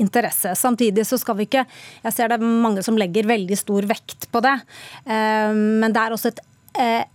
interesse. 0.00 0.54
Samtidig 0.58 1.04
så 1.06 1.18
skal 1.20 1.36
vi 1.38 1.46
ikke 1.46 1.64
Jeg 2.02 2.14
ser 2.14 2.30
det 2.30 2.38
er 2.40 2.60
mange 2.64 2.82
som 2.84 2.98
legger 2.98 3.28
veldig 3.28 3.58
stor 3.58 3.86
vekt 3.88 4.26
på 4.32 4.42
det, 4.44 4.56
men 5.06 5.92
det 5.92 6.02
er 6.02 6.14
også 6.14 6.32
et 6.32 6.40
Eh, 6.40 6.49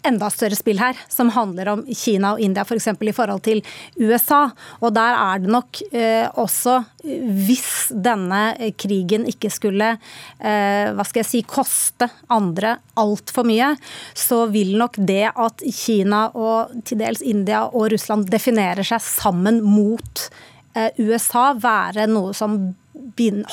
enda 0.06 0.30
større 0.34 0.58
spill 0.58 0.80
her, 0.82 0.98
som 1.12 1.32
handler 1.34 1.72
om 1.74 1.84
Kina 1.90 2.36
og 2.36 2.44
India 2.44 2.66
f.eks. 2.66 2.90
For 2.96 3.10
i 3.10 3.16
forhold 3.16 3.44
til 3.46 3.62
USA. 4.00 4.46
Og 4.82 4.94
der 4.96 5.18
er 5.18 5.42
det 5.42 5.52
nok 5.52 5.82
eh, 5.92 6.28
også, 6.40 6.78
hvis 7.04 7.92
denne 7.92 8.72
krigen 8.80 9.28
ikke 9.30 9.52
skulle 9.54 9.92
eh, 9.96 10.94
hva 10.96 11.06
skal 11.08 11.24
jeg 11.24 11.30
si, 11.30 11.44
koste 11.50 12.10
andre 12.34 12.78
altfor 13.00 13.48
mye, 13.48 13.74
så 14.18 14.46
vil 14.54 14.76
nok 14.80 15.00
det 15.08 15.26
at 15.32 15.66
Kina 15.76 16.28
og 16.34 16.76
til 16.88 17.02
dels 17.02 17.24
India 17.26 17.66
og 17.68 17.92
Russland 17.94 18.30
definerer 18.32 18.86
seg 18.86 19.04
sammen 19.04 19.62
mot 19.66 20.28
eh, 20.76 20.92
USA, 21.02 21.52
være 21.60 22.08
noe 22.12 22.34
som 22.38 22.60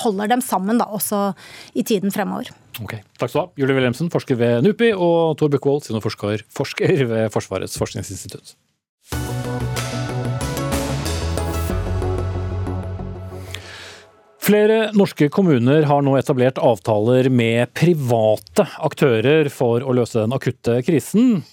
holder 0.02 0.32
dem 0.32 0.42
sammen 0.44 0.80
da, 0.80 0.88
også 0.88 1.32
i 1.74 1.84
tiden 1.86 2.12
fremover. 2.14 2.50
Ok, 2.80 2.96
Takk 3.18 3.28
skal 3.30 3.38
du 3.38 3.44
ha. 3.44 3.48
Julie 3.60 3.76
Wilhelmsen, 3.76 4.10
forsker 4.12 4.38
ved 4.40 4.64
NUPI, 4.64 4.92
og 4.96 5.36
Tor 5.38 5.52
Bukkvold, 5.52 5.84
seniorforsker 5.86 6.44
forsker 6.52 7.06
ved 7.10 7.32
Forsvarets 7.34 7.78
forskningsinstitutt. 7.80 8.56
Flere 14.42 14.88
norske 14.98 15.28
kommuner 15.30 15.84
har 15.86 16.02
nå 16.02 16.16
etablert 16.18 16.58
avtaler 16.58 17.28
med 17.30 17.70
private 17.78 18.64
aktører 18.82 19.46
for 19.54 19.84
å 19.86 19.94
løse 19.94 20.18
den 20.24 20.34
akutte 20.34 20.80
krisen 20.82 21.44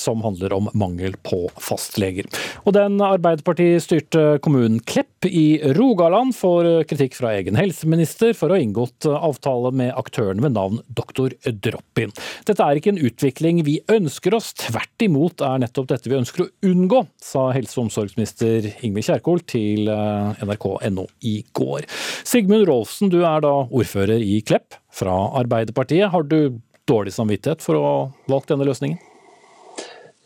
som 0.00 0.22
handler 0.24 0.52
om 0.56 0.68
mangel 0.78 1.14
på 1.22 1.44
fastleger. 1.60 2.26
Og 2.64 2.74
den 2.76 2.98
Arbeiderparti-styrte 3.02 4.38
kommunen 4.44 4.80
Klepp 4.88 5.26
i 5.28 5.60
Rogaland 5.76 6.34
får 6.36 6.68
kritikk 6.90 7.16
fra 7.18 7.34
egen 7.36 7.58
helseminister 7.58 8.32
for 8.36 8.50
å 8.50 8.56
ha 8.56 8.62
inngått 8.62 9.06
avtale 9.12 9.72
med 9.76 9.92
aktørene 9.98 10.42
med 10.44 10.56
navn 10.56 10.80
Doktor 10.88 11.34
Drop-in. 11.44 12.14
Dette 12.48 12.64
er 12.64 12.80
ikke 12.80 12.94
en 12.94 13.02
utvikling 13.02 13.62
vi 13.66 13.78
ønsker 13.92 14.36
oss, 14.38 14.52
tvert 14.58 15.04
imot 15.04 15.44
er 15.44 15.62
nettopp 15.62 15.90
dette 15.92 16.10
vi 16.10 16.18
ønsker 16.18 16.46
å 16.46 16.50
unngå, 16.72 17.04
sa 17.22 17.50
helse- 17.54 17.78
og 17.78 17.86
omsorgsminister 17.86 18.72
Ingvild 18.82 19.08
Kjerkol 19.10 19.44
til 19.48 19.92
eh, 19.92 20.42
nrk.no 20.46 21.06
i 21.28 21.38
går. 21.56 21.86
Sigmund 22.28 22.66
Rolfsen, 22.68 23.12
du 23.12 23.22
er 23.28 23.44
da 23.44 23.54
ordfører 23.68 24.22
i 24.22 24.40
Klepp 24.46 24.78
fra 24.92 25.14
Arbeiderpartiet. 25.42 26.10
Har 26.12 26.26
du 26.26 26.58
dårlig 26.88 27.14
samvittighet 27.14 27.62
for 27.64 27.78
å 27.78 27.86
ha 27.86 27.96
valgt 28.30 28.50
denne 28.52 28.66
løsningen? 28.68 29.00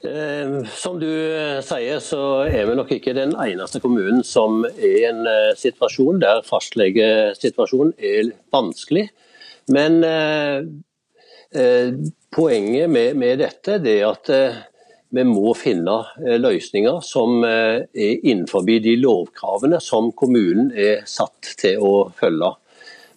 Eh, 0.04 0.64
som 0.76 0.98
du 1.00 1.08
eh, 1.08 1.62
sier, 1.64 2.02
så 2.04 2.20
er 2.44 2.66
vi 2.68 2.74
nok 2.76 2.90
ikke 2.98 3.14
den 3.16 3.32
eneste 3.40 3.80
kommunen 3.80 4.20
som 4.28 4.60
er 4.68 4.84
i 4.84 5.06
en 5.08 5.22
eh, 5.30 5.54
situasjon 5.56 6.20
der 6.20 6.42
fastlegesituasjonen 6.44 7.94
er 7.96 8.34
vanskelig. 8.52 9.08
Men 9.72 9.98
poenget 12.30 12.90
med, 12.92 13.40
dette 13.40 13.78
er 13.80 14.04
at 14.06 14.30
vi 15.10 15.24
må 15.26 15.56
finne 15.58 15.96
løsninger 16.38 17.00
som 17.02 17.42
er 17.42 17.88
innenfor 17.98 18.62
de 18.62 18.94
lovkravene 19.00 19.80
som 19.82 20.12
kommunen 20.14 20.70
er 20.70 21.02
satt 21.10 21.56
til 21.58 21.82
å 21.82 21.92
følge. 22.14 22.52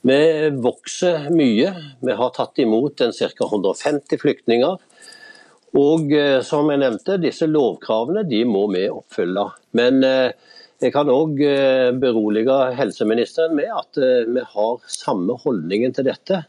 Vi 0.10 0.20
vokser 0.58 1.30
mye. 1.38 1.70
Vi 2.02 2.18
har 2.18 2.34
tatt 2.34 2.64
imot 2.66 2.98
ca. 2.98 3.46
150 3.46 4.24
flyktninger. 4.26 4.80
Og 5.78 6.14
eh, 6.16 6.40
som 6.46 6.70
jeg 6.72 6.82
nevnte, 6.82 7.20
disse 7.22 7.48
lovkravene 7.50 8.24
de 8.28 8.42
må 8.48 8.66
vi 8.74 8.88
oppfylle. 8.90 9.46
Men 9.78 10.02
eh, 10.06 10.32
jeg 10.82 10.94
kan 10.96 11.12
òg 11.14 11.42
eh, 11.46 11.90
berolige 12.00 12.58
helseministeren 12.80 13.56
med 13.58 13.70
at 13.76 14.00
vi 14.00 14.46
har 14.56 14.88
samme 14.90 15.36
holdningen 15.44 15.94
til 15.94 16.10
dette. 16.10 16.44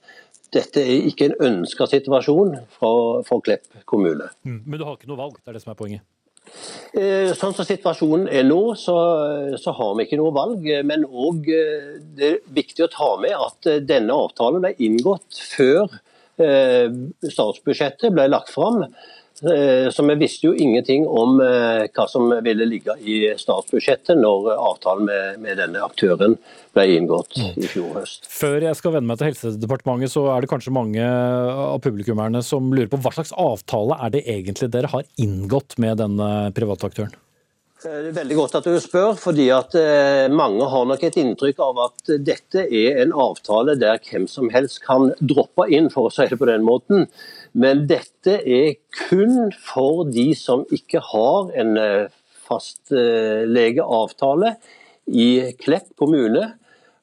Dette 0.51 0.83
er 0.83 1.11
ikke 1.11 1.31
en 1.31 1.37
ønska 1.51 1.87
situasjon 1.91 2.57
for, 2.79 3.43
Klepp 3.45 3.85
kommune. 3.87 4.31
Mm, 4.43 4.63
men 4.65 4.81
du 4.81 4.87
har 4.87 4.97
ikke 4.97 5.11
noe 5.11 5.21
valg, 5.21 5.37
det 5.39 5.53
er 5.53 5.59
det 5.59 5.63
som 5.63 5.75
er 5.75 5.79
poenget? 5.79 6.07
Sånn 7.39 7.53
som 7.55 7.67
situasjonen 7.69 8.25
er 8.33 8.43
nå, 8.49 8.73
så, 8.75 8.97
så 9.61 9.75
har 9.77 9.93
vi 9.95 10.09
ikke 10.09 10.19
noe 10.19 10.33
valg. 10.35 10.65
Men 10.89 11.05
òg 11.07 11.45
det 11.47 12.27
er 12.27 12.41
viktig 12.57 12.89
å 12.89 12.91
ta 12.91 13.11
med 13.23 13.37
at 13.37 13.69
denne 13.87 14.17
avtalen 14.25 14.65
ble 14.65 14.73
inngått 14.83 15.39
før 15.53 15.93
statsbudsjettet 16.40 18.14
ble 18.16 18.29
lagt 18.33 18.53
fram. 18.55 18.87
Eh, 19.42 19.90
så 19.90 20.05
vi 20.05 20.14
visste 20.20 20.50
jo 20.50 20.53
ingenting 20.53 21.07
om 21.09 21.38
eh, 21.40 21.87
hva 21.96 22.05
som 22.11 22.29
ville 22.44 22.66
ligge 22.68 22.92
i 23.00 23.22
statsbudsjettet 23.40 24.18
når 24.20 24.50
avtalen 24.53 25.07
med, 25.09 25.38
med 25.40 25.57
denne 25.62 25.81
aktøren 25.81 26.37
ble 26.76 26.85
inngått 26.98 27.38
i 27.40 27.70
fjor 27.70 28.03
høst. 28.03 28.29
Før 28.29 28.59
jeg 28.66 28.76
skal 28.76 28.98
vende 28.98 29.09
meg 29.09 29.20
til 29.20 29.31
Helsedepartementet, 29.31 30.12
så 30.12 30.26
er 30.35 30.44
det 30.44 30.53
kanskje 30.53 30.74
mange 30.76 31.07
av 31.07 31.81
publikummerne 31.87 32.44
som 32.44 32.68
lurer 32.74 32.92
på 32.92 33.00
hva 33.00 33.14
slags 33.16 33.33
avtale 33.33 33.96
er 34.05 34.12
det 34.12 34.26
egentlig 34.29 34.68
dere 34.76 34.92
har 34.92 35.09
inngått 35.24 35.79
med 35.80 36.03
denne 36.05 36.30
private 36.57 36.93
aktøren? 36.93 37.16
Det 37.81 37.89
er 37.89 38.11
veldig 38.12 38.37
godt 38.37 38.59
at 38.59 38.66
du 38.68 38.74
spør, 38.76 39.14
fordi 39.16 39.47
at 39.57 39.72
eh, 39.78 40.26
mange 40.28 40.66
har 40.68 40.83
nok 40.85 41.01
et 41.07 41.14
inntrykk 41.16 41.62
av 41.64 41.78
at 41.87 42.11
dette 42.26 42.66
er 42.66 42.99
en 43.01 43.14
avtale 43.24 43.72
der 43.81 43.97
hvem 44.05 44.26
som 44.28 44.51
helst 44.53 44.83
kan 44.85 45.14
droppe 45.16 45.64
inn, 45.72 45.89
for 45.89 46.11
å 46.11 46.12
si 46.12 46.26
det 46.28 46.37
på 46.37 46.49
den 46.51 46.61
måten. 46.66 47.07
Men 47.57 47.87
dette 47.89 48.35
er 48.45 48.76
kun 49.09 49.49
for 49.64 50.05
de 50.12 50.26
som 50.37 50.66
ikke 50.76 51.01
har 51.09 51.49
en 51.62 51.72
eh, 51.81 52.12
fastlegeavtale 52.51 54.53
i 55.09 55.31
Klepp 55.64 55.97
kommune. 55.97 56.51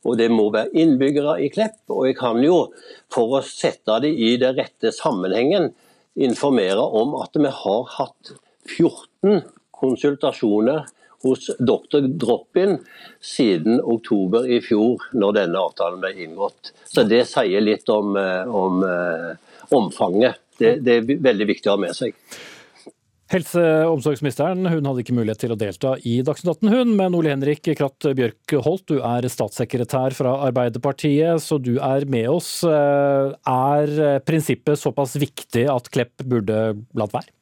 Og 0.05 0.21
det 0.21 0.29
må 0.29 0.51
være 0.53 0.77
innbyggere 0.77 1.39
i 1.41 1.49
Klepp. 1.57 1.81
Og 1.89 2.11
jeg 2.11 2.21
kan 2.21 2.37
jo, 2.45 2.67
for 3.09 3.39
å 3.39 3.41
sette 3.41 3.97
det 4.05 4.13
i 4.13 4.35
det 4.37 4.53
rette 4.61 4.93
sammenhengen, 4.93 5.71
informere 6.13 6.85
om 7.01 7.17
at 7.23 7.33
vi 7.33 7.49
har 7.65 7.95
hatt 7.97 8.37
14 8.77 9.56
konsultasjoner 9.79 10.85
hos 11.25 11.47
Dr. 11.57 12.05
Drop-In 12.21 12.77
siden 13.23 13.79
oktober 13.81 14.45
i 14.49 14.59
fjor, 14.61 15.01
når 15.17 15.39
denne 15.39 15.63
avtalen 15.63 16.03
ble 16.03 16.13
inngått. 16.27 16.73
Så 16.85 17.07
Det 17.09 17.23
sier 17.29 17.63
litt 17.63 17.89
om, 17.89 18.13
om 18.53 18.83
omfanget. 19.73 20.37
Det, 20.57 20.77
det 20.85 20.99
er 20.99 21.17
veldig 21.25 21.49
viktig 21.49 21.71
å 21.71 21.75
ha 21.75 21.81
med 21.87 21.97
seg. 21.97 22.13
Helse- 23.27 23.61
og 23.83 23.97
omsorgsministeren 23.97 24.69
hun 24.71 24.85
hadde 24.87 25.01
ikke 25.03 25.15
mulighet 25.17 25.41
til 25.43 25.51
å 25.51 25.59
delta 25.59 25.97
i 26.07 26.21
Dagsnytt 26.23 26.61
18, 26.61 26.69
hun, 26.71 26.93
men 26.95 27.15
Ole 27.17 27.33
Henrik 27.33 27.65
Kratt 27.75 28.07
Bjørk 28.15 28.53
Holt, 28.63 28.85
du 28.87 29.01
er 29.03 29.27
statssekretær 29.27 30.15
fra 30.15 30.37
Arbeiderpartiet, 30.47 31.43
så 31.43 31.59
du 31.59 31.73
er 31.75 32.07
med 32.07 32.29
oss. 32.31 32.61
Er 32.63 34.21
prinsippet 34.23 34.79
såpass 34.79 35.17
viktig 35.19 35.65
at 35.73 35.91
Klepp 35.91 36.23
burde 36.23 36.61
latt 36.95 37.17
være? 37.17 37.33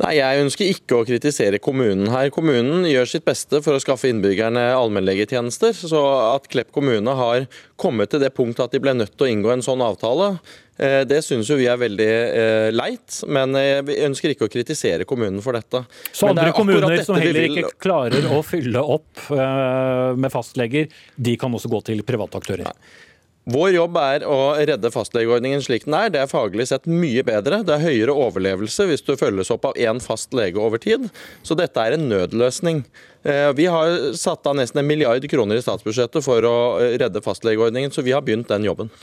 Nei, 0.00 0.14
Jeg 0.16 0.40
ønsker 0.46 0.70
ikke 0.72 0.98
å 0.98 1.04
kritisere 1.06 1.60
kommunen 1.62 2.08
her. 2.12 2.30
Kommunen 2.32 2.86
gjør 2.88 3.08
sitt 3.10 3.26
beste 3.28 3.60
for 3.64 3.76
å 3.76 3.82
skaffe 3.82 4.08
innbyggerne 4.08 4.70
allmennlegetjenester. 4.78 5.76
Så 5.76 6.00
at 6.32 6.48
Klepp 6.52 6.72
kommune 6.72 7.16
har 7.18 7.46
kommet 7.80 8.12
til 8.12 8.22
det 8.22 8.32
punktet 8.36 8.64
at 8.66 8.74
de 8.74 8.80
ble 8.82 8.96
nødt 8.96 9.14
til 9.16 9.28
å 9.28 9.30
inngå 9.32 9.52
en 9.52 9.64
sånn 9.64 9.84
avtale, 9.84 10.32
eh, 10.78 11.02
det 11.08 11.20
syns 11.26 11.50
vi 11.52 11.68
er 11.68 11.80
veldig 11.80 12.08
eh, 12.08 12.70
leit. 12.72 13.20
Men 13.28 13.54
eh, 13.58 13.84
vi 13.84 14.00
ønsker 14.08 14.32
ikke 14.32 14.48
å 14.48 14.52
kritisere 14.52 15.06
kommunen 15.08 15.44
for 15.44 15.58
dette. 15.58 15.84
Så 16.10 16.32
andre 16.32 16.50
kommuner 16.56 17.04
som 17.04 17.20
heller 17.20 17.50
ikke 17.50 17.76
klarer 17.82 18.32
å 18.32 18.40
fylle 18.46 18.80
opp 18.80 19.28
med 19.32 20.32
fastleger, 20.32 20.88
de 21.16 21.38
kan 21.40 21.52
også 21.52 21.70
gå 21.72 21.84
til 21.92 22.04
private 22.06 22.40
aktører? 22.40 22.70
Nei. 22.72 23.10
Vår 23.50 23.72
jobb 23.74 23.96
er 23.98 24.22
å 24.22 24.54
redde 24.54 24.90
fastlegeordningen 24.94 25.62
slik 25.64 25.88
den 25.88 25.96
er. 25.98 26.12
Det 26.14 26.20
er 26.22 26.30
faglig 26.30 26.68
sett 26.70 26.84
mye 26.86 27.24
bedre. 27.26 27.64
Det 27.66 27.74
er 27.74 27.82
høyere 27.88 28.14
overlevelse 28.14 28.86
hvis 28.86 29.02
du 29.02 29.16
følges 29.18 29.50
opp 29.50 29.66
av 29.66 29.80
én 29.80 29.98
fast 30.02 30.30
lege 30.36 30.62
over 30.62 30.78
tid. 30.82 31.08
Så 31.42 31.58
dette 31.58 31.82
er 31.82 31.96
en 31.96 32.06
nødløsning. 32.06 32.84
Eh, 33.26 33.50
vi 33.58 33.66
har 33.70 34.14
satt 34.18 34.46
av 34.46 34.54
nesten 34.58 34.78
en 34.82 34.86
milliard 34.86 35.26
kroner 35.30 35.58
i 35.58 35.62
statsbudsjettet 35.62 36.22
for 36.22 36.46
å 36.46 36.56
eh, 36.82 36.96
redde 37.02 37.22
fastlegeordningen, 37.22 37.90
så 37.94 38.06
vi 38.06 38.14
har 38.14 38.22
begynt 38.22 38.50
den 38.50 38.66
jobben. 38.66 38.94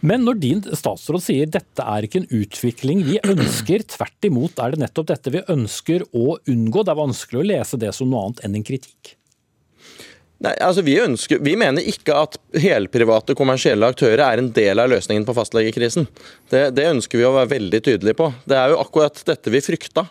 Men 0.00 0.24
når 0.24 0.40
din 0.40 0.64
statsråd 0.64 1.24
sier 1.24 1.52
dette 1.52 1.84
er 1.84 2.08
ikke 2.08 2.24
en 2.24 2.30
utvikling 2.32 3.04
vi 3.08 3.20
ønsker, 3.20 3.84
tvert 3.92 4.28
imot 4.28 4.60
er 4.60 4.72
det 4.72 4.86
nettopp 4.86 5.12
dette 5.12 5.36
vi 5.36 5.44
ønsker 5.52 6.08
å 6.16 6.38
unngå. 6.48 6.84
Det 6.84 6.96
er 6.96 7.04
vanskelig 7.04 7.44
å 7.44 7.50
lese 7.52 7.80
det 7.80 7.92
som 7.96 8.08
noe 8.08 8.28
annet 8.28 8.46
enn 8.48 8.56
en 8.56 8.72
kritikk. 8.72 9.18
Nei, 10.42 10.52
altså 10.58 10.82
vi, 10.82 10.96
ønsker, 10.98 11.38
vi, 11.44 11.52
mener 11.58 11.84
ikke 11.86 12.16
at 12.18 12.38
helprivate 12.58 13.36
kommersielle 13.38 13.86
aktører 13.92 14.24
er 14.24 14.40
en 14.40 14.48
del 14.54 14.82
av 14.82 14.90
løsningen 14.90 15.26
på 15.28 15.36
fastlegekrisen. 15.36 16.08
Det, 16.50 16.64
det, 16.74 16.88
ønsker 16.96 17.20
vi 17.20 17.28
å 17.28 17.34
være 17.36 17.52
veldig 17.52 17.80
tydelige 17.86 18.18
på. 18.18 18.26
Det 18.50 18.58
er 18.58 18.72
jo 18.72 18.80
akkurat 18.82 19.22
dette 19.28 19.52
vi 19.54 19.60
frykta 19.62 20.04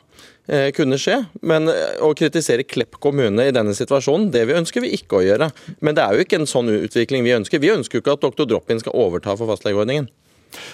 eh, 0.48 0.70
kunne 0.78 1.00
skje. 1.02 1.18
Men 1.44 1.68
eh, 1.74 2.00
å 2.00 2.14
kritisere 2.16 2.64
Klepp 2.64 2.96
kommune 3.04 3.50
i 3.50 3.56
denne 3.56 3.76
situasjonen, 3.76 4.30
det 4.32 4.46
vi 4.48 4.56
ønsker 4.62 4.86
vi 4.86 4.94
ikke 4.96 5.20
å 5.20 5.26
gjøre. 5.26 5.52
Men 5.84 6.00
det 6.00 6.06
er 6.06 6.16
jo 6.16 6.24
ikke 6.24 6.40
en 6.40 6.50
sånn 6.54 6.72
utvikling 6.78 7.28
vi 7.28 7.36
ønsker. 7.36 7.60
Vi 7.60 7.76
ønsker 7.76 8.00
jo 8.00 8.06
ikke 8.06 8.16
at 8.16 8.24
Dr. 8.24 8.48
Drop-In 8.54 8.80
skal 8.80 8.96
overta 9.04 9.36
for 9.36 9.52
fastlegeordningen. 9.52 10.08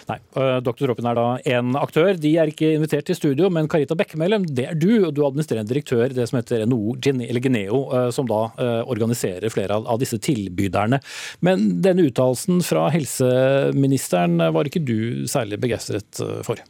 Nei, 0.09 0.17
Dr. 0.63 0.87
Dråpen 0.87 1.09
er 1.09 1.17
da 1.17 1.25
én 1.57 1.75
aktør. 1.79 2.13
De 2.19 2.31
er 2.39 2.51
ikke 2.51 2.73
invitert 2.75 3.07
til 3.09 3.17
studio, 3.17 3.49
men 3.53 3.69
Carita 3.71 3.97
Bekkemellem, 3.97 4.45
det 4.57 4.69
er 4.71 4.79
du. 4.79 5.07
og 5.07 5.13
Du 5.15 5.23
er 5.23 5.29
administrerende 5.29 5.71
direktør 5.71 6.13
det 6.15 6.27
som 6.29 6.39
heter 6.39 6.65
NHO, 6.67 6.95
Geneo, 7.03 7.81
som 8.15 8.29
da 8.29 8.41
organiserer 8.87 9.51
flere 9.53 9.79
av 9.79 9.99
disse 10.01 10.19
tilbyderne. 10.23 11.01
Men 11.45 11.67
denne 11.85 12.07
uttalelsen 12.07 12.63
fra 12.65 12.87
helseministeren 12.93 14.39
var 14.55 14.69
ikke 14.69 14.85
du 14.85 15.27
særlig 15.29 15.61
begeistret 15.63 16.25
for? 16.47 16.61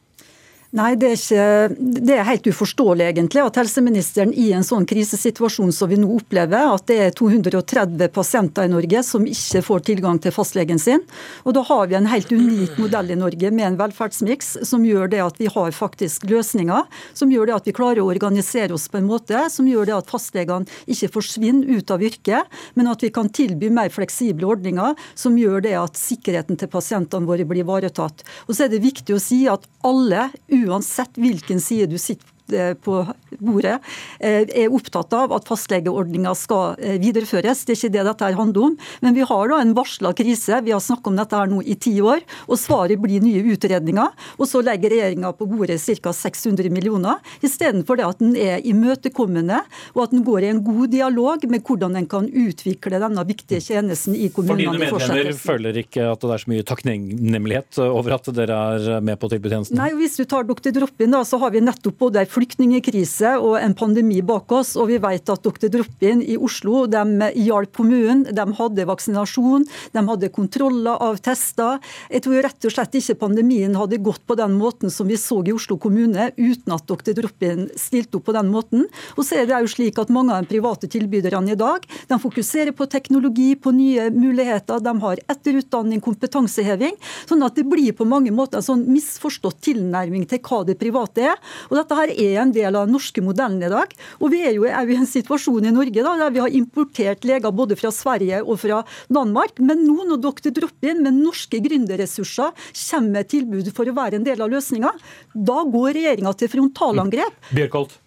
Nei, 0.75 0.97
det 0.99 1.07
er, 1.07 1.15
ikke, 1.15 1.91
det 2.03 2.11
er, 2.11 2.25
helt 2.27 2.47
uforståelig 2.51 3.05
egentlig 3.05 3.39
at 3.39 3.55
helseministeren 3.55 4.33
i 4.35 4.49
en 4.51 4.65
sånn 4.67 4.83
krisesituasjon 4.89 5.69
som 5.71 5.87
vi 5.87 5.95
nå 5.95 6.09
opplever, 6.17 6.73
at 6.73 6.83
det 6.91 6.97
er 7.05 7.13
230 7.15 8.09
pasienter 8.11 8.67
i 8.67 8.71
Norge 8.73 8.99
som 9.07 9.23
ikke 9.23 9.61
får 9.63 9.85
tilgang 9.87 10.19
til 10.19 10.35
fastlegen 10.35 10.81
sin. 10.81 11.05
Og 11.47 11.55
Da 11.55 11.63
har 11.69 11.87
vi 11.87 11.95
en 11.95 12.09
helt 12.11 12.33
unik 12.35 12.75
modell 12.83 13.13
i 13.15 13.17
Norge 13.19 13.51
med 13.55 13.63
en 13.63 13.77
velferdsmiks 13.79 14.57
som 14.67 14.83
gjør 14.83 15.07
det 15.13 15.21
at 15.23 15.39
vi 15.39 15.47
har 15.53 15.71
faktisk 15.71 16.27
løsninger, 16.27 16.83
som 17.15 17.31
gjør 17.31 17.47
det 17.47 17.55
at 17.55 17.71
vi 17.71 17.75
klarer 17.79 18.03
å 18.03 18.11
organisere 18.11 18.75
oss 18.75 18.89
på 18.91 18.99
en 18.99 19.07
måte 19.07 19.45
som 19.53 19.71
gjør 19.71 19.87
det 19.87 19.95
at 19.95 20.11
fastlegene 20.11 20.67
ikke 20.83 21.13
forsvinner 21.15 21.79
ut 21.79 21.95
av 21.95 22.03
yrket, 22.03 22.59
men 22.75 22.91
at 22.91 23.07
vi 23.07 23.13
kan 23.15 23.31
tilby 23.31 23.71
mer 23.71 23.87
fleksible 23.95 24.43
ordninger 24.51 24.99
som 25.15 25.39
gjør 25.39 25.63
det 25.63 25.77
at 25.79 25.95
sikkerheten 25.95 26.59
til 26.59 26.67
pasientene 26.75 27.23
våre 27.29 27.47
blir 27.47 27.63
ivaretatt. 27.63 28.27
Og 28.49 28.51
så 28.51 28.67
er 28.67 28.75
det 28.75 28.83
viktig 28.83 29.15
å 29.15 29.23
si 29.23 29.45
at 29.47 29.63
alle, 29.87 30.27
uansett 30.65 31.17
hvilken 31.17 31.61
side 31.61 31.91
du 31.91 31.97
sitter 31.97 32.27
Eh, 32.27 32.36
på 32.83 33.01
bordet, 33.39 33.77
eh, 34.19 34.45
er 34.47 34.73
opptatt 34.73 35.13
av 35.13 35.33
at 35.35 35.47
fastlegeordninga 35.49 36.33
skal 36.37 36.77
eh, 36.79 36.97
videreføres. 37.01 37.65
Det 37.65 37.75
er 37.75 37.79
ikke 37.79 37.93
det 37.97 38.05
dette 38.07 38.31
handler 38.37 38.69
om. 38.69 38.77
Men 39.03 39.17
vi 39.17 39.25
har 39.27 39.51
da 39.51 39.59
en 39.61 39.75
varsla 39.77 40.13
krise. 40.17 40.61
Vi 40.63 40.73
har 40.75 40.83
snakket 40.83 41.11
om 41.11 41.19
dette 41.19 41.37
her 41.37 41.51
nå 41.51 41.61
i 41.63 41.75
ti 41.75 41.95
år. 42.01 42.23
og 42.47 42.59
Svaret 42.61 43.01
blir 43.01 43.23
nye 43.23 43.43
utredninger. 43.53 44.27
Og 44.37 44.49
så 44.49 44.63
legger 44.65 44.95
regjeringa 44.95 45.33
på 45.37 45.49
bordet 45.49 45.79
ca. 45.81 46.13
600 46.13 46.71
millioner, 46.73 47.19
istedenfor 47.45 47.99
det 47.99 48.05
at 48.07 48.19
den 48.21 48.35
er 48.39 48.63
imøtekommende 48.65 49.61
og 49.93 50.03
at 50.05 50.13
den 50.13 50.23
går 50.25 50.45
i 50.45 50.51
en 50.51 50.61
god 50.65 50.91
dialog 50.91 51.43
med 51.49 51.63
hvordan 51.65 51.97
en 51.99 52.07
kan 52.09 52.27
utvikle 52.27 52.99
denne 53.01 53.23
viktige 53.27 53.61
tjenesten 53.63 54.15
i 54.15 54.29
kommunene. 54.33 54.89
For 54.89 55.01
dine 55.01 55.17
medlemmer 55.17 55.39
føler 55.41 55.81
ikke 55.83 56.07
at 56.11 56.23
det 56.23 56.33
er 56.35 56.43
så 56.43 56.51
mye 56.51 56.65
takknemlighet 56.67 57.81
over 57.87 58.17
at 58.17 58.29
dere 58.37 58.59
er 58.77 59.05
med 59.05 59.19
på 59.21 59.29
tilbudstjenesten? 59.31 59.77
Nei, 59.79 59.91
og 59.95 60.01
hvis 60.01 60.17
du 60.19 60.25
tar 60.29 60.47
Dr. 60.47 60.71
Droppin, 60.75 61.13
da, 61.13 61.23
så 61.27 61.39
har 61.41 61.53
vi 61.55 61.63
nettopp 61.63 61.97
både 62.07 62.25
flyktningkrise 62.37 63.33
og 63.41 63.57
en 63.59 63.73
pandemi 63.77 64.21
bak 64.25 64.51
oss. 64.53 64.75
og 64.77 64.91
Vi 64.91 64.99
vet 65.01 65.29
at 65.33 65.43
Dr. 65.45 65.69
Droppin 65.73 66.21
i 66.21 66.37
Oslo 66.37 66.85
de 66.89 67.31
hjalp 67.47 67.73
kommunen. 67.77 68.25
De 68.29 68.45
hadde 68.59 68.87
vaksinasjon, 68.89 69.65
de 69.93 70.03
hadde 70.09 70.29
kontroller 70.35 71.01
av 71.03 71.17
tester. 71.23 71.81
Jeg 72.11 72.25
tror 72.25 72.43
rett 72.45 72.67
og 72.67 72.73
slett 72.73 72.97
ikke 72.99 73.17
pandemien 73.23 73.77
hadde 73.77 74.01
gått 74.03 74.23
på 74.27 74.37
den 74.37 74.57
måten 74.59 74.93
som 74.93 75.09
vi 75.09 75.17
så 75.17 75.39
i 75.47 75.55
Oslo 75.55 75.77
kommune, 75.81 76.29
uten 76.37 76.75
at 76.75 76.85
Dr. 76.89 77.13
Droppin 77.17 77.67
stilte 77.77 78.19
opp 78.19 78.27
på 78.29 78.35
den 78.37 78.51
måten. 78.53 78.85
Og 79.15 79.25
så 79.25 79.41
er 79.41 79.49
det 79.49 79.61
jo 79.63 79.73
slik 79.77 79.99
at 80.01 80.13
Mange 80.17 80.33
av 80.33 80.41
de 80.41 80.49
private 80.49 80.87
tilbyderne 80.89 81.51
i 81.53 81.57
dag 81.59 81.83
de 82.09 82.17
fokuserer 82.17 82.73
på 82.73 82.87
teknologi, 82.89 83.51
på 83.59 83.69
nye 83.75 84.07
muligheter. 84.09 84.79
De 84.81 84.93
har 85.03 85.19
etterutdanning, 85.29 86.01
kompetanseheving. 86.01 86.95
sånn 87.29 87.45
at 87.45 87.59
det 87.59 87.67
blir 87.69 87.93
på 87.93 88.07
mange 88.07 88.31
måter 88.33 88.57
en 88.57 88.65
sånn 88.65 88.85
misforstått 88.89 89.59
tilnærming 89.67 90.25
til 90.25 90.41
hva 90.41 90.63
det 90.65 90.77
private 90.79 91.27
er. 91.33 91.37
Og 91.69 91.77
dette 91.77 91.99
her 91.99 92.13
er 92.15 92.26
er 92.33 92.43
en 92.43 92.53
del 92.55 92.75
av 92.75 92.87
den 92.87 92.95
norske 92.95 93.23
modellen 93.23 93.61
i 93.63 93.71
dag. 93.71 93.93
Og 94.21 94.31
vi 94.33 94.43
er 94.47 94.55
jo, 94.57 94.65
er 94.69 94.89
i 94.89 94.97
en 94.97 95.09
situasjon 95.09 95.67
i 95.69 95.73
Norge 95.75 96.05
da, 96.05 96.15
der 96.21 96.33
vi 96.35 96.43
har 96.43 96.57
importert 96.59 97.27
leger 97.27 97.53
både 97.55 97.77
fra 97.79 97.91
Sverige 97.93 98.41
og 98.43 98.59
fra 98.63 98.81
Danmark. 99.13 99.61
Men 99.61 99.85
nå 99.87 100.07
når 100.09 100.23
dere 100.23 100.55
dropper 100.59 100.93
inn 100.93 101.05
med 101.05 101.21
norske 101.21 101.61
gründerressurser, 101.63 102.51
kommer 102.87 103.13
med 103.17 103.31
tilbud 103.31 103.71
for 103.75 103.89
å 103.89 103.95
være 103.97 104.19
en 104.19 104.27
del 104.27 104.41
av 104.43 104.51
løsninga, 104.51 104.91
da 105.33 105.61
går 105.67 105.95
regjeringa 105.97 106.33
til 106.37 106.51
frontalangrep. 106.51 107.39
Bjørkolt. 107.55 107.97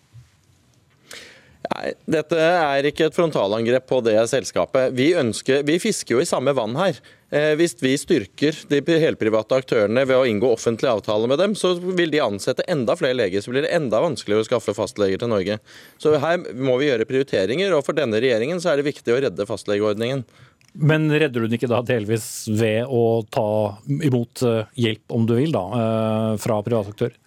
Nei, 1.70 1.92
Dette 2.10 2.36
er 2.40 2.88
ikke 2.88 3.08
et 3.08 3.16
frontalangrep 3.16 3.86
på 3.88 4.00
det 4.02 4.16
selskapet. 4.30 4.94
Vi, 4.96 5.12
ønsker, 5.18 5.62
vi 5.66 5.78
fisker 5.82 6.16
jo 6.16 6.22
i 6.24 6.28
samme 6.28 6.54
vann 6.56 6.74
her. 6.80 6.98
Eh, 7.30 7.52
hvis 7.54 7.76
vi 7.78 7.92
styrker 7.94 8.56
de 8.72 8.96
helprivate 8.98 9.54
aktørene 9.60 10.02
ved 10.02 10.18
å 10.18 10.26
inngå 10.26 10.48
offentlige 10.50 10.96
avtaler 10.98 11.30
med 11.30 11.38
dem, 11.38 11.54
så 11.54 11.76
vil 11.78 12.10
de 12.10 12.22
ansette 12.24 12.66
enda 12.66 12.96
flere 12.98 13.14
leger. 13.14 13.44
Så 13.44 13.54
blir 13.54 13.62
det 13.66 13.74
enda 13.76 14.02
vanskeligere 14.02 14.42
å 14.42 14.48
skaffe 14.48 14.74
fastleger 14.74 15.22
til 15.22 15.30
Norge. 15.30 15.60
Så 16.02 16.16
her 16.18 16.42
må 16.58 16.74
vi 16.80 16.90
gjøre 16.90 17.06
prioriteringer, 17.06 17.76
og 17.76 17.84
for 17.86 17.98
denne 17.98 18.18
regjeringen 18.22 18.62
så 18.62 18.72
er 18.72 18.80
det 18.80 18.88
viktig 18.90 19.14
å 19.14 19.20
redde 19.22 19.46
fastlegeordningen. 19.46 20.24
Men 20.72 21.06
redder 21.10 21.42
du 21.42 21.48
den 21.48 21.58
ikke 21.58 21.70
da 21.70 21.80
delvis 21.86 22.26
ved 22.50 22.90
å 22.90 23.22
ta 23.30 23.48
imot 23.86 24.42
eh, 24.46 24.66
hjelp, 24.78 25.06
om 25.14 25.26
du 25.26 25.36
vil, 25.38 25.54
da, 25.54 25.64
eh, 25.78 26.34
fra 26.42 26.60
private 26.66 26.94
aktører? 26.94 27.19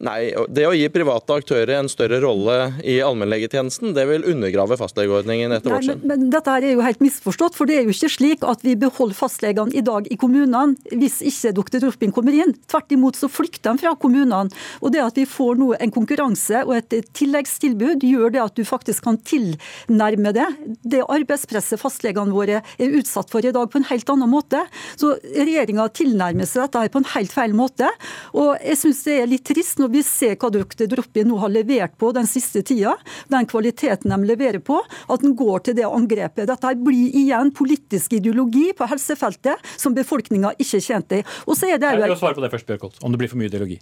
Nei, 0.00 0.32
Det 0.48 0.64
å 0.66 0.72
gi 0.72 0.86
private 0.92 1.36
aktører 1.36 1.74
en 1.76 1.90
større 1.90 2.20
rolle 2.22 2.56
i 2.88 2.96
allmennlegetjenesten, 3.04 3.92
det 3.96 4.06
vil 4.08 4.24
undergrave 4.32 4.78
fastlegeordningen 4.80 5.52
etter 5.52 5.74
vårt 5.74 5.86
syn. 5.86 6.00
Men, 6.00 6.24
men, 6.24 6.30
dette 6.32 6.54
er 6.56 6.66
jo 6.70 6.84
helt 6.84 7.02
misforstått, 7.04 7.58
for 7.58 7.68
det 7.68 7.76
er 7.78 7.86
jo 7.86 7.94
ikke 7.94 8.10
slik 8.10 8.46
at 8.48 8.64
vi 8.64 8.74
beholder 8.80 9.18
fastlegene 9.18 9.74
i 9.76 9.84
dag 9.84 10.08
i 10.08 10.18
kommunene 10.20 10.96
hvis 10.96 11.20
ikke 11.28 11.52
dr. 11.58 11.78
Torping 11.84 12.14
kommer 12.14 12.36
inn. 12.36 12.54
Tvert 12.70 12.94
imot 12.94 13.20
så 13.20 13.28
flykter 13.30 13.76
de 13.76 13.84
fra 13.84 13.94
kommunene. 14.00 14.50
Og 14.80 14.94
det 14.94 15.02
at 15.04 15.18
vi 15.20 15.26
får 15.28 15.60
nå 15.60 15.72
en 15.76 15.94
konkurranse 15.94 16.64
og 16.64 16.74
et 16.78 17.12
tilleggstilbud, 17.18 18.02
gjør 18.06 18.34
det 18.34 18.42
at 18.42 18.56
du 18.58 18.64
faktisk 18.66 19.06
kan 19.06 19.20
tilnærme 19.28 20.32
det 20.34 20.48
det 20.82 21.02
arbeidspresset 21.02 21.80
fastlegene 21.80 22.34
våre 22.34 22.60
er 22.62 22.96
utsatt 22.98 23.30
for 23.32 23.44
i 23.44 23.52
dag, 23.54 23.68
på 23.70 23.80
en 23.80 23.88
helt 23.88 24.10
annen 24.12 24.30
måte. 24.30 24.60
Så 24.98 25.14
regjeringa 25.22 25.88
tilnærmer 25.94 26.48
seg 26.48 26.66
dette 26.66 26.82
her 26.84 26.92
på 26.92 27.02
en 27.02 27.10
helt 27.14 27.34
feil 27.34 27.56
måte. 27.56 27.88
Og 28.36 28.54
jeg 28.60 28.80
syns 28.80 29.02
det 29.06 29.18
er 29.20 29.30
litt 29.30 29.46
trist 29.48 29.80
når 29.82 29.91
vi 29.94 30.02
ser 30.06 30.36
hva 30.40 30.50
Dr. 30.52 30.86
Droppi 30.90 31.24
nå 31.28 31.38
har 31.42 31.52
levert 31.52 31.96
på 32.00 32.12
den 32.16 32.28
siste 32.30 32.64
tida, 32.66 32.94
den 33.32 33.48
kvaliteten 33.50 34.12
de 34.12 34.20
leverer 34.28 34.62
på, 34.64 34.80
at 34.82 35.24
den 35.24 35.36
går 35.38 35.68
til 35.68 35.78
det 35.78 35.88
angrepet. 35.88 36.48
Dette 36.50 36.74
blir 36.82 37.16
igjen 37.22 37.52
politisk 37.56 38.18
ideologi 38.18 38.70
på 38.76 38.88
helsefeltet 38.90 39.72
som 39.76 39.96
befolkninga 39.96 40.54
ikke 40.58 40.78
er 40.80 40.86
tjent 40.86 41.18
i. 41.18 41.24
Og 41.46 41.58
så 41.58 41.72
er 41.72 41.82
det 41.82 41.96
jo... 41.96 42.14
Svare 42.22 42.38
på 42.38 42.44
det 42.44 42.52
først, 42.52 42.68
Bjørkholt, 42.68 43.02
om 43.02 43.12
det 43.12 43.20
blir 43.22 43.30
for 43.32 43.40
mye 43.40 43.50
ideologi. 43.50 43.80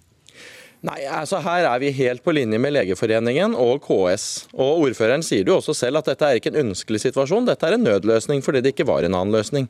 Nei, 0.87 1.03
altså 1.05 1.43
Her 1.45 1.67
er 1.69 1.81
vi 1.83 1.91
helt 1.93 2.23
på 2.25 2.33
linje 2.33 2.57
med 2.57 2.73
Legeforeningen 2.73 3.53
og 3.53 3.83
KS. 3.85 4.29
Og 4.57 4.87
Ordføreren 4.87 5.25
sier 5.25 5.45
jo 5.45 5.59
også 5.59 5.75
selv 5.77 6.01
at 6.01 6.09
dette 6.09 6.25
er 6.25 6.41
ikke 6.41 6.55
en 6.55 6.71
ønskelig 6.71 7.03
situasjon, 7.03 7.49
dette 7.51 7.69
er 7.69 7.77
en 7.77 7.85
nødløsning 7.85 8.41
fordi 8.45 8.63
det 8.65 8.73
ikke 8.73 8.89
var 8.89 9.05
en 9.05 9.19
annen 9.19 9.35
løsning. 9.37 9.69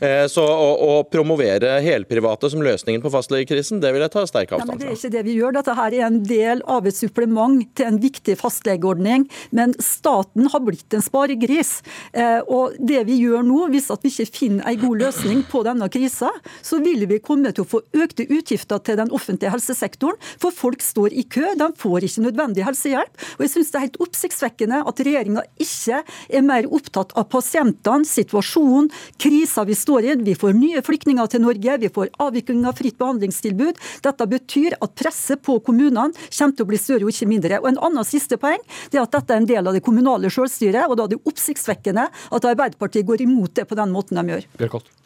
Eh, 0.00 0.26
så 0.32 0.42
å, 0.44 0.68
å, 0.80 0.92
promovere 1.10 1.74
helprivate 1.84 2.48
som 2.52 2.62
løsningen 2.64 3.02
på 3.04 3.12
fastlegekrisen, 3.12 3.82
det 3.82 3.92
vil 3.92 4.04
jeg 4.04 4.12
ta 4.14 4.24
sterk 4.28 4.54
avstand 4.56 4.72
fra. 4.72 4.78
Det 4.80 4.88
er 4.88 4.96
ikke 4.96 5.12
det 5.12 5.24
vi 5.26 5.36
gjør. 5.36 5.56
Dette 5.58 5.74
her 5.76 5.96
er 5.96 6.06
en 6.06 6.20
del 6.24 6.62
av 6.70 6.88
et 6.88 6.96
supplement 6.96 7.60
til 7.76 7.90
en 7.90 8.00
viktig 8.00 8.36
fastlegeordning. 8.40 9.26
Men 9.56 9.74
staten 9.84 10.48
har 10.52 10.64
blitt 10.64 10.96
en 10.96 11.04
sparegris. 11.04 11.80
Eh, 12.16 12.38
og 12.48 12.78
det 12.80 13.02
vi 13.10 13.18
gjør 13.20 13.44
nå, 13.44 13.66
hvis 13.74 13.90
vi 13.90 14.12
ikke 14.14 14.38
finner 14.38 14.70
en 14.70 14.80
god 14.80 15.04
løsning 15.04 15.44
på 15.50 15.62
denne 15.68 15.90
krisa, 15.92 16.30
så 16.64 16.80
vil 16.80 17.04
vi 17.10 17.20
komme 17.20 17.52
til 17.52 17.66
å 17.66 17.70
få 17.74 17.82
økte 18.00 18.24
utgifter 18.30 18.80
til 18.86 19.00
den 19.02 19.12
offentlige 19.12 19.52
helsesektoren. 19.52 20.16
For 20.40 20.54
folk 20.54 20.80
står 20.84 21.12
i 21.12 21.26
kø, 21.28 21.44
de 21.60 21.70
får 21.80 22.08
ikke 22.08 22.24
nødvendig 22.24 22.64
helsehjelp. 22.64 23.12
Og 23.36 23.44
jeg 23.44 23.54
syns 23.56 23.74
det 23.74 23.80
er 23.80 23.86
helt 23.88 24.00
oppsiktsvekkende 24.06 24.80
at 24.88 25.04
regjeringa 25.04 25.44
ikke 25.60 26.00
er 26.06 26.46
mer 26.46 26.68
opptatt 26.72 27.12
av 27.18 27.28
pasientene, 27.32 28.08
situasjonen, 28.08 28.88
krisa 29.20 29.66
vi 29.68 29.76
står 29.76 29.89
står 29.90 30.04
i. 30.04 30.14
Vi 30.14 30.34
får 30.38 30.54
nye 30.54 30.82
flyktninger 30.86 31.30
til 31.30 31.42
Norge, 31.42 31.78
vi 31.82 31.90
får 31.90 32.12
avvikling 32.22 32.62
av 32.68 32.78
fritt 32.78 32.98
behandlingstilbud. 33.00 33.80
Dette 34.04 34.28
betyr 34.30 34.76
at 34.78 34.94
presset 34.98 35.42
på 35.42 35.58
kommunene 35.66 36.10
kommer 36.14 36.54
til 36.54 36.66
å 36.66 36.70
bli 36.70 36.78
større 36.78 37.08
og 37.08 37.14
ikke 37.14 37.30
mindre. 37.30 37.58
Og 37.60 37.70
En 37.72 37.82
annen 37.90 38.06
siste 38.06 38.38
poeng 38.40 38.62
det 38.90 39.00
er 39.00 39.04
at 39.04 39.16
dette 39.16 39.34
er 39.34 39.42
en 39.42 39.50
del 39.50 39.66
av 39.66 39.74
det 39.74 39.82
kommunale 39.86 40.30
selvstyret, 40.30 40.86
og 40.86 40.96
da 40.98 41.08
er 41.08 41.14
det 41.14 41.20
oppsiktsvekkende 41.26 42.06
at 42.10 42.48
Arbeiderpartiet 42.52 43.06
går 43.06 43.26
imot 43.26 43.54
det 43.58 43.66
på 43.66 43.78
den 43.78 43.92
måten 43.94 44.18
de 44.20 44.36
gjør. 44.36 44.48
Bjørkott. 44.60 44.96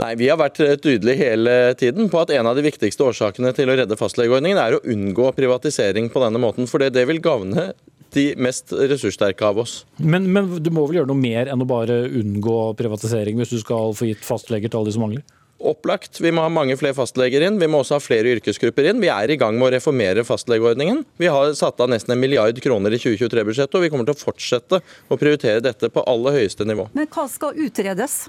Nei, 0.00 0.14
Vi 0.16 0.30
har 0.30 0.38
vært 0.40 0.56
tydelige 0.80 1.18
hele 1.18 1.74
tiden 1.76 2.08
på 2.08 2.22
at 2.22 2.30
en 2.32 2.48
av 2.48 2.56
de 2.56 2.64
viktigste 2.64 3.04
årsakene 3.04 3.52
til 3.56 3.68
å 3.68 3.76
redde 3.76 3.98
fastlegeordningen 4.00 4.60
er 4.60 4.78
å 4.78 4.84
unngå 4.94 5.28
privatisering 5.36 6.08
på 6.12 6.22
denne 6.22 6.40
måten. 6.40 6.70
For 6.70 6.80
det, 6.80 6.94
det 6.96 7.04
vil 7.10 7.20
gagne 7.20 7.72
de 8.16 8.26
mest 8.40 8.72
ressurssterke 8.72 9.46
av 9.46 9.60
oss. 9.62 9.80
Men, 9.98 10.28
men, 10.32 10.52
du 10.62 10.70
må 10.74 10.86
vel 10.88 11.00
gjøre 11.00 11.12
noe 11.12 11.20
mer 11.20 11.50
enn 11.50 11.62
å 11.62 11.68
bare 11.68 12.02
unngå 12.20 12.56
privatisering, 12.78 13.38
hvis 13.40 13.54
du 13.54 13.60
skal 13.62 13.94
få 13.96 14.10
gitt 14.10 14.24
fastleger 14.26 14.70
til 14.70 14.80
alle 14.80 14.90
de 14.90 14.96
som 14.96 15.06
mangler? 15.06 15.26
Opplagt. 15.60 16.16
Vi 16.24 16.30
må 16.32 16.40
ha 16.40 16.48
mange 16.48 16.72
flere 16.80 16.96
fastleger 16.96 17.44
inn. 17.44 17.58
Vi 17.60 17.68
må 17.68 17.82
også 17.82 17.98
ha 17.98 18.00
flere 18.00 18.32
yrkesgrupper 18.32 18.86
inn. 18.88 19.02
Vi 19.02 19.10
er 19.12 19.28
i 19.28 19.36
gang 19.40 19.58
med 19.60 19.68
å 19.68 19.72
reformere 19.74 20.24
fastlegeordningen. 20.24 21.02
Vi 21.20 21.28
har 21.28 21.52
satt 21.58 21.82
av 21.84 21.90
nesten 21.92 22.14
en 22.14 22.22
milliard 22.22 22.56
kroner 22.64 22.96
i 22.96 23.00
2023-budsjettet, 23.02 23.76
og 23.76 23.84
vi 23.84 23.90
kommer 23.92 24.08
til 24.08 24.16
å 24.16 24.22
fortsette 24.22 24.80
å 24.80 25.20
prioritere 25.20 25.60
dette 25.64 25.92
på 25.92 26.04
aller 26.08 26.40
høyeste 26.40 26.64
nivå. 26.64 26.88
Men 26.96 27.10
hva 27.12 27.26
skal 27.28 27.60
utredes? 27.60 28.22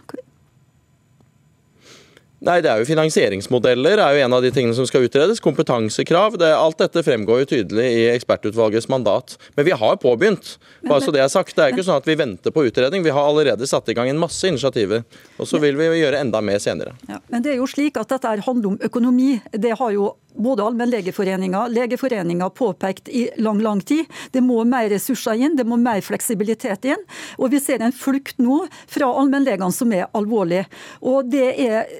Nei, 2.42 2.56
det 2.66 2.72
er 2.72 2.82
jo 2.82 2.88
Finansieringsmodeller 2.90 4.00
er 4.02 4.16
jo 4.16 4.22
en 4.26 4.34
av 4.34 4.42
de 4.42 4.50
tingene 4.54 4.74
som 4.74 4.88
skal 4.90 5.06
utredes. 5.06 5.42
Kompetansekrav. 5.46 6.40
Det, 6.42 6.48
alt 6.58 6.80
dette 6.82 7.04
fremgår 7.06 7.44
jo 7.44 7.50
tydelig 7.52 7.86
i 8.00 8.08
ekspertutvalgets 8.16 8.90
mandat. 8.90 9.36
Men 9.54 9.68
vi 9.68 9.76
har 9.78 10.00
påbegynt. 10.02 10.56
bare 10.90 11.06
så 11.06 11.14
Det 11.14 11.22
er 11.22 11.30
sagt. 11.30 11.56
Det 11.56 11.64
er 11.64 11.76
ikke 11.76 11.86
sånn 11.86 12.02
at 12.02 12.10
vi 12.10 12.18
venter 12.18 12.50
på 12.50 12.66
utredning. 12.66 13.06
Vi 13.06 13.14
har 13.14 13.30
allerede 13.30 13.68
satt 13.70 13.90
i 13.90 13.94
gang 13.94 14.10
en 14.10 14.18
masse 14.18 14.42
initiativer. 14.50 15.04
Og 15.38 15.46
så 15.46 15.62
vil 15.62 15.78
vi 15.78 15.92
gjøre 16.02 16.18
enda 16.18 16.42
mer 16.42 16.58
senere. 16.58 16.96
Ja, 17.08 17.22
men 17.30 17.46
det 17.46 17.54
er 17.54 17.62
jo 17.62 17.70
slik 17.70 18.02
at 18.02 18.10
dette 18.10 18.34
handler 18.42 18.74
om 18.74 18.82
økonomi. 18.90 19.38
Det 19.54 19.78
har 19.78 19.94
jo 19.94 20.16
både 20.36 20.64
Allmennlegeforeninga 20.64 21.68
Legeforeninga 21.68 22.50
påpekt 22.50 23.10
i 23.10 23.30
lang 23.38 23.60
lang 23.62 23.82
tid. 23.82 24.06
Det 24.32 24.42
må 24.42 24.64
mer 24.64 24.90
ressurser 24.90 25.40
inn, 25.40 25.56
det 25.58 25.66
må 25.68 25.78
mer 25.78 26.02
fleksibilitet 26.02 26.86
inn. 26.86 27.04
Og 27.38 27.52
vi 27.52 27.60
ser 27.60 27.84
en 27.84 27.96
flukt 27.96 28.40
nå 28.42 28.64
fra 28.88 29.12
allmennlegene 29.22 29.72
som 29.76 29.92
er 29.94 30.08
alvorlig. 30.18 30.64
Og 31.02 31.28
det 31.32 31.48
er 31.60 31.92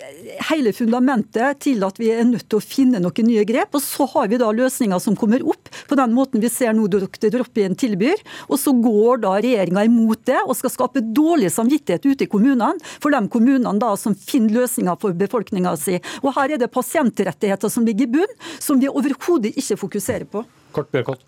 hele 0.52 0.72
fundamentet 0.74 1.60
til 1.66 1.84
at 1.84 2.00
vi 2.00 2.12
er 2.14 2.24
nødt 2.28 2.48
til 2.48 2.62
å 2.62 2.64
finne 2.64 3.02
noen 3.04 3.28
nye 3.28 3.44
grep. 3.48 3.76
Og 3.76 3.84
så 3.84 4.08
har 4.14 4.32
vi 4.32 4.40
da 4.40 4.48
løsninger 4.56 5.04
som 5.04 5.18
kommer 5.20 5.44
opp 5.44 5.70
på 5.90 6.00
den 6.00 6.16
måten 6.16 6.44
vi 6.44 6.52
ser 6.52 6.74
nå 6.78 6.88
Dr. 6.92 7.28
Droppien 7.34 7.76
tilbyr. 7.76 8.24
Og 8.48 8.58
så 8.62 8.72
går 8.72 9.22
da 9.26 9.36
regjeringa 9.44 9.86
imot 9.90 10.24
det 10.32 10.40
og 10.46 10.56
skal 10.60 10.74
skape 10.74 11.04
dårlig 11.12 11.52
samvittighet 11.52 12.08
ute 12.08 12.28
i 12.28 12.32
kommunene 12.32 12.80
for 13.04 13.12
de 13.12 13.22
kommunene 13.32 13.76
da 13.82 13.94
som 14.00 14.16
finner 14.16 14.62
løsninger 14.62 14.98
for 15.02 15.18
befolkninga 15.18 15.76
si. 15.80 16.00
Og 16.24 16.32
her 16.38 16.56
er 16.56 16.64
det 16.64 16.72
pasientrettigheter 16.72 17.72
som 17.72 17.84
ligger 17.88 18.08
i 18.08 18.12
bunn 18.16 18.22
bunn, 18.22 18.40
som 18.60 18.80
vi 18.80 18.90
overhodet 18.90 19.56
ikke 19.58 19.80
fokuserer 19.86 20.28
på. 20.30 20.44
Kort 20.76 20.92
Bjørkholt. 20.94 21.24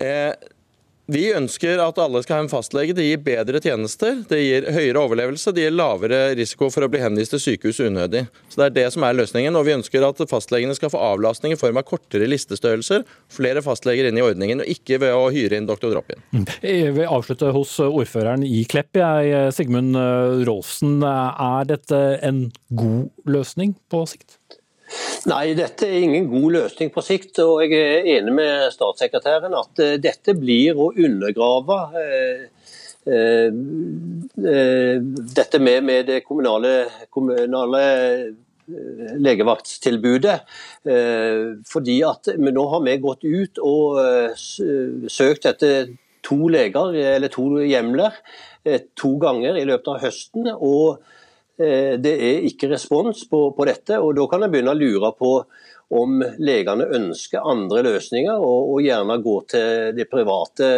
Eh, 0.00 0.32
vi 1.10 1.24
ønsker 1.34 1.80
at 1.82 1.98
alle 2.00 2.22
skal 2.24 2.38
ha 2.38 2.44
en 2.44 2.50
fastlege. 2.52 2.94
Det 2.96 3.06
gir 3.06 3.22
bedre 3.24 3.60
tjenester, 3.62 4.22
det 4.30 4.40
gir 4.40 4.68
høyere 4.74 5.02
overlevelse, 5.02 5.52
det 5.54 5.66
gir 5.66 5.74
lavere 5.74 6.20
risiko 6.38 6.70
for 6.72 6.86
å 6.86 6.90
bli 6.92 7.02
henvist 7.02 7.34
til 7.34 7.42
sykehus 7.44 7.82
unødig. 7.82 8.26
Så 8.48 8.60
Det 8.60 8.66
er 8.68 8.76
det 8.78 8.86
som 8.94 9.04
er 9.06 9.18
løsningen. 9.18 9.56
og 9.56 9.66
Vi 9.66 9.76
ønsker 9.76 10.06
at 10.06 10.22
fastlegene 10.30 10.74
skal 10.74 10.92
få 10.92 11.02
avlastning 11.10 11.52
i 11.52 11.60
form 11.60 11.80
av 11.80 11.86
kortere 11.88 12.28
listestørrelser, 12.30 13.04
flere 13.28 13.62
fastleger 13.62 14.08
inn 14.08 14.18
i 14.18 14.24
ordningen, 14.24 14.62
og 14.62 14.70
ikke 14.70 15.00
ved 15.00 15.14
å 15.14 15.30
hyre 15.30 15.56
inn 15.56 15.66
doktor 15.66 15.94
Droppin. 15.94 16.22
Mm. 16.32 16.46
Jeg 16.62 16.94
vil 16.94 17.06
avslutte 17.06 17.52
hos 17.52 17.76
ordføreren 17.80 18.44
i 18.46 18.64
Klepp. 18.64 18.94
Jeg, 18.96 19.54
Sigmund 19.54 19.96
Rolfsen, 20.46 21.00
er 21.04 21.64
dette 21.70 22.02
en 22.22 22.50
god 22.70 23.10
løsning 23.26 23.76
på 23.90 24.06
sikt? 24.06 24.39
Nei, 25.30 25.52
dette 25.56 25.86
er 25.86 26.02
ingen 26.04 26.28
god 26.30 26.54
løsning 26.56 26.90
på 26.94 27.02
sikt. 27.04 27.38
og 27.44 27.62
Jeg 27.64 27.76
er 27.78 28.08
enig 28.16 28.34
med 28.34 28.70
statssekretæren 28.74 29.54
at 29.58 29.82
eh, 29.82 29.98
dette 30.02 30.34
blir 30.38 30.78
å 30.80 30.90
undergrave 30.90 31.78
eh, 32.00 32.44
eh, 33.10 33.50
dette 35.40 35.60
med, 35.60 35.84
med, 35.84 36.06
det 36.08 36.22
kommunale, 36.26 36.74
kommunale 37.12 37.82
legevaktstilbudet. 39.20 40.36
Fordi 41.66 41.96
at 42.06 42.28
Nå 42.38 42.66
har 42.70 42.84
vi 42.84 42.92
gått 43.02 43.24
ut 43.26 43.58
og 43.66 43.98
søkt 45.10 45.48
etter 45.50 45.90
to 46.22 46.38
leger, 46.54 46.94
eller 47.16 47.32
to 47.34 47.48
hjemler, 47.66 48.14
to 48.94 49.10
ganger 49.18 49.58
i 49.58 49.66
løpet 49.66 49.90
av 49.90 50.04
høsten. 50.04 50.52
og 50.54 51.02
Eh, 51.02 51.16
det 51.60 52.12
er 52.16 52.46
ikke 52.48 52.70
respons 52.72 53.26
på, 53.28 53.50
på 53.56 53.66
dette. 53.68 53.98
og 54.00 54.14
Da 54.16 54.26
kan 54.30 54.46
en 54.46 54.52
begynne 54.52 54.72
å 54.72 54.78
lure 54.78 55.12
på 55.18 55.34
om 55.90 56.20
legene 56.38 56.86
ønsker 56.94 57.42
andre 57.50 57.82
løsninger, 57.82 58.38
og, 58.38 58.74
og 58.74 58.84
gjerne 58.84 59.16
gå 59.24 59.34
til 59.50 59.96
de 59.96 60.06
private 60.06 60.68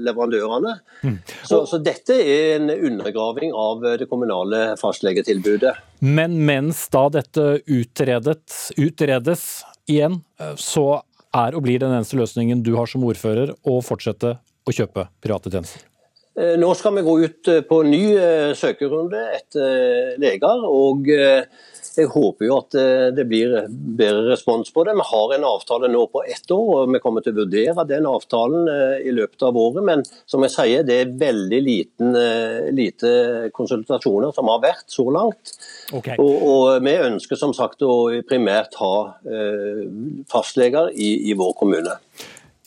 leverandørene. 0.00 0.72
Mm. 1.04 1.18
Så, 1.44 1.62
så, 1.68 1.80
dette 1.84 2.16
er 2.16 2.56
en 2.56 2.72
undergraving 2.72 3.52
av 3.52 3.84
det 4.00 4.08
kommunale 4.08 4.64
fastlegetilbudet. 4.80 5.74
Men 6.08 6.40
mens 6.48 6.86
da 6.92 7.04
dette 7.12 7.46
utredet, 7.68 8.58
utredes 8.80 9.46
igjen, 9.90 10.22
eh, 10.40 10.56
så 10.56 11.02
er 11.36 11.56
og 11.56 11.64
blir 11.64 11.80
den 11.82 11.92
eneste 11.92 12.16
løsningen 12.20 12.64
du 12.64 12.74
har 12.78 12.88
som 12.88 13.04
ordfører 13.04 13.54
å 13.68 13.80
fortsette 13.84 14.38
å 14.40 14.72
kjøpe 14.72 15.08
private 15.20 15.52
tjenester? 15.52 15.91
Eh, 16.38 16.54
nå 16.56 16.70
skal 16.74 16.94
vi 16.96 17.04
gå 17.04 17.18
ut 17.20 17.42
på 17.44 17.60
på 17.68 17.82
ny 17.84 18.04
eh, 18.16 18.54
søkerunde 18.56 19.20
etter 19.36 20.16
leger. 20.20 20.64
og 20.68 21.08
jeg 21.92 22.08
håper 22.08 22.46
jo 22.46 22.54
at 22.56 22.74
det 23.12 23.26
blir 23.28 23.66
bedre 23.68 24.30
respons 24.30 24.70
på 24.72 24.80
det. 24.88 24.94
Vi 24.96 25.04
har 25.04 25.34
en 25.34 25.44
avtale 25.44 25.90
nå 25.92 26.06
på 26.08 26.22
ett 26.24 26.48
år, 26.54 26.70
og 26.72 26.94
vi 26.94 27.00
kommer 27.04 27.20
til 27.20 27.34
å 27.34 27.42
vurdere 27.42 27.84
den 27.84 28.08
avtalen 28.08 28.64
i 29.04 29.12
løpet 29.12 29.44
av 29.44 29.58
året. 29.60 29.84
Men 29.84 30.04
som 30.24 30.40
jeg 30.46 30.54
sier, 30.54 30.86
det 30.88 30.96
er 31.02 31.12
veldig 31.20 31.60
liten, 31.60 32.16
lite 32.72 33.12
konsultasjoner 33.52 34.32
som 34.32 34.48
har 34.48 34.64
vært 34.64 34.88
så 34.88 35.04
langt. 35.12 35.52
Okay. 35.92 36.16
Og, 36.16 36.32
og, 36.40 36.70
vi 36.80 36.96
ønsker 37.10 37.36
som 37.36 37.52
sagt 37.52 37.84
å 37.84 38.08
primært 38.24 38.80
ha 38.80 38.94
fastleger 40.32 40.94
i, 40.96 41.12
i 41.28 41.36
vår 41.36 41.52
kommune 41.60 42.00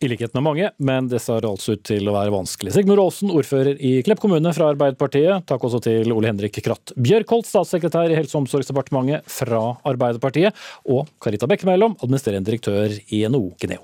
i 0.05 0.11
likhet 0.11 0.35
med 0.37 0.45
mange, 0.45 0.69
men 0.77 1.09
det 1.11 1.21
ser 1.23 1.45
altså 1.47 1.75
ut 1.75 1.83
til 1.87 2.07
å 2.09 2.15
være 2.15 2.33
vanskelig. 2.33 2.73
Sigmund 2.75 3.01
Aasen, 3.03 3.33
ordfører 3.33 3.81
i 3.81 3.97
Klepp 4.05 4.21
kommune 4.23 4.53
fra 4.55 4.69
Arbeiderpartiet. 4.73 5.45
Takk 5.49 5.67
også 5.67 5.81
til 5.85 6.13
Ole 6.15 6.31
Henrik 6.31 6.61
Kratt 6.65 6.93
Bjørkholt, 6.95 7.49
statssekretær 7.49 8.13
i 8.13 8.17
Helse- 8.19 8.37
og 8.37 8.45
omsorgsdepartementet 8.45 9.27
fra 9.31 9.65
Arbeiderpartiet, 9.87 10.55
og 10.87 11.09
Carita 11.23 11.49
Bekkemellom, 11.49 11.97
administrerende 12.01 12.51
direktør 12.51 12.97
i 13.09 13.25
NHO 13.29 13.51
Geneo. 13.61 13.83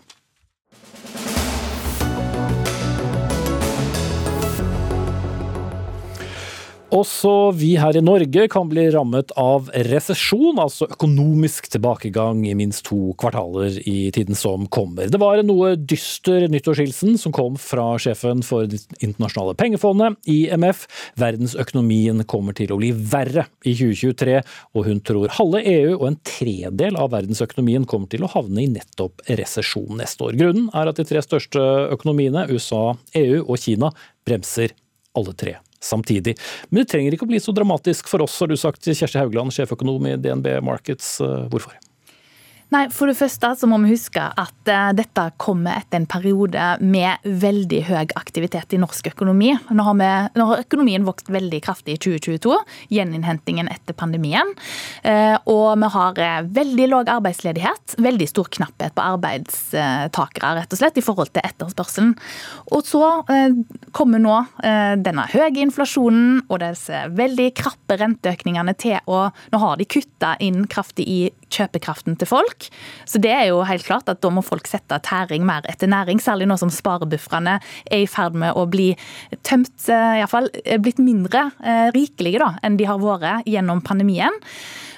Også 6.91 7.53
vi 7.55 7.69
her 7.79 7.95
i 7.95 8.01
Norge 8.03 8.49
kan 8.51 8.67
bli 8.67 8.83
rammet 8.91 9.29
av 9.39 9.69
resesjon, 9.87 10.57
altså 10.59 10.89
økonomisk 10.91 11.69
tilbakegang 11.71 12.41
i 12.49 12.55
minst 12.59 12.83
to 12.89 13.13
kvartaler 13.21 13.77
i 13.87 14.09
tiden 14.11 14.35
som 14.35 14.65
kommer. 14.67 15.07
Det 15.07 15.21
var 15.21 15.39
en 15.39 15.47
noe 15.47 15.77
dyster 15.79 16.49
nyttårshilsen 16.51 17.15
som 17.21 17.31
kom 17.31 17.55
fra 17.55 17.93
sjefen 17.95 18.43
for 18.43 18.67
Det 18.67 18.81
internasjonale 18.99 19.55
pengefondet, 19.55 20.19
IMF. 20.27 20.83
Verdensøkonomien 21.15 22.25
kommer 22.27 22.59
til 22.59 22.75
å 22.75 22.81
bli 22.81 22.91
verre 22.91 23.47
i 23.63 23.71
2023, 23.71 24.37
og 24.75 24.91
hun 24.91 24.99
tror 25.07 25.31
halve 25.39 25.63
EU 25.63 25.95
og 25.95 26.05
en 26.11 26.21
tredel 26.27 26.99
av 26.99 27.15
verdensøkonomien 27.15 27.87
kommer 27.87 28.11
til 28.11 28.27
å 28.27 28.33
havne 28.35 28.65
i 28.65 28.71
nettopp 28.75 29.23
resesjon 29.31 29.95
neste 30.03 30.27
år. 30.27 30.35
Grunnen 30.43 30.67
er 30.75 30.91
at 30.91 30.99
de 30.99 31.07
tre 31.07 31.23
største 31.23 31.63
økonomiene, 31.95 32.49
USA, 32.51 32.97
EU 33.15 33.45
og 33.45 33.59
Kina, 33.63 33.95
bremser 34.27 34.75
alle 35.15 35.39
tre 35.39 35.61
samtidig. 35.83 36.37
Men 36.69 36.81
det 36.81 36.89
trenger 36.93 37.15
ikke 37.15 37.27
å 37.27 37.31
bli 37.31 37.41
så 37.43 37.53
dramatisk 37.55 38.09
for 38.11 38.23
oss, 38.25 38.39
har 38.41 38.51
du 38.51 38.57
sagt, 38.59 38.85
Kjersti 38.85 39.19
Haugland, 39.21 39.53
sjeføkonom 39.55 40.11
i 40.11 40.17
DNB 40.21 40.59
Markets. 40.65 41.15
Eh, 41.23 41.47
hvorfor? 41.51 41.77
Nei, 42.71 42.85
For 42.87 43.09
det 43.09 43.17
første 43.19 43.49
så 43.59 43.67
må 43.67 43.81
vi 43.83 43.91
huske 43.91 44.21
at 44.23 44.69
uh, 44.71 44.91
dette 44.95 45.25
kommer 45.41 45.75
etter 45.75 45.99
en 45.99 46.07
periode 46.07 46.67
med 46.79 47.25
veldig 47.43 47.81
høy 47.89 48.13
aktivitet 48.15 48.71
i 48.71 48.79
norsk 48.79 49.09
økonomi. 49.11 49.49
Nå 49.75 49.83
har, 49.83 49.97
vi, 49.99 50.11
nå 50.39 50.45
har 50.47 50.63
økonomien 50.63 51.03
vokst 51.03 51.27
veldig 51.35 51.59
kraftig 51.65 51.97
i 51.97 51.99
2022, 51.99 52.55
gjeninnhentingen 52.95 53.67
etter 53.71 53.97
pandemien. 53.97 54.53
Uh, 55.03 55.35
og 55.51 55.81
vi 55.83 55.89
har 55.97 56.21
uh, 56.23 56.37
veldig 56.61 56.87
lav 56.93 57.11
arbeidsledighet, 57.17 57.97
veldig 57.99 58.29
stor 58.31 58.47
knapphet 58.55 58.95
på 58.95 59.03
arbeidstakere 59.17 60.53
rett 60.61 60.71
og 60.71 60.79
slett, 60.79 61.01
i 61.01 61.03
forhold 61.03 61.33
til 61.35 61.43
etterspørselen. 61.43 62.15
Og 62.71 62.85
så 62.87 63.03
kommer 63.95 64.21
nå 64.21 64.35
denne 64.61 65.23
høye 65.31 65.49
inflasjonen 65.63 66.43
og 66.47 66.59
disse 66.61 67.03
veldig 67.17 67.47
krappe 67.57 67.97
renteøkningene 67.99 68.75
til 68.79 68.99
å 69.09 69.23
Nå 69.51 69.59
har 69.61 69.79
de 69.79 69.87
kutta 69.89 70.35
inn 70.43 70.65
kraftig 70.69 71.05
i 71.09 71.19
kjøpekraften 71.51 72.17
til 72.19 72.29
folk. 72.29 72.60
Så 73.05 73.21
det 73.23 73.31
er 73.33 73.47
jo 73.49 73.63
helt 73.67 73.85
klart 73.87 74.09
at 74.11 74.21
da 74.23 74.31
må 74.33 74.43
folk 74.45 74.69
sette 74.69 74.99
tæring 75.07 75.45
mer 75.47 75.65
etter 75.71 75.89
næring, 75.91 76.21
særlig 76.21 76.49
nå 76.51 76.59
som 76.61 76.71
sparebufferne 76.73 77.57
er 77.59 78.03
i 78.03 78.09
ferd 78.09 78.37
med 78.37 78.57
å 78.57 78.67
bli 78.69 78.91
tømt, 79.47 79.73
eh, 79.89 80.21
iallfall 80.21 80.51
blitt 80.83 81.01
mindre 81.01 81.49
eh, 81.63 81.89
rikelige 81.95 82.43
da, 82.43 82.53
enn 82.63 82.79
de 82.79 82.89
har 82.89 83.01
vært 83.01 83.49
gjennom 83.49 83.83
pandemien. 83.85 84.41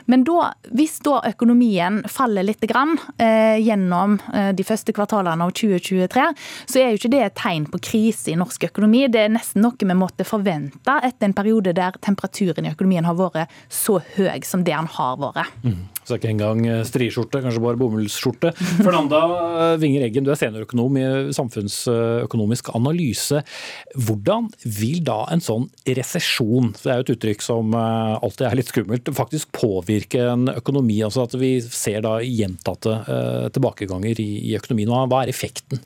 Men 0.05 0.23
da, 0.27 0.49
hvis 0.75 0.97
da 1.05 1.21
økonomien 1.29 2.01
faller 2.11 2.43
litt 2.43 2.63
grann, 2.67 2.97
eh, 3.17 3.59
gjennom 3.63 4.17
eh, 4.33 4.51
de 4.55 4.65
første 4.67 4.95
kvartalene 4.95 5.45
av 5.45 5.53
2023, 5.55 6.25
så 6.67 6.81
er 6.81 6.91
jo 6.91 6.99
ikke 6.99 7.13
det 7.13 7.23
et 7.23 7.37
tegn 7.39 7.67
på 7.71 7.81
krise 7.91 8.33
i 8.33 8.37
norsk 8.39 8.67
økonomi. 8.67 9.05
Det 9.11 9.25
er 9.25 9.33
nesten 9.33 9.63
noe 9.63 9.79
vi 9.79 9.97
måtte 9.97 10.27
forvente 10.27 10.99
etter 11.03 11.29
en 11.29 11.37
periode 11.37 11.75
der 11.77 11.95
temperaturen 12.03 12.67
i 12.67 12.73
økonomien 12.73 13.07
har 13.07 13.17
vært 13.19 13.51
så 13.71 14.01
høy 14.17 14.43
som 14.47 14.65
det 14.67 14.73
den 14.73 14.89
har 14.89 15.19
vært. 15.21 15.51
Mm. 15.63 15.83
Så 16.03 16.17
ikke 16.17 16.31
engang 16.33 16.63
eh, 16.67 16.81
striskjorte, 16.87 17.39
kanskje 17.43 17.61
bare 17.63 17.79
bomullsskjorte. 17.79 18.51
Fernanda 18.85 19.21
eh, 19.23 19.75
Winger 19.81 20.07
Eggen, 20.07 20.25
du 20.25 20.33
er 20.33 20.39
seniorøkonom 20.39 20.99
i 20.99 21.05
Samfunnsøkonomisk 21.35 22.73
analyse. 22.75 23.43
Hvordan 23.95 24.49
vil 24.65 24.99
da 25.07 25.21
en 25.33 25.43
sånn 25.43 25.69
resesjon, 25.87 26.73
det 26.81 26.91
er 26.91 26.99
jo 26.99 27.07
et 27.07 27.13
uttrykk 27.15 27.45
som 27.45 27.71
eh, 27.77 28.17
alltid 28.19 28.49
er 28.49 28.59
litt 28.59 28.73
skummelt, 28.73 29.13
faktisk 29.15 29.53
påvirke 29.55 30.27
en 30.33 30.51
økonomi? 30.57 30.99
Altså 31.07 31.23
at 31.27 31.37
vi 31.39 31.55
ser 31.63 32.03
da 32.03 32.17
gjentatte 32.23 32.99
tilbakeganger 33.55 34.19
i 34.21 34.53
økonomien. 34.57 34.91
Hva 35.07 35.23
er 35.23 35.31
effekten? 35.31 35.81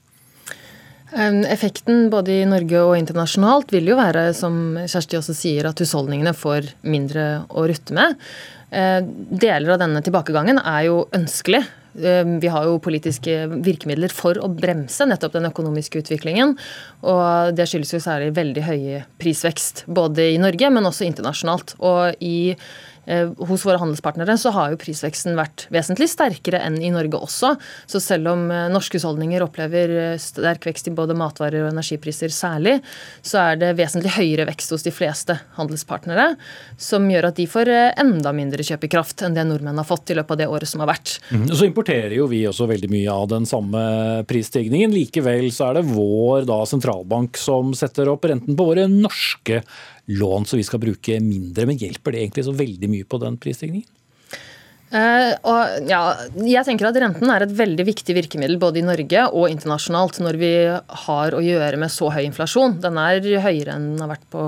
Effekten 1.47 2.09
både 2.11 2.41
i 2.41 2.47
Norge 2.49 2.81
og 2.83 2.97
internasjonalt 2.97 3.71
vil 3.71 3.87
jo 3.93 3.95
være, 3.95 4.25
som 4.35 4.75
Kjersti 4.83 5.15
også 5.19 5.35
sier, 5.37 5.69
at 5.69 5.79
husholdningene 5.79 6.33
får 6.35 6.73
mindre 6.83 7.27
å 7.47 7.63
rutte 7.69 7.95
med. 7.95 8.17
Eh, 8.71 9.01
deler 9.31 9.75
av 9.75 9.79
denne 9.83 10.01
tilbakegangen 10.03 10.59
er 10.59 10.87
jo 10.89 11.03
ønskelig. 11.15 11.61
Eh, 11.97 12.23
vi 12.41 12.49
har 12.51 12.67
jo 12.67 12.81
politiske 12.83 13.45
virkemidler 13.63 14.11
for 14.13 14.37
å 14.43 14.49
bremse 14.51 15.07
nettopp 15.07 15.37
den 15.37 15.47
økonomiske 15.49 16.03
utviklingen. 16.03 16.57
Og 17.07 17.55
det 17.55 17.69
skyldes 17.69 17.95
jo 17.95 18.03
særlig 18.03 18.35
veldig 18.37 18.65
høy 18.67 18.83
prisvekst, 19.21 19.85
både 19.87 20.33
i 20.33 20.41
Norge, 20.41 20.69
men 20.73 20.89
også 20.89 21.07
internasjonalt. 21.07 21.77
Og 21.79 22.19
i 22.19 22.57
hos 23.07 23.65
våre 23.65 23.79
handelspartnere 23.79 24.35
så 24.37 24.51
har 24.55 24.73
jo 24.73 24.79
prisveksten 24.81 25.37
vært 25.37 25.65
vesentlig 25.73 26.09
sterkere 26.11 26.59
enn 26.65 26.77
i 26.83 26.91
Norge 26.91 27.19
også. 27.23 27.53
Så 27.87 28.01
selv 28.03 28.31
om 28.33 28.47
eh, 28.51 28.67
norske 28.73 28.99
husholdninger 28.99 29.43
opplever 29.45 29.93
eh, 30.01 30.19
sterk 30.21 30.67
vekst 30.67 30.89
i 30.91 30.95
både 30.95 31.15
matvarer 31.17 31.63
og 31.63 31.71
energipriser 31.71 32.33
særlig, 32.33 32.77
så 33.25 33.39
er 33.45 33.61
det 33.61 33.73
vesentlig 33.79 34.13
høyere 34.17 34.47
vekst 34.49 34.75
hos 34.75 34.85
de 34.85 34.93
fleste 34.93 35.37
handelspartnere, 35.57 36.33
som 36.81 37.07
gjør 37.09 37.29
at 37.31 37.39
de 37.39 37.47
får 37.49 37.71
enda 37.71 38.33
mindre 38.35 38.65
kjøpekraft 38.67 39.23
enn 39.25 39.37
det 39.37 39.47
nordmenn 39.47 39.79
har 39.79 39.87
fått 39.87 40.11
i 40.11 40.17
løpet 40.17 40.35
av 40.35 40.41
det 40.41 40.49
året 40.51 40.69
som 40.69 40.83
har 40.83 40.91
vært. 40.91 41.17
Mm. 41.31 41.47
Så 41.51 41.67
importerer 41.67 42.15
jo 42.17 42.27
vi 42.31 42.43
også 42.49 42.67
veldig 42.69 42.91
mye 42.91 43.13
av 43.13 43.27
den 43.31 43.47
samme 43.49 43.81
prisstigningen. 44.27 44.93
Likevel 44.95 45.49
så 45.55 45.69
er 45.69 45.79
det 45.79 45.87
vår 45.89 46.47
da, 46.49 46.61
sentralbank 46.67 47.39
som 47.39 47.73
setter 47.77 48.11
opp 48.11 48.27
renten 48.27 48.57
på 48.57 48.67
våre 48.67 48.87
norske 48.91 49.63
lån 50.07 50.47
som 50.47 50.57
vi 50.57 50.65
skal 50.67 50.81
bruke 50.81 51.19
mindre. 51.23 51.67
Men 51.67 51.79
hjelper 51.79 52.15
det 52.15 52.23
egentlig 52.23 52.47
så 52.47 52.55
veldig 52.55 52.91
mye 52.91 53.07
på 53.07 53.19
den 53.21 53.39
prisstigningen? 53.41 53.89
Uh, 54.87 55.33
og, 55.43 55.87
ja, 55.89 55.99
jeg 56.47 56.63
tenker 56.63 56.87
at 56.87 56.97
Renten 57.03 57.27
er 57.27 57.43
et 57.43 57.51
veldig 57.51 57.83
viktig 57.89 58.13
virkemiddel 58.15 58.55
både 58.61 58.79
i 58.79 58.85
Norge 58.87 59.25
og 59.35 59.49
internasjonalt 59.51 60.21
når 60.23 60.37
vi 60.39 60.51
har 61.01 61.35
å 61.35 61.41
gjøre 61.43 61.79
med 61.81 61.91
så 61.91 62.07
høy 62.13 62.21
inflasjon. 62.23 62.77
Den 62.83 62.95
er 63.01 63.19
høyere 63.43 63.75
enn 63.75 63.89
den 63.89 64.05
har 64.05 64.13
vært 64.13 64.23
på 64.31 64.45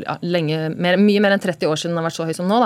ja, 0.00 0.16
lenge, 0.24 0.70
mer, 0.72 0.96
mye 0.96 1.20
mer 1.20 1.36
enn 1.36 1.44
30 1.44 1.68
år 1.68 1.82
siden 1.82 1.92
den 1.92 2.00
har 2.00 2.08
vært 2.08 2.16
så 2.16 2.28
høy 2.30 2.32
som 2.38 2.48
nå. 2.48 2.62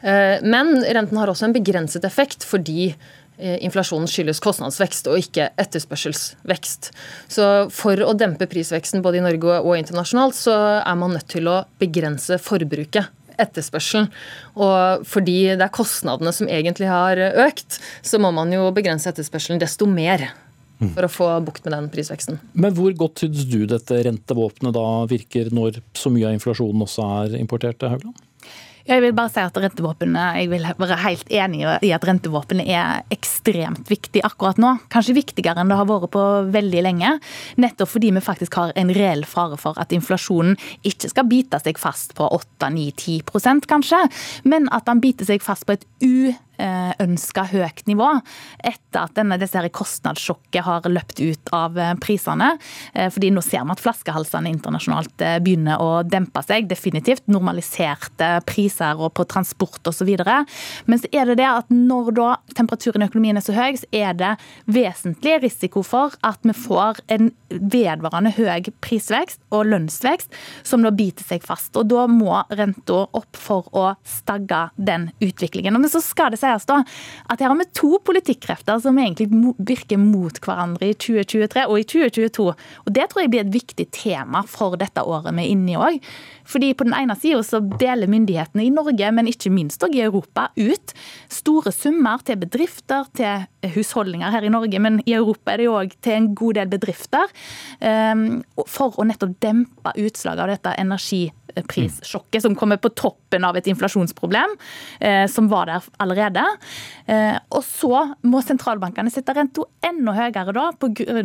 Uh, 0.00 0.40
men 0.40 0.78
renten 0.88 1.20
har 1.20 1.34
også 1.34 1.50
en 1.50 1.56
begrenset 1.58 2.08
effekt 2.08 2.48
fordi 2.48 2.94
inflasjonen 3.38 4.08
skyldes 4.10 4.40
kostnadsvekst 4.44 5.08
og 5.10 5.18
ikke 5.20 5.48
etterspørselsvekst. 5.60 6.92
Så 7.32 7.48
For 7.74 8.00
å 8.04 8.14
dempe 8.18 8.48
prisveksten 8.50 9.02
både 9.04 9.20
i 9.20 9.24
Norge 9.24 9.58
og 9.60 9.76
internasjonalt, 9.78 10.38
så 10.38 10.54
er 10.80 10.96
man 11.00 11.16
nødt 11.16 11.28
til 11.34 11.50
å 11.50 11.62
begrense 11.82 12.38
forbruket. 12.42 13.10
Etterspørselen. 13.34 14.12
Og 14.62 15.02
fordi 15.10 15.56
det 15.58 15.64
er 15.66 15.72
kostnadene 15.74 16.30
som 16.30 16.46
egentlig 16.46 16.86
har 16.86 17.18
økt, 17.48 17.80
så 18.06 18.20
må 18.22 18.30
man 18.30 18.52
jo 18.54 18.68
begrense 18.70 19.10
etterspørselen 19.10 19.58
desto 19.58 19.88
mer 19.90 20.28
for 20.92 21.06
å 21.06 21.10
få 21.10 21.26
bukt 21.46 21.64
med 21.66 21.74
den 21.74 21.88
prisveksten. 21.92 22.38
Men 22.52 22.74
hvor 22.76 22.94
godt 22.98 23.24
syns 23.24 23.46
du 23.50 23.64
dette 23.70 24.02
rentevåpenet 24.06 24.74
da 24.76 24.86
virker 25.10 25.50
når 25.54 25.80
så 25.98 26.12
mye 26.14 26.28
av 26.28 26.36
inflasjonen 26.38 26.86
også 26.86 27.08
er 27.24 27.36
importert 27.40 27.82
Haugland? 27.86 28.22
Jeg 28.84 29.00
vil 29.00 29.14
bare 29.16 29.32
si 29.32 29.40
at 29.40 29.56
rentevåpenet, 29.56 30.36
jeg 30.42 30.50
vil 30.52 30.66
være 30.76 30.98
helt 31.00 31.30
enig 31.32 31.62
i 31.64 31.92
at 31.96 32.04
rentevåpenet 32.04 32.68
er 32.68 33.06
ekstremt 33.14 33.88
viktig 33.88 34.20
akkurat 34.28 34.60
nå. 34.60 34.74
Kanskje 34.92 35.16
viktigere 35.16 35.62
enn 35.62 35.72
det 35.72 35.78
har 35.78 35.88
vært 35.88 36.10
på 36.12 36.24
veldig 36.52 36.82
lenge. 36.84 37.14
Nettopp 37.64 37.94
fordi 37.94 38.12
vi 38.12 38.24
faktisk 38.24 38.58
har 38.60 38.74
en 38.76 38.92
reell 38.92 39.24
fare 39.24 39.56
for 39.60 39.80
at 39.80 39.94
inflasjonen 39.96 40.58
ikke 40.84 41.08
skal 41.14 41.28
bite 41.30 41.62
seg 41.64 41.80
fast 41.80 42.12
på 42.18 42.28
8-9-10% 42.28 43.70
kanskje, 43.72 44.02
men 44.44 44.68
at 44.68 44.84
den 44.90 45.00
biter 45.00 45.32
seg 45.32 45.40
fast 45.44 45.64
på 45.64 45.78
et 45.78 45.88
u 46.04 46.34
ønska 46.58 47.46
høyt 47.50 47.84
nivå 47.90 48.08
etter 48.64 49.04
at 49.04 49.14
denne, 49.16 49.38
disse 49.40 49.58
her 49.58 49.68
kostnadssjokket 49.74 50.64
har 50.66 50.86
løpt 50.90 51.20
ut 51.20 51.52
av 51.54 51.78
eh, 51.78 51.94
prisene. 52.00 52.54
Eh, 52.94 53.10
fordi 53.12 53.30
nå 53.34 53.42
ser 53.44 53.64
vi 53.64 53.74
at 53.74 53.82
flaskehalsene 53.82 54.52
internasjonalt 54.52 55.24
begynner 55.44 55.82
å 55.82 56.02
dempe 56.06 56.42
seg. 56.46 56.68
Definitivt 56.70 57.26
normaliserte 57.30 58.30
priser 58.48 59.00
og 59.00 59.14
på 59.18 59.26
transport 59.30 59.90
osv. 59.90 60.10
Men 60.86 61.00
så 61.00 61.10
er 61.12 61.30
det 61.30 61.38
det 61.42 61.48
at 61.50 61.72
når 61.72 62.12
da 62.18 62.28
temperaturen 62.56 63.04
i 63.04 63.08
økonomien 63.08 63.40
er 63.40 63.44
så 63.44 63.56
høy, 63.56 63.80
så 63.80 63.90
er 63.94 64.16
det 64.18 64.34
vesentlig 64.70 65.40
risiko 65.44 65.84
for 65.86 66.14
at 66.26 66.40
vi 66.44 66.54
får 66.56 67.02
en 67.14 67.30
vedvarende 67.48 68.34
høy 68.34 68.70
prisvekst 68.84 69.40
og 69.54 69.68
lønnsvekst 69.70 70.34
som 70.66 70.84
da 70.84 70.92
biter 70.94 71.26
seg 71.26 71.44
fast. 71.46 71.74
Og 71.78 71.88
da 71.90 72.06
må 72.10 72.36
renta 72.54 73.04
opp 73.04 73.38
for 73.38 73.68
å 73.74 73.90
stagge 74.06 74.68
den 74.76 75.08
utviklingen. 75.22 75.76
Men 75.78 75.90
så 75.90 76.02
skal 76.04 76.32
det 76.34 76.40
sies 76.44 76.68
da 76.68 76.82
at 76.84 77.40
her 77.40 77.50
har 77.50 77.58
vi 77.58 77.68
to 77.76 77.98
politikkrefter 78.04 78.80
som 78.84 78.98
egentlig 79.00 79.28
virker 79.58 80.00
mot 80.00 80.38
hverandre 80.44 80.92
i 80.92 80.96
2023 80.96 81.66
og 81.66 81.80
i 81.80 81.88
2022. 81.94 82.46
Og 82.84 82.94
Det 82.94 83.08
tror 83.10 83.24
jeg 83.24 83.32
blir 83.32 83.44
et 83.44 83.54
viktig 83.54 83.88
tema 83.94 84.44
for 84.48 84.78
dette 84.80 85.02
året 85.02 85.34
vi 85.34 85.46
er 85.46 85.54
inne 85.54 85.74
i 85.74 85.80
òg. 85.80 85.98
Fordi 86.44 86.74
på 86.76 86.84
den 86.84 86.94
ene 86.96 87.16
sida 87.16 87.40
så 87.46 87.60
deler 87.80 88.10
myndighetene 88.10 88.66
i 88.66 88.72
Norge, 88.74 89.10
men 89.16 89.30
ikke 89.30 89.52
minst 89.52 89.82
òg 89.84 89.96
i 89.96 90.04
Europa, 90.04 90.50
ut 90.56 90.94
store 91.32 91.72
summer 91.72 92.20
til 92.26 92.40
bedrifter, 92.42 93.08
til 93.16 93.46
husholdninger 93.74 94.34
her 94.34 94.44
i 94.44 94.52
Norge, 94.52 94.80
men 94.82 95.00
i 95.06 95.16
Europa 95.16 95.54
er 95.54 95.62
det 95.62 95.68
jo 95.68 95.78
òg 95.80 95.96
til 96.04 96.18
en 96.18 96.30
god 96.36 96.60
del 96.60 96.72
bedrifter, 96.74 97.32
ehm, 97.80 98.42
for 98.68 98.96
å 99.00 99.08
nettopp 99.08 99.38
dempe 99.40 99.94
utslaget 99.96 100.44
av 100.44 100.52
dette 100.52 100.76
energiprissjokket 101.54 102.42
som 102.42 102.56
kommer 102.58 102.80
på 102.82 102.90
toppen 102.96 103.44
av 103.46 103.56
et 103.56 103.66
inflasjonsproblem 103.70 104.56
eh, 105.00 105.24
som 105.30 105.48
var 105.48 105.70
der 105.70 105.88
allerede. 106.02 106.44
Eh, 107.06 107.36
og 107.50 107.64
så 107.66 108.04
må 108.26 108.42
sentralbankene 108.44 109.12
sette 109.12 109.34
renta 109.36 109.66
enda 109.84 110.16
høyere 110.16 110.54
da, 110.56 110.70
pga. 110.78 111.24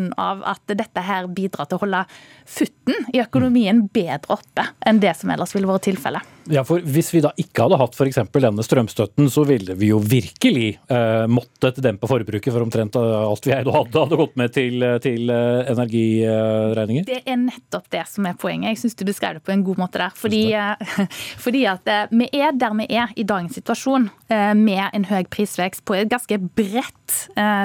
at 0.54 0.76
dette 0.76 1.06
her 1.06 1.28
bidrar 1.28 1.70
til 1.70 1.80
å 1.80 1.84
holde 1.86 2.04
futten 2.50 3.10
i 3.14 3.24
økonomien 3.24 3.86
bedre 3.94 4.40
oppe 4.40 4.70
enn 4.86 5.02
det 5.04 5.16
som 5.18 5.32
ellers 5.34 5.56
ville 5.56 5.70
vært 5.70 5.90
tilfellet. 5.90 6.39
Ja, 6.50 6.64
for 6.66 6.82
Hvis 6.82 7.12
vi 7.14 7.22
da 7.22 7.30
ikke 7.38 7.68
hadde 7.68 7.78
hatt 7.78 7.94
f.eks. 7.94 8.18
denne 8.34 8.64
strømstøtten, 8.66 9.28
så 9.30 9.44
ville 9.46 9.76
vi 9.78 9.92
jo 9.92 10.00
virkelig 10.02 10.80
eh, 10.90 11.26
måttet 11.30 11.78
dempe 11.84 12.10
forbruket 12.10 12.50
for 12.50 12.66
omtrent 12.66 12.98
alt 12.98 13.46
vi 13.46 13.54
eide 13.54 13.70
og 13.70 13.76
hadde, 13.76 14.02
hadde 14.02 14.18
gått 14.18 14.40
med 14.40 14.54
til, 14.56 14.86
til 15.04 15.30
eh, 15.34 15.70
energiregninger? 15.70 17.06
Det 17.06 17.22
er 17.22 17.38
nettopp 17.44 17.86
det 17.94 18.02
som 18.10 18.26
er 18.26 18.40
poenget. 18.40 18.74
Jeg 18.74 18.82
syns 18.82 18.98
du 18.98 19.06
beskrev 19.06 19.38
det 19.38 19.44
på 19.46 19.54
en 19.54 19.66
god 19.68 19.84
måte 19.84 20.02
der. 20.02 20.16
Fordi, 20.18 20.42
eh, 20.58 21.06
fordi 21.46 21.64
at 21.70 21.92
eh, 21.94 22.16
vi 22.16 22.32
er 22.34 22.58
der 22.58 22.74
vi 22.80 22.90
er 22.98 23.14
i 23.14 23.28
dagens 23.28 23.60
situasjon, 23.60 24.10
med 24.30 24.94
en 24.94 25.08
høy 25.10 25.24
prisvekst 25.34 25.82
på 25.90 25.96
et 25.98 26.10
ganske 26.12 26.36
bredt 26.54 27.16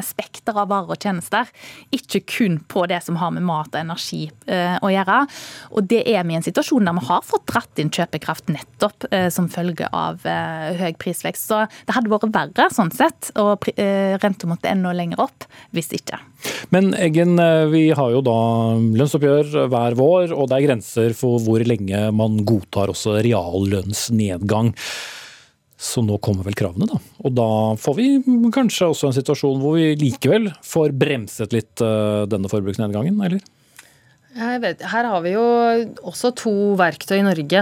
spekter 0.09 0.57
av 0.57 0.71
varer 0.71 0.95
og 0.95 1.03
tjenester. 1.05 1.51
Ikke 1.93 2.23
kun 2.25 2.57
på 2.73 2.87
det 2.89 3.03
som 3.05 3.19
har 3.21 3.35
med 3.37 3.45
mat 3.45 3.69
og 3.69 3.83
energi 3.83 4.23
å 4.49 4.89
gjøre. 4.89 5.19
Og 5.77 5.85
det 5.93 6.01
er 6.09 6.25
vi 6.25 6.33
i 6.33 6.39
en 6.39 6.47
situasjon 6.47 6.89
der 6.89 6.97
vi 6.97 7.05
har 7.11 7.27
fått 7.29 7.45
dratt 7.53 7.83
inn 7.83 7.93
kjøpekraft 7.93 8.49
nett 8.55 8.74
nettopp 8.75 9.07
som 9.33 9.49
følge 9.49 9.87
av 9.95 10.21
høy 10.25 10.93
prisvekst. 11.01 11.47
Så 11.49 11.63
det 11.87 11.95
hadde 11.95 12.11
vært 12.11 12.27
verre 12.35 12.69
sånn 12.75 12.93
sett, 12.95 13.31
og 13.41 13.65
renta 14.23 14.51
måtte 14.51 14.71
enda 14.71 14.93
lenger 14.97 15.23
opp 15.25 15.47
hvis 15.75 15.93
ikke. 15.97 16.19
Men 16.75 16.93
Eggen, 16.99 17.39
vi 17.73 17.87
har 17.95 18.11
jo 18.13 18.21
da 18.25 18.37
lønnsoppgjør 18.99 19.69
hver 19.73 19.97
vår, 19.99 20.35
og 20.35 20.51
det 20.51 20.59
er 20.59 20.67
grenser 20.69 21.17
for 21.17 21.39
hvor 21.45 21.65
lenge 21.65 22.07
man 22.15 22.41
godtar 22.47 22.93
også 22.93 23.19
reallønnsnedgang. 23.25 24.75
Så 25.85 26.01
nå 26.05 26.17
kommer 26.25 26.47
vel 26.47 26.57
kravene, 26.57 26.87
da. 26.89 27.01
Og 27.27 27.35
da 27.37 27.49
får 27.81 27.97
vi 27.99 28.07
kanskje 28.55 28.89
også 28.93 29.11
en 29.11 29.17
situasjon 29.17 29.59
hvor 29.61 29.75
vi 29.77 29.91
likevel 30.01 30.49
får 30.65 30.95
bremset 30.97 31.53
litt 31.53 31.83
denne 32.31 32.51
forbruksnedgangen, 32.51 33.19
eller? 33.27 33.43
Vet, 34.35 34.81
her 34.91 35.07
har 35.07 35.21
vi 35.23 35.31
jo 35.37 35.43
også 36.03 36.33
to 36.35 36.53
verktøy 36.79 37.21
i 37.21 37.27
Norge 37.27 37.61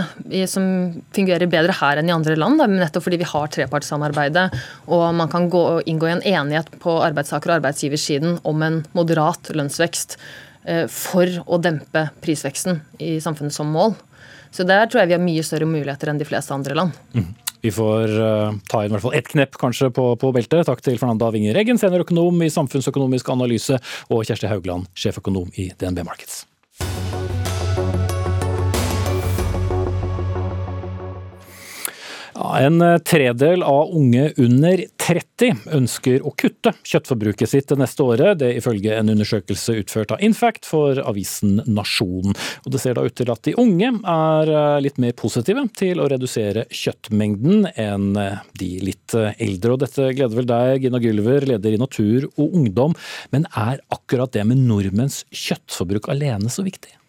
som 0.48 0.64
fungerer 1.12 1.50
bedre 1.52 1.74
her 1.76 2.00
enn 2.00 2.08
i 2.08 2.14
andre 2.14 2.32
land. 2.38 2.62
nettopp 2.64 3.04
fordi 3.04 3.18
vi 3.20 3.28
har 3.28 3.50
trepartssamarbeidet 3.52 4.46
og 4.88 5.04
man 5.14 5.28
kan 5.28 5.50
gå, 5.52 5.82
inngå 5.84 6.08
i 6.08 6.14
en 6.14 6.24
enighet 6.24 6.70
på 6.80 6.96
arbeidstaker- 7.04 7.52
og 7.52 7.58
arbeidsgiversiden 7.58 8.38
om 8.48 8.64
en 8.64 8.80
moderat 8.96 9.52
lønnsvekst 9.52 10.16
eh, 10.64 10.86
for 10.88 11.28
å 11.44 11.60
dempe 11.60 12.06
prisveksten 12.24 12.80
i 13.04 13.18
samfunnet 13.20 13.52
som 13.52 13.68
mål. 13.68 13.92
Så 14.52 14.64
der 14.64 14.88
tror 14.88 15.02
jeg 15.02 15.12
vi 15.12 15.18
har 15.18 15.24
mye 15.24 15.44
større 15.44 15.68
muligheter 15.68 16.08
enn 16.08 16.20
de 16.20 16.28
fleste 16.28 16.56
andre 16.56 16.76
land. 16.78 16.96
Mm. 17.12 17.28
Vi 17.62 17.70
får 17.70 18.14
uh, 18.18 18.54
ta 18.66 18.80
inn 18.82 18.90
i 18.90 18.96
hvert 18.96 19.04
fall 19.04 19.14
ett 19.14 19.28
knepp 19.30 19.58
kanskje 19.60 19.92
på, 19.94 20.08
på 20.18 20.32
beltet. 20.34 20.64
Takk 20.66 20.82
til 20.82 20.98
Fernanda 20.98 21.30
Winger 21.30 21.60
Eggen, 21.60 21.78
seniorøkonom 21.78 22.42
i 22.42 22.50
samfunnsøkonomisk 22.50 23.30
analyse, 23.30 23.78
og 24.10 24.24
Kjersti 24.26 24.50
Haugland, 24.50 24.90
sjeføkonom 24.98 25.52
i 25.62 25.70
DNB 25.78 26.02
Markets. 26.08 26.42
En 32.62 32.80
eh, 32.80 32.98
tredel 32.98 33.62
av 33.62 33.90
unge 33.96 34.32
under 34.36 34.84
30 35.02 35.72
ønsker 35.74 36.22
å 36.22 36.30
kutte 36.38 36.70
kjøttforbruket 36.86 37.50
sitt 37.50 37.72
det 37.72 37.78
neste 37.80 38.04
året, 38.06 38.38
det 38.38 38.50
er 38.52 38.60
ifølge 38.60 38.94
en 38.94 39.10
undersøkelse 39.10 39.74
utført 39.80 40.14
av 40.14 40.22
Infact 40.22 40.68
for 40.68 41.00
avisen 41.02 41.58
Nasjonen. 41.66 42.36
Det 42.66 42.80
ser 42.82 42.98
da 42.98 43.06
ut 43.06 43.16
til 43.18 43.32
at 43.34 43.42
de 43.48 43.56
unge 43.58 43.90
er 43.90 44.54
eh, 44.54 44.78
litt 44.86 45.02
mer 45.02 45.16
positive 45.18 45.66
til 45.78 46.02
å 46.02 46.08
redusere 46.12 46.68
kjøttmengden 46.70 47.66
enn 47.74 48.08
eh, 48.20 48.40
de 48.62 48.72
litt 48.92 49.16
eldre. 49.16 49.74
Og 49.74 49.82
Dette 49.82 50.12
gleder 50.14 50.38
vel 50.38 50.50
deg, 50.52 50.86
Gina 50.86 51.02
Gylver, 51.02 51.50
leder 51.54 51.74
i 51.74 51.82
Natur 51.82 52.30
og 52.36 52.58
Ungdom. 52.62 52.94
Men 53.34 53.50
er 53.58 53.82
akkurat 53.92 54.32
det 54.34 54.46
med 54.46 54.62
nordmenns 54.62 55.24
kjøttforbruk 55.34 56.12
alene 56.12 56.52
så 56.52 56.64
viktig? 56.66 57.01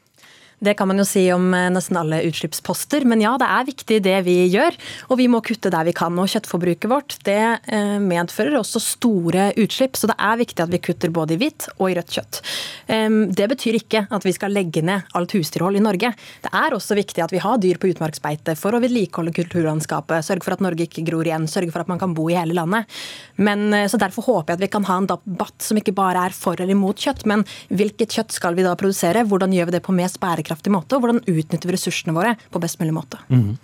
Det 0.64 0.76
kan 0.80 0.88
man 0.90 1.02
jo 1.02 1.06
si 1.08 1.26
om 1.34 1.50
eh, 1.56 1.70
nesten 1.74 2.00
alle 2.00 2.22
utslippsposter, 2.30 3.06
men 3.10 3.24
ja, 3.24 3.36
det 3.42 3.50
er 3.50 3.68
viktig 3.68 4.00
det 4.06 4.18
vi 4.28 4.38
gjør. 4.54 4.78
Og 5.12 5.20
vi 5.20 5.28
må 5.32 5.42
kutte 5.46 5.72
der 5.74 5.88
vi 5.88 5.96
kan. 5.96 6.16
Og 6.20 6.30
kjøttforbruket 6.32 6.90
vårt 6.92 7.18
det 7.28 7.42
eh, 7.68 7.98
medfører 8.04 8.58
også 8.60 8.82
store 8.84 9.50
utslipp, 9.60 9.98
så 10.00 10.10
det 10.12 10.18
er 10.18 10.40
viktig 10.40 10.64
at 10.64 10.72
vi 10.72 10.82
kutter 10.84 11.14
både 11.14 11.36
i 11.36 11.42
hvitt 11.42 11.68
og 11.78 11.90
i 11.90 11.98
rødt 11.98 12.14
kjøtt. 12.14 12.42
Det 13.34 13.46
betyr 13.50 13.78
ikke 13.78 14.04
at 14.14 14.26
vi 14.26 14.34
skal 14.36 14.54
legge 14.54 14.82
ned 14.86 15.08
alt 15.18 15.34
husdyrhold 15.34 15.78
i 15.80 15.84
Norge. 15.84 16.12
Det 16.44 16.52
er 16.54 16.76
også 16.76 16.98
viktig 16.98 17.24
at 17.24 17.32
vi 17.34 17.42
har 17.42 17.60
dyr 17.62 17.80
på 17.82 17.90
utmarksbeite 17.94 18.56
for 18.60 18.76
å 18.76 18.82
vedlikeholde 18.84 19.34
kulturlandskapet, 19.36 20.26
sørge 20.26 20.46
for 20.46 20.56
at 20.56 20.64
Norge 20.64 20.86
ikke 20.86 21.06
gror 21.08 21.28
igjen, 21.28 21.48
sørge 21.50 21.72
for 21.74 21.84
at 21.84 21.92
man 21.92 22.02
kan 22.02 22.14
bo 22.18 22.28
i 22.30 22.38
hele 22.38 22.56
landet. 22.58 22.90
Men, 23.36 23.72
eh, 23.74 23.88
så 23.88 24.00
Derfor 24.04 24.26
håper 24.28 24.52
jeg 24.52 24.58
at 24.58 24.66
vi 24.66 24.74
kan 24.74 24.84
ha 24.84 24.98
en 25.00 25.08
debatt 25.08 25.64
som 25.64 25.78
ikke 25.80 25.96
bare 25.96 26.26
er 26.28 26.36
for 26.36 26.60
eller 26.60 26.76
imot 26.76 27.00
kjøtt, 27.00 27.24
men 27.30 27.46
hvilket 27.72 28.12
kjøtt 28.18 28.36
skal 28.36 28.58
vi 28.58 28.66
da 28.66 28.76
produsere? 28.76 29.24
Hvordan 29.24 29.54
gjør 29.56 29.70
vi 29.70 29.78
det 29.78 29.84
på 29.86 29.96
mest 29.96 30.20
bærekraftig 30.20 30.53
bærekraftig 30.54 30.74
måte, 30.74 30.96
og 30.98 31.04
hvordan 31.04 31.24
utnytter 31.26 31.70
vi 31.70 31.78
ressursene 31.78 32.16
våre 32.16 32.36
på 32.52 32.62
best 32.62 32.80
mulig 32.80 32.94
måte. 32.94 33.20
Mm. 33.30 33.58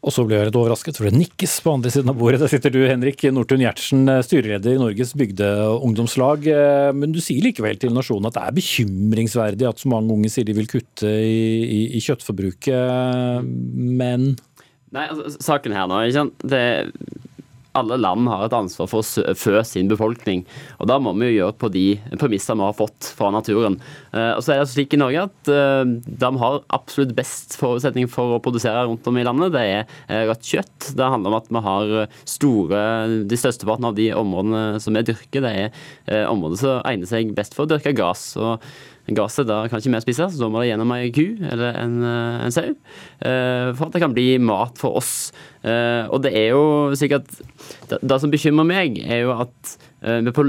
Og 0.00 0.14
så 0.14 0.24
ble 0.24 0.38
jeg 0.38 0.48
litt 0.48 0.56
overrasket, 0.56 0.96
for 0.96 1.04
det 1.10 1.18
nikkes 1.18 1.58
på 1.60 1.74
andre 1.76 1.90
siden 1.92 2.08
av 2.08 2.16
bordet. 2.16 2.40
Der 2.40 2.48
sitter 2.48 2.72
du, 2.72 2.78
Henrik 2.88 3.20
Nortun 3.36 3.60
Gjertsen, 3.60 4.08
styreleder 4.24 4.72
i 4.72 4.80
Norges 4.80 5.12
bygdeungdomslag. 5.12 6.48
Men 6.96 7.12
du 7.12 7.20
sier 7.20 7.44
likevel 7.44 7.76
til 7.76 7.92
Nasjonen 7.92 8.30
at 8.30 8.38
det 8.38 8.46
er 8.46 8.56
bekymringsverdig 8.56 9.68
at 9.68 9.82
så 9.82 9.92
mange 9.92 10.16
unge 10.16 10.32
sier 10.32 10.48
de 10.48 10.56
vil 10.56 10.70
kutte 10.72 11.04
i, 11.04 11.42
i, 11.68 11.82
i 11.98 12.00
kjøttforbruket, 12.00 13.44
men 14.00 14.32
Nei, 14.90 15.04
altså, 15.06 15.36
saken 15.38 15.74
her 15.76 15.84
nå, 15.86 16.00
ikke 16.02 16.16
sant? 16.16 16.40
Det, 16.50 16.62
alle 17.78 17.98
land 18.00 18.28
har 18.30 18.46
et 18.46 18.56
ansvar 18.56 18.88
for 18.90 19.02
å 19.02 19.34
fø 19.38 19.60
sin 19.66 19.90
befolkning. 19.90 20.42
og 20.78 20.88
Da 20.90 20.98
må 21.02 21.12
vi 21.18 21.30
jo 21.30 21.36
gjøre 21.44 21.56
på 21.60 21.70
de 21.72 21.84
premisser 22.18 22.58
vi 22.58 22.66
har 22.66 22.76
fått 22.76 23.12
fra 23.16 23.30
naturen. 23.34 23.78
Eh, 24.12 24.32
og 24.34 24.42
så 24.44 24.54
er 24.54 24.62
det 24.62 24.70
slik 24.72 24.96
i 24.96 25.00
Norge 25.00 25.26
at 25.28 25.50
eh, 25.52 25.94
De 26.24 26.30
har 26.42 26.60
absolutt 26.74 27.14
best 27.16 27.56
forutsetning 27.60 28.10
for 28.10 28.36
å 28.36 28.42
produsere 28.42 28.86
rundt 28.88 29.06
om 29.06 29.20
i 29.20 29.26
landet. 29.26 29.54
Det 29.54 29.64
er 29.64 29.80
eh, 30.08 30.26
rødt 30.30 30.52
kjøtt. 30.52 30.90
Det 30.98 31.10
handler 31.14 31.32
om 31.32 31.38
at 31.40 31.50
vi 31.50 31.64
har 31.68 31.96
store 32.28 32.84
De 33.30 33.38
størsteparten 33.38 33.90
av 33.90 33.98
de 33.98 34.10
områdene 34.16 34.80
som 34.82 34.96
vi 34.96 35.06
dyrker, 35.06 35.44
det 35.44 35.50
er 35.50 36.28
områder 36.30 36.58
som 36.60 36.86
egner 36.88 37.08
seg 37.08 37.34
best 37.36 37.54
for 37.56 37.66
å 37.66 37.70
dyrke 37.70 37.94
gass. 37.96 38.32
Og 39.10 39.18
Gasset 39.18 39.48
da 39.48 39.60
kan 39.68 39.80
ikke 39.80 39.92
vi 39.96 40.02
spise, 40.04 40.28
så 40.30 40.40
da 40.40 40.48
må 40.50 40.62
det 40.62 40.70
gjennom 40.70 40.94
ei 40.94 41.10
ku 41.14 41.24
eller 41.50 41.78
en, 41.80 41.96
eh, 42.06 42.44
en 42.46 42.54
sau. 42.54 42.72
Uh, 43.20 43.70
for 43.76 43.86
at 43.88 43.94
det 43.94 44.02
kan 44.04 44.14
bli 44.14 44.38
mat 44.38 44.78
for 44.80 45.00
oss. 45.00 45.30
Uh, 45.64 46.06
og 46.08 46.22
det 46.24 46.32
er 46.38 46.50
jo 46.54 46.94
sikkert 46.98 47.28
det, 47.90 48.20
som 48.20 48.32
bekymrer 48.32 48.68
meg, 48.68 49.00
er 49.04 49.24
jo 49.26 49.36
at 49.36 49.78
vi 50.00 50.32
på 50.32 50.46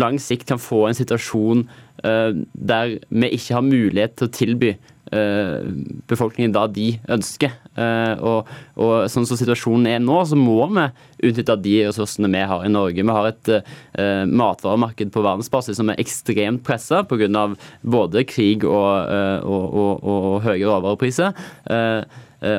lang 0.00 0.16
sikt 0.16 0.46
kan 0.48 0.56
få 0.56 0.86
en 0.88 0.96
situasjon 0.96 1.66
der 2.00 2.94
vi 3.12 3.28
ikke 3.36 3.58
har 3.58 3.64
mulighet 3.66 4.14
til 4.16 4.24
å 4.24 4.32
tilby 4.32 4.70
Eh, 4.72 4.95
befolkningen 5.06 6.54
da 6.54 6.66
de 6.70 6.96
ønsker. 7.12 7.52
Eh, 7.76 8.22
og, 8.24 8.48
og, 8.80 9.06
sånn 9.12 9.26
som 9.28 9.38
situasjonen 9.38 9.88
er 9.90 10.02
nå, 10.02 10.18
så 10.26 10.38
må 10.38 10.66
vi 10.72 10.86
utnytte 11.28 11.58
de 11.62 11.76
ressursene 11.86 12.30
vi 12.32 12.44
har 12.50 12.64
i 12.66 12.72
Norge. 12.72 13.04
Vi 13.04 13.16
har 13.18 13.28
et 13.30 13.50
uh, 13.52 14.24
matvaremarked 14.26 15.12
på 15.14 15.24
verdensbasis 15.24 15.78
som 15.78 15.92
er 15.92 16.00
ekstremt 16.02 16.64
pressa 16.66 17.02
pga. 17.06 17.46
både 17.82 18.24
krig 18.28 18.64
og, 18.64 18.90
uh, 19.06 19.40
og, 19.44 19.66
og, 19.76 20.06
og 20.06 20.40
høye 20.46 20.64
råvarepriser. 20.64 21.36
Uh, 21.70 22.02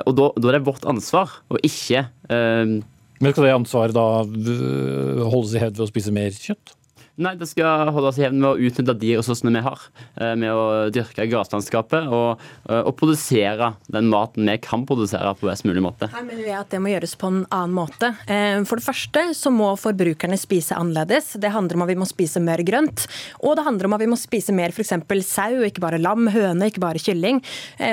og 0.08 0.14
da, 0.18 0.32
er 0.50 0.58
det 0.58 0.66
vårt 0.66 0.88
ansvar 0.90 1.30
å 1.54 1.60
ikke 1.64 2.02
Men 2.28 3.30
skal 3.30 3.46
det 3.46 3.52
ansvaret 3.54 3.94
da 3.96 4.24
holdes 5.30 5.54
i 5.54 5.62
hevd 5.62 5.78
ved 5.78 5.86
å 5.86 5.90
spise 5.92 6.14
mer 6.14 6.34
kjøtt? 6.34 6.74
Nei, 7.18 7.32
det 7.34 7.48
skal 7.50 7.90
holde 7.90 8.12
oss 8.12 8.20
jevn 8.22 8.38
med 8.38 8.52
å 8.52 8.68
utnytte 8.68 8.94
de 9.02 9.16
ressursene 9.18 9.50
vi 9.56 9.62
har. 9.66 9.86
Eh, 10.22 10.36
med 10.38 10.54
å 10.54 10.66
dyrke 10.94 11.26
graslandskapet 11.26 12.12
og, 12.14 12.44
eh, 12.70 12.84
og, 12.84 12.92
produsere 12.98 13.72
den 13.90 14.06
maten 14.12 14.46
vi 14.46 14.58
kan 14.62 14.84
produsere 14.86 15.32
på 15.34 15.50
best 15.50 15.66
mulig 15.66 15.82
måte. 15.82 16.12
Her 16.14 16.22
mener 16.22 16.44
vi 16.46 16.54
at 16.54 16.70
det 16.70 16.78
må 16.78 16.92
gjøres 16.92 17.16
på 17.18 17.32
en 17.32 17.40
annen 17.50 17.74
måte. 17.74 18.12
Eh, 18.30 18.62
for 18.70 18.78
det 18.78 18.86
første 18.86 19.24
så 19.34 19.50
må 19.50 19.72
forbrukerne 19.82 20.38
spise 20.38 20.78
annerledes. 20.78 21.34
Det 21.42 21.50
handler 21.50 21.80
om 21.80 21.88
at 21.88 21.90
vi 21.90 21.96
må 21.96 22.06
spise 22.06 22.40
mer 22.40 22.62
grønt. 22.62 23.08
Og 23.42 23.56
det 23.58 23.66
handler 23.66 23.86
om 23.86 23.98
at 23.98 24.02
vi 24.02 24.12
må 24.14 24.18
spise 24.18 24.54
mer 24.54 24.70
f.eks. 24.70 24.94
sau, 25.26 25.66
ikke 25.66 25.82
bare 25.82 25.98
lam, 25.98 26.28
høne, 26.28 26.70
ikke 26.70 26.86
bare 26.86 27.02
kylling. 27.02 27.42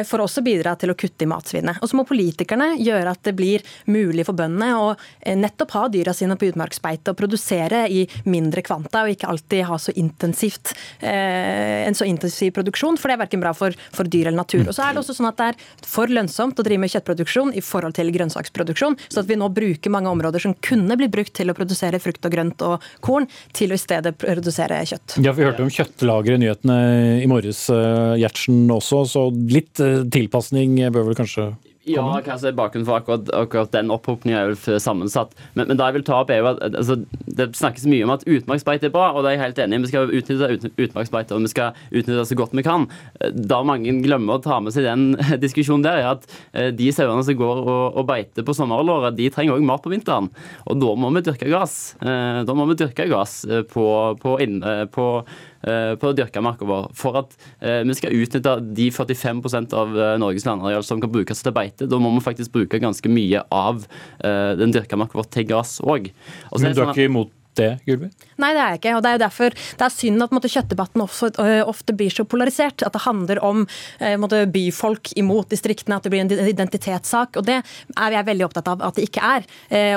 For 0.04 0.20
å 0.20 0.28
også 0.28 0.44
bidra 0.44 0.76
til 0.76 0.92
å 0.92 0.98
kutte 0.98 1.24
i 1.24 1.30
matsvinnet. 1.30 1.80
Og 1.80 1.88
så 1.88 1.96
må 1.96 2.04
politikerne 2.04 2.76
gjøre 2.76 3.16
at 3.16 3.22
det 3.24 3.34
blir 3.36 3.64
mulig 3.86 4.26
for 4.26 4.36
bøndene 4.36 4.76
å 4.76 4.92
nettopp 5.24 5.70
ha 5.78 5.88
dyra 5.88 6.12
sine 6.12 6.36
på 6.36 6.50
utmarksbeite 6.52 7.12
og 7.12 7.16
produsere 7.16 7.86
i 7.88 8.04
mindre 8.28 8.60
kvanta. 8.60 9.04
og 9.04 9.13
ikke 9.14 9.30
alltid 9.30 9.64
ha 9.68 9.78
så 9.80 9.94
intensivt, 9.98 10.74
eh, 11.00 11.84
en 11.86 11.96
så 11.96 12.06
intensiv 12.08 12.52
produksjon, 12.56 12.98
for 13.00 13.10
det 13.10 13.16
er 13.16 13.22
verken 13.24 13.42
bra 13.44 13.54
for, 13.56 13.74
for, 13.94 14.08
dyr 14.10 14.28
eller 14.28 14.42
natur. 14.42 14.66
Og 14.68 14.76
så 14.76 14.86
er 14.86 14.94
det 14.94 15.02
også 15.02 15.16
sånn 15.18 15.30
at 15.30 15.40
det 15.40 15.48
er 15.52 15.88
for 15.88 16.10
lønnsomt 16.10 16.60
å 16.60 16.66
drive 16.66 16.82
med 16.84 16.92
kjøttproduksjon 16.92 17.54
i 17.56 17.64
forhold 17.64 17.96
til 17.98 18.12
grønnsaksproduksjon, 18.14 18.98
så 19.08 19.22
at 19.22 19.30
vi 19.30 19.38
nå 19.40 19.48
bruker 19.54 19.92
mange 19.94 20.12
områder 20.12 20.44
som 20.44 20.56
kunne 20.64 20.98
blitt 21.00 21.14
brukt 21.14 21.34
til 21.36 21.50
å 21.50 21.56
produsere 21.56 22.00
frukt 22.02 22.24
og 22.26 22.34
grønt 22.34 22.64
og 22.66 22.84
korn, 23.04 23.28
til 23.56 23.72
å 23.72 23.78
i 23.78 23.80
stedet 23.80 24.14
produsere 24.20 24.80
kjøtt. 24.88 25.18
Ja, 25.24 25.34
Vi 25.34 25.44
hørte 25.46 25.64
om 25.64 25.72
kjøttlagre 25.72 26.36
i 26.36 26.42
nyhetene 26.42 26.78
i 27.22 27.28
morges, 27.30 27.66
eh, 27.70 28.16
Gjertsen 28.22 28.66
også, 28.70 29.04
så 29.08 29.28
litt 29.50 29.80
eh, 29.82 30.02
tilpasning 30.14 30.78
bør 30.94 31.10
vel 31.10 31.18
kanskje 31.18 31.52
ja, 31.84 32.02
hva 32.24 32.36
er 32.38 32.54
bakgrunnen 32.56 32.86
for 32.88 32.96
akkurat, 32.96 33.28
akkurat 33.36 33.72
den 33.74 33.92
opphopninga 33.92 34.38
er 34.38 34.52
jo 34.54 34.78
sammensatt. 34.80 35.34
Men, 35.52 35.68
men, 35.68 35.76
det 35.76 35.88
jeg 35.88 35.96
vil 35.98 36.06
ta 36.08 36.20
opp 36.22 36.32
er 36.32 36.40
jo 36.40 36.48
at 36.54 36.62
altså, 36.70 36.96
det 37.38 37.50
snakkes 37.58 37.84
mye 37.90 38.06
om 38.06 38.12
at 38.14 38.24
utmarksbeite 38.24 38.88
er 38.88 38.94
bra, 38.94 39.10
og 39.12 39.24
det 39.24 39.32
er 39.32 39.36
jeg 39.36 39.42
helt 39.42 39.60
enig 39.64 39.78
i. 39.78 39.84
Vi 39.84 39.92
skal 39.92 40.14
utnytte 40.20 40.72
utmarksbeite, 40.86 41.36
og 41.36 41.44
vi 41.44 41.52
skal 41.52 41.76
utnytte 41.90 42.18
det 42.22 42.26
så 42.30 42.38
godt 42.40 42.56
vi 42.56 42.64
kan. 42.64 42.88
Da 43.34 43.60
mange 43.66 43.92
glemmer 44.04 44.38
å 44.38 44.44
ta 44.44 44.60
med 44.64 44.76
seg 44.76 44.88
den 44.88 45.12
diskusjonen 45.44 45.84
der, 45.84 46.00
er 46.00 46.10
at 46.14 46.28
eh, 46.56 46.70
de 46.74 46.90
sauene 46.94 47.26
som 47.26 47.38
går 47.38 47.64
og, 47.64 48.00
og 48.00 48.08
beiter 48.08 48.46
på 48.46 48.56
sommerhalvåret, 48.56 49.18
de 49.18 49.28
trenger 49.34 49.58
òg 49.58 49.68
mat 49.68 49.84
på 49.84 49.92
vinteren. 49.92 50.32
Og 50.64 50.80
da 50.80 50.94
må 50.96 51.12
vi 51.18 51.26
dyrke 51.28 51.52
gass. 51.52 51.98
Eh, 52.00 52.44
da 52.48 52.56
må 52.56 52.68
vi 52.70 52.80
dyrke 52.80 53.10
gass 53.12 53.42
på, 53.72 53.88
på, 54.24 54.38
inne, 54.44 54.84
på 54.94 55.10
Eh, 55.26 55.53
på 56.00 56.12
dyrka 56.16 56.42
marka 56.44 56.66
vår 56.68 56.90
for 56.98 57.20
at 57.22 57.36
eh, 57.60 57.82
vi 57.86 57.96
skal 57.98 58.16
utnytte 58.16 58.56
de 58.76 58.88
45 58.94 59.42
av 59.76 59.94
eh, 59.98 60.16
Norges 60.20 60.46
landareal 60.48 60.84
som 60.86 61.00
kan 61.02 61.12
brukes 61.12 61.42
til 61.44 61.54
beite. 61.56 61.88
Da 61.90 62.00
må 62.00 62.12
vi 62.16 62.24
faktisk 62.24 62.54
bruke 62.54 62.82
ganske 62.82 63.10
mye 63.10 63.44
av 63.54 63.86
den 64.24 64.72
dyrka 64.74 64.96
marka 64.98 65.18
vår 65.18 65.30
til 65.34 65.48
gress 65.48 65.78
òg. 65.82 66.10
Men 66.52 66.62
du 66.62 66.68
er 66.70 66.78
sånn 66.78 66.94
ikke 66.94 67.10
imot 67.10 67.32
det, 67.58 67.70
Gulvi? 67.86 68.10
Nei, 68.42 68.52
det 68.56 68.62
er 68.62 68.74
jeg 68.74 68.80
ikke. 68.80 68.94
og 68.96 69.02
Det 69.04 69.10
er 69.10 69.18
jo 69.18 69.24
derfor 69.24 69.54
det 69.54 69.86
er 69.86 69.94
synd 69.94 70.24
at 70.24 70.34
måtte, 70.34 70.50
kjøttdebatten 70.52 71.04
ofte, 71.04 71.30
ofte, 71.64 71.96
blir 71.96 72.12
så 72.12 72.26
polarisert. 72.28 72.84
At 72.86 72.94
det 72.96 73.04
handler 73.04 73.40
om 73.44 73.64
måtte, 74.20 74.44
byfolk 74.54 75.12
imot 75.20 75.50
distriktene, 75.52 75.98
at 75.98 76.06
det 76.06 76.12
blir 76.12 76.24
en 76.24 76.48
identitetssak. 76.48 77.38
og 77.40 77.46
Det 77.46 77.60
er 77.60 78.16
jeg 78.18 78.28
veldig 78.28 78.46
opptatt 78.48 78.70
av 78.72 78.82
at 78.88 78.98
det 78.98 79.08
ikke 79.08 79.24
er. 79.24 79.46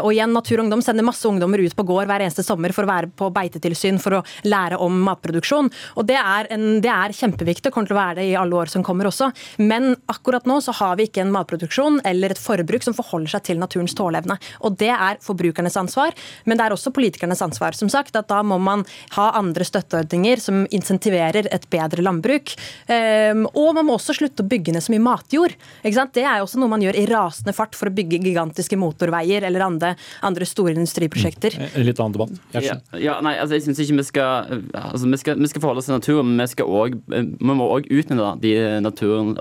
Og 0.01 0.11
igjen, 0.13 0.33
Natur 0.35 0.59
og 0.59 0.65
Ungdom 0.65 0.83
sender 0.85 1.05
masse 1.05 1.27
ungdommer 1.27 1.61
ut 1.63 1.75
på 1.77 1.85
gård 1.87 2.09
hver 2.09 2.23
eneste 2.25 2.45
sommer 2.45 2.73
for 2.75 2.85
å 2.85 2.91
være 2.91 3.11
på 3.17 3.29
beitetilsyn 3.33 3.99
for 4.01 4.19
å 4.19 4.23
lære 4.47 4.79
om 4.83 5.01
matproduksjon. 5.07 5.71
og 5.95 6.07
Det 6.09 6.17
er, 6.19 6.51
en, 6.53 6.67
det 6.83 6.91
er 6.93 7.15
kjempeviktig, 7.17 7.73
kommer 7.73 7.89
til 7.89 7.97
å 7.97 8.01
være 8.01 8.19
det 8.21 8.27
i 8.31 8.37
alle 8.39 8.57
år 8.61 8.71
som 8.73 8.85
kommer 8.85 9.09
også. 9.09 9.31
Men 9.61 9.95
akkurat 10.11 10.47
nå 10.49 10.59
så 10.63 10.75
har 10.79 10.97
vi 10.99 11.07
ikke 11.09 11.23
en 11.25 11.33
matproduksjon 11.33 12.01
eller 12.07 12.35
et 12.35 12.41
forbruk 12.41 12.85
som 12.85 12.95
forholder 12.97 13.35
seg 13.35 13.47
til 13.49 13.61
naturens 13.61 13.95
tåleevne. 13.97 14.39
Og 14.65 14.77
Det 14.77 14.93
er 14.93 15.21
forbrukernes 15.23 15.77
ansvar, 15.79 16.13
men 16.45 16.57
det 16.57 16.65
er 16.65 16.75
også 16.75 16.93
politikernes 16.95 17.41
ansvar. 17.41 17.46
Som 17.77 17.89
sagt, 17.89 18.15
at 18.15 18.27
Da 18.27 18.41
må 18.43 18.57
man 18.59 18.83
ha 19.15 19.31
andre 19.37 19.65
støtteordninger 19.65 20.41
som 20.41 20.65
insentiverer 20.73 21.47
et 21.53 21.67
bedre 21.71 22.03
landbruk. 22.03 22.53
Ehm, 22.91 23.45
og 23.53 23.73
man 23.77 23.87
må 23.87 23.97
også 23.97 24.15
slutte 24.17 24.43
å 24.43 24.49
bygge 24.49 24.73
ned 24.75 24.83
så 24.83 24.93
mye 24.93 25.03
matjord. 25.03 25.55
Det 25.83 26.23
er 26.23 26.41
også 26.41 26.59
noe 26.59 26.71
man 26.71 26.83
gjør 26.83 26.97
i 26.99 27.05
rasende 27.09 27.53
fart 27.55 27.75
for 27.77 27.89
å 27.89 27.95
bygge 27.95 28.19
gigantiske 28.23 28.77
motorveier 28.79 29.45
eller 29.47 29.65
andre, 29.65 29.93
andre 30.25 30.47
store 30.47 30.75
industriprosjekter. 30.75 31.57
Mm. 31.57 31.77
Litt 31.87 32.01
annen 32.03 32.17
debatt. 32.17 32.41
Ja, 32.57 32.77
ja, 32.99 33.17
nei, 33.23 33.35
altså 33.41 33.57
jeg 33.57 33.67
synes 33.67 33.81
ikke 33.83 33.99
vi 34.01 34.07
skal, 34.07 34.63
altså 34.77 35.11
vi 35.11 35.21
skal, 35.21 35.39
vi 35.39 35.51
skal 35.51 35.63
forholde 35.63 35.83
oss 35.83 35.89
til 35.89 35.97
naturen, 35.97 36.31
men 36.31 36.43
vi, 36.43 36.49
skal 36.53 36.71
også, 36.81 37.01
vi 37.13 37.57
må 37.57 37.69
òg 37.77 37.89
utnytte 37.89 38.31
de 38.43 38.53
naturen, 38.83 39.33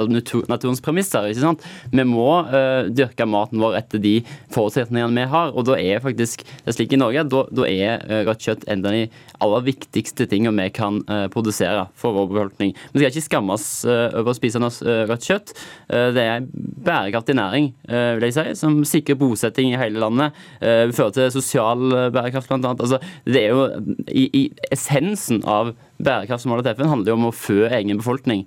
naturens 0.50 0.82
premisser. 0.84 1.30
ikke 1.30 1.44
sant? 1.44 1.66
Vi 1.92 2.06
må 2.06 2.28
uh, 2.46 2.88
dyrke 2.92 3.26
maten 3.28 3.62
vår 3.62 3.80
etter 3.80 4.02
de 4.02 4.16
forutsetningene 4.54 5.24
vi 5.26 5.30
har. 5.32 5.54
og 5.54 5.66
da 5.68 5.78
er 5.80 6.02
faktisk 6.04 6.44
det 6.46 6.72
er 6.72 6.76
slik 6.76 6.94
i 6.94 7.00
Norge, 7.00 7.24
da, 7.30 7.42
da 7.54 7.66
er 7.68 7.95
rødt 8.26 8.46
kjøtt 8.46 8.66
en 8.72 8.84
av 8.86 8.94
de 8.94 9.04
aller 9.44 9.66
viktigste 9.66 10.26
tingene 10.30 10.66
vi 10.66 10.74
kan 10.76 11.00
uh, 11.10 11.26
produsere 11.32 11.86
for 11.98 12.16
vår 12.16 12.30
befolkning. 12.32 12.74
Vi 12.92 13.00
skal 13.00 13.10
ikke 13.10 13.26
skamme 13.26 13.56
oss 13.56 13.68
over 13.86 14.32
å 14.32 14.36
spise 14.36 14.60
rødt 14.60 15.26
kjøtt. 15.26 15.52
det 15.88 16.22
er 16.22 16.46
bærekraftig 16.86 17.36
næring, 17.36 17.68
vil 17.86 18.26
jeg 18.26 18.34
si, 18.36 18.44
som 18.58 18.78
sikrer 18.88 19.18
bosetting 19.20 19.72
i 19.72 19.78
hele 19.78 20.00
landet. 20.02 20.36
Vi 20.60 20.96
fører 20.96 21.14
til 21.14 21.30
sosial 21.34 21.84
bærekraft, 22.14 22.50
annet. 22.52 22.82
Altså, 22.82 23.00
det 23.24 23.44
er 23.44 23.54
jo 23.54 23.66
i, 24.08 24.26
i 24.26 24.44
essensen 24.74 25.42
av 25.48 25.74
bærekraftsmålet 26.02 26.66
til 26.66 26.78
FN 26.78 26.92
handler 26.92 27.12
jo 27.12 27.18
om 27.20 27.30
å 27.30 27.36
fø 27.36 27.62
egen 27.68 28.00
befolkning. 28.00 28.46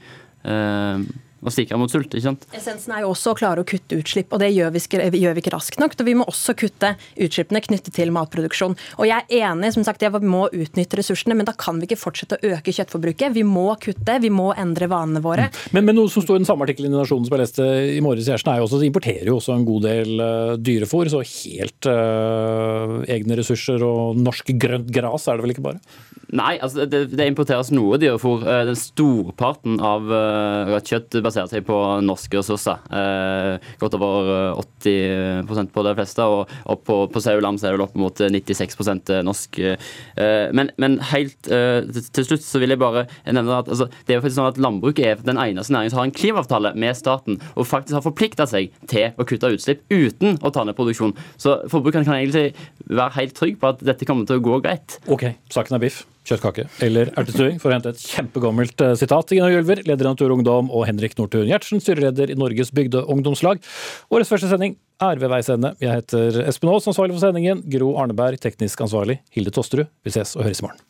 Og 1.40 1.54
stikker 1.56 1.80
mot 1.80 1.92
sult. 1.92 2.12
ikke 2.12 2.26
sant? 2.26 2.46
Essensen 2.56 2.94
er 2.96 3.06
jo 3.06 3.14
også 3.14 3.34
å 3.34 3.38
klare 3.40 3.64
å 3.64 3.68
kutte 3.68 4.00
utslipp, 4.00 4.34
og 4.36 4.42
det 4.44 4.50
gjør 4.52 4.74
vi, 4.76 4.82
gjør 5.22 5.38
vi 5.38 5.44
ikke 5.44 5.54
raskt 5.56 5.80
nok. 5.80 5.96
Og 6.00 6.08
Vi 6.10 6.16
må 6.20 6.28
også 6.28 6.56
kutte 6.60 6.94
utslippene 7.16 7.62
knyttet 7.64 7.96
til 7.96 8.12
matproduksjon. 8.16 8.76
Og 9.00 9.08
jeg 9.08 9.24
er 9.24 9.46
enig, 9.50 9.72
som 9.76 9.86
sagt, 9.88 10.04
jeg 10.04 10.12
må 10.26 10.48
utnytte 10.50 11.00
ressursene, 11.00 11.38
men 11.40 11.48
da 11.48 11.56
kan 11.58 11.80
vi 11.80 11.88
ikke 11.88 12.00
fortsette 12.02 12.40
å 12.40 12.52
øke 12.56 12.74
kjøttforbruket. 12.76 13.34
Vi 13.36 13.46
må 13.48 13.68
kutte, 13.82 14.20
vi 14.20 14.32
må 14.34 14.50
endre 14.60 14.90
vanene 14.92 15.24
våre. 15.24 15.48
Mm. 15.50 15.62
Men, 15.78 15.88
men, 15.88 16.00
noe 16.02 16.12
som 16.12 16.26
står 16.26 16.40
i 16.40 16.44
den 16.44 16.50
samme 16.50 16.68
artikkelen 16.68 16.94
i 16.94 17.00
Nasjonen 17.00 17.28
som 17.28 17.38
jeg 17.38 17.44
leste 17.46 17.70
i 17.96 18.04
morges, 18.04 18.28
Gjersen, 18.30 18.52
er 18.52 18.60
jo 18.60 18.68
også 18.68 18.80
at 18.80 18.84
de 18.84 18.92
importerer 18.92 19.32
jo 19.32 19.40
også 19.40 19.56
en 19.56 19.68
god 19.68 19.88
del 19.88 20.24
uh, 20.24 20.54
dyrefôr. 20.60 21.12
Så 21.12 21.24
helt 21.24 21.90
uh, 21.90 23.00
egne 23.08 23.40
ressurser 23.40 23.84
og 23.86 24.20
norsk 24.20 24.52
grønt 24.60 24.92
gras 24.94 25.30
er 25.30 25.40
det 25.40 25.48
vel 25.48 25.56
ikke 25.56 25.68
bare? 25.70 25.84
Nei, 26.36 26.60
altså 26.62 26.86
det, 26.86 27.08
det 27.18 27.26
importeres 27.32 27.72
noe 27.74 27.98
dyrefôr. 28.02 28.44
Uh, 28.46 28.62
den 28.70 28.78
storparten 28.78 29.80
av 29.82 30.12
uh, 30.12 30.76
kjøtt 30.86 31.20
baserer 31.30 31.50
seg 31.52 31.66
på 31.68 31.78
norske 32.06 32.40
ressurser. 32.40 32.82
Eh, 32.92 33.72
godt 33.82 33.98
over 33.98 34.60
80 34.60 34.98
eh, 35.00 35.70
på 35.74 35.86
de 35.86 35.96
fleste. 35.98 36.26
Og, 36.26 36.52
og 36.70 36.84
på, 36.86 37.00
på 37.14 37.24
sau 37.24 37.38
er 37.38 37.46
det 37.46 37.86
opp 37.86 37.96
mot 38.00 38.22
96 38.22 38.78
eh, 38.90 39.22
norsk. 39.26 39.60
Eh, 39.64 40.50
men, 40.56 40.72
men, 40.82 41.00
helt 41.14 41.50
eh, 41.52 41.86
til 42.14 42.28
slutt 42.28 42.46
så 42.46 42.62
vil 42.62 42.74
jeg 42.74 42.82
bare 42.82 43.06
nevne 43.28 43.62
at 43.62 43.72
altså, 43.72 43.90
det 44.06 44.16
er 44.16 44.20
jo 44.20 44.26
faktisk 44.26 44.40
sånn 44.40 44.52
at 44.52 44.62
landbruket 44.62 45.06
er 45.06 45.26
den 45.26 45.42
eneste 45.42 45.76
næringen 45.76 45.94
som 45.94 46.02
har 46.02 46.10
en 46.10 46.16
klimaavtale 46.16 46.74
med 46.80 46.98
staten, 46.98 47.40
og 47.56 47.70
faktisk 47.70 48.00
har 48.00 48.06
forplikta 48.06 48.48
seg 48.50 48.74
til 48.90 49.16
å 49.16 49.28
kutte 49.28 49.54
utslipp 49.56 49.86
uten 49.94 50.40
å 50.44 50.54
ta 50.54 50.66
ned 50.66 50.78
produksjon. 50.78 51.16
Så 51.40 51.62
forbrukeren 51.72 52.08
kan 52.08 52.20
egentlig 52.20 52.54
være 52.90 53.16
helt 53.20 53.38
trygg 53.38 53.60
på 53.62 53.74
at 53.74 53.84
dette 53.86 54.08
kommer 54.10 54.30
til 54.30 54.40
å 54.40 54.48
gå 54.52 54.62
greit. 54.66 55.00
Ok, 55.12 55.30
saken 55.54 55.80
er 55.80 55.88
biff 55.88 56.06
kjøttkake 56.30 56.68
eller 56.86 57.12
ertestuing, 57.20 57.58
for 57.62 57.72
å 57.72 57.78
hente 57.78 57.94
et 57.94 58.04
kjempegammelt 58.04 58.86
eh, 58.86 58.96
sitat. 59.00 59.34
Gina 59.36 59.50
Gjølver, 59.52 59.84
leder 59.88 60.08
i 60.08 60.12
Natur 60.12 60.30
og 60.30 60.40
Ungdom, 60.40 60.70
og 60.74 60.86
Henrik 60.90 61.18
Northun 61.20 61.50
Gjertsen, 61.50 61.82
styreleder 61.84 62.34
i 62.34 62.38
Norges 62.40 62.74
bygdeungdomslag. 62.76 63.64
Årets 64.14 64.34
første 64.34 64.52
sending 64.52 64.78
er 65.04 65.22
ved 65.22 65.32
veis 65.32 65.50
ende. 65.54 65.74
Jeg 65.84 66.02
heter 66.02 66.44
Espen 66.48 66.74
Aas, 66.74 66.90
ansvarlig 66.90 67.18
for 67.18 67.28
sendingen. 67.28 67.64
Gro 67.72 67.96
Arneberg, 68.02 68.42
teknisk 68.44 68.86
ansvarlig. 68.86 69.22
Hilde 69.36 69.56
Tosterud. 69.56 69.92
Vi 70.06 70.16
ses 70.16 70.36
og 70.38 70.48
høres 70.48 70.64
i 70.64 70.70
morgen. 70.70 70.89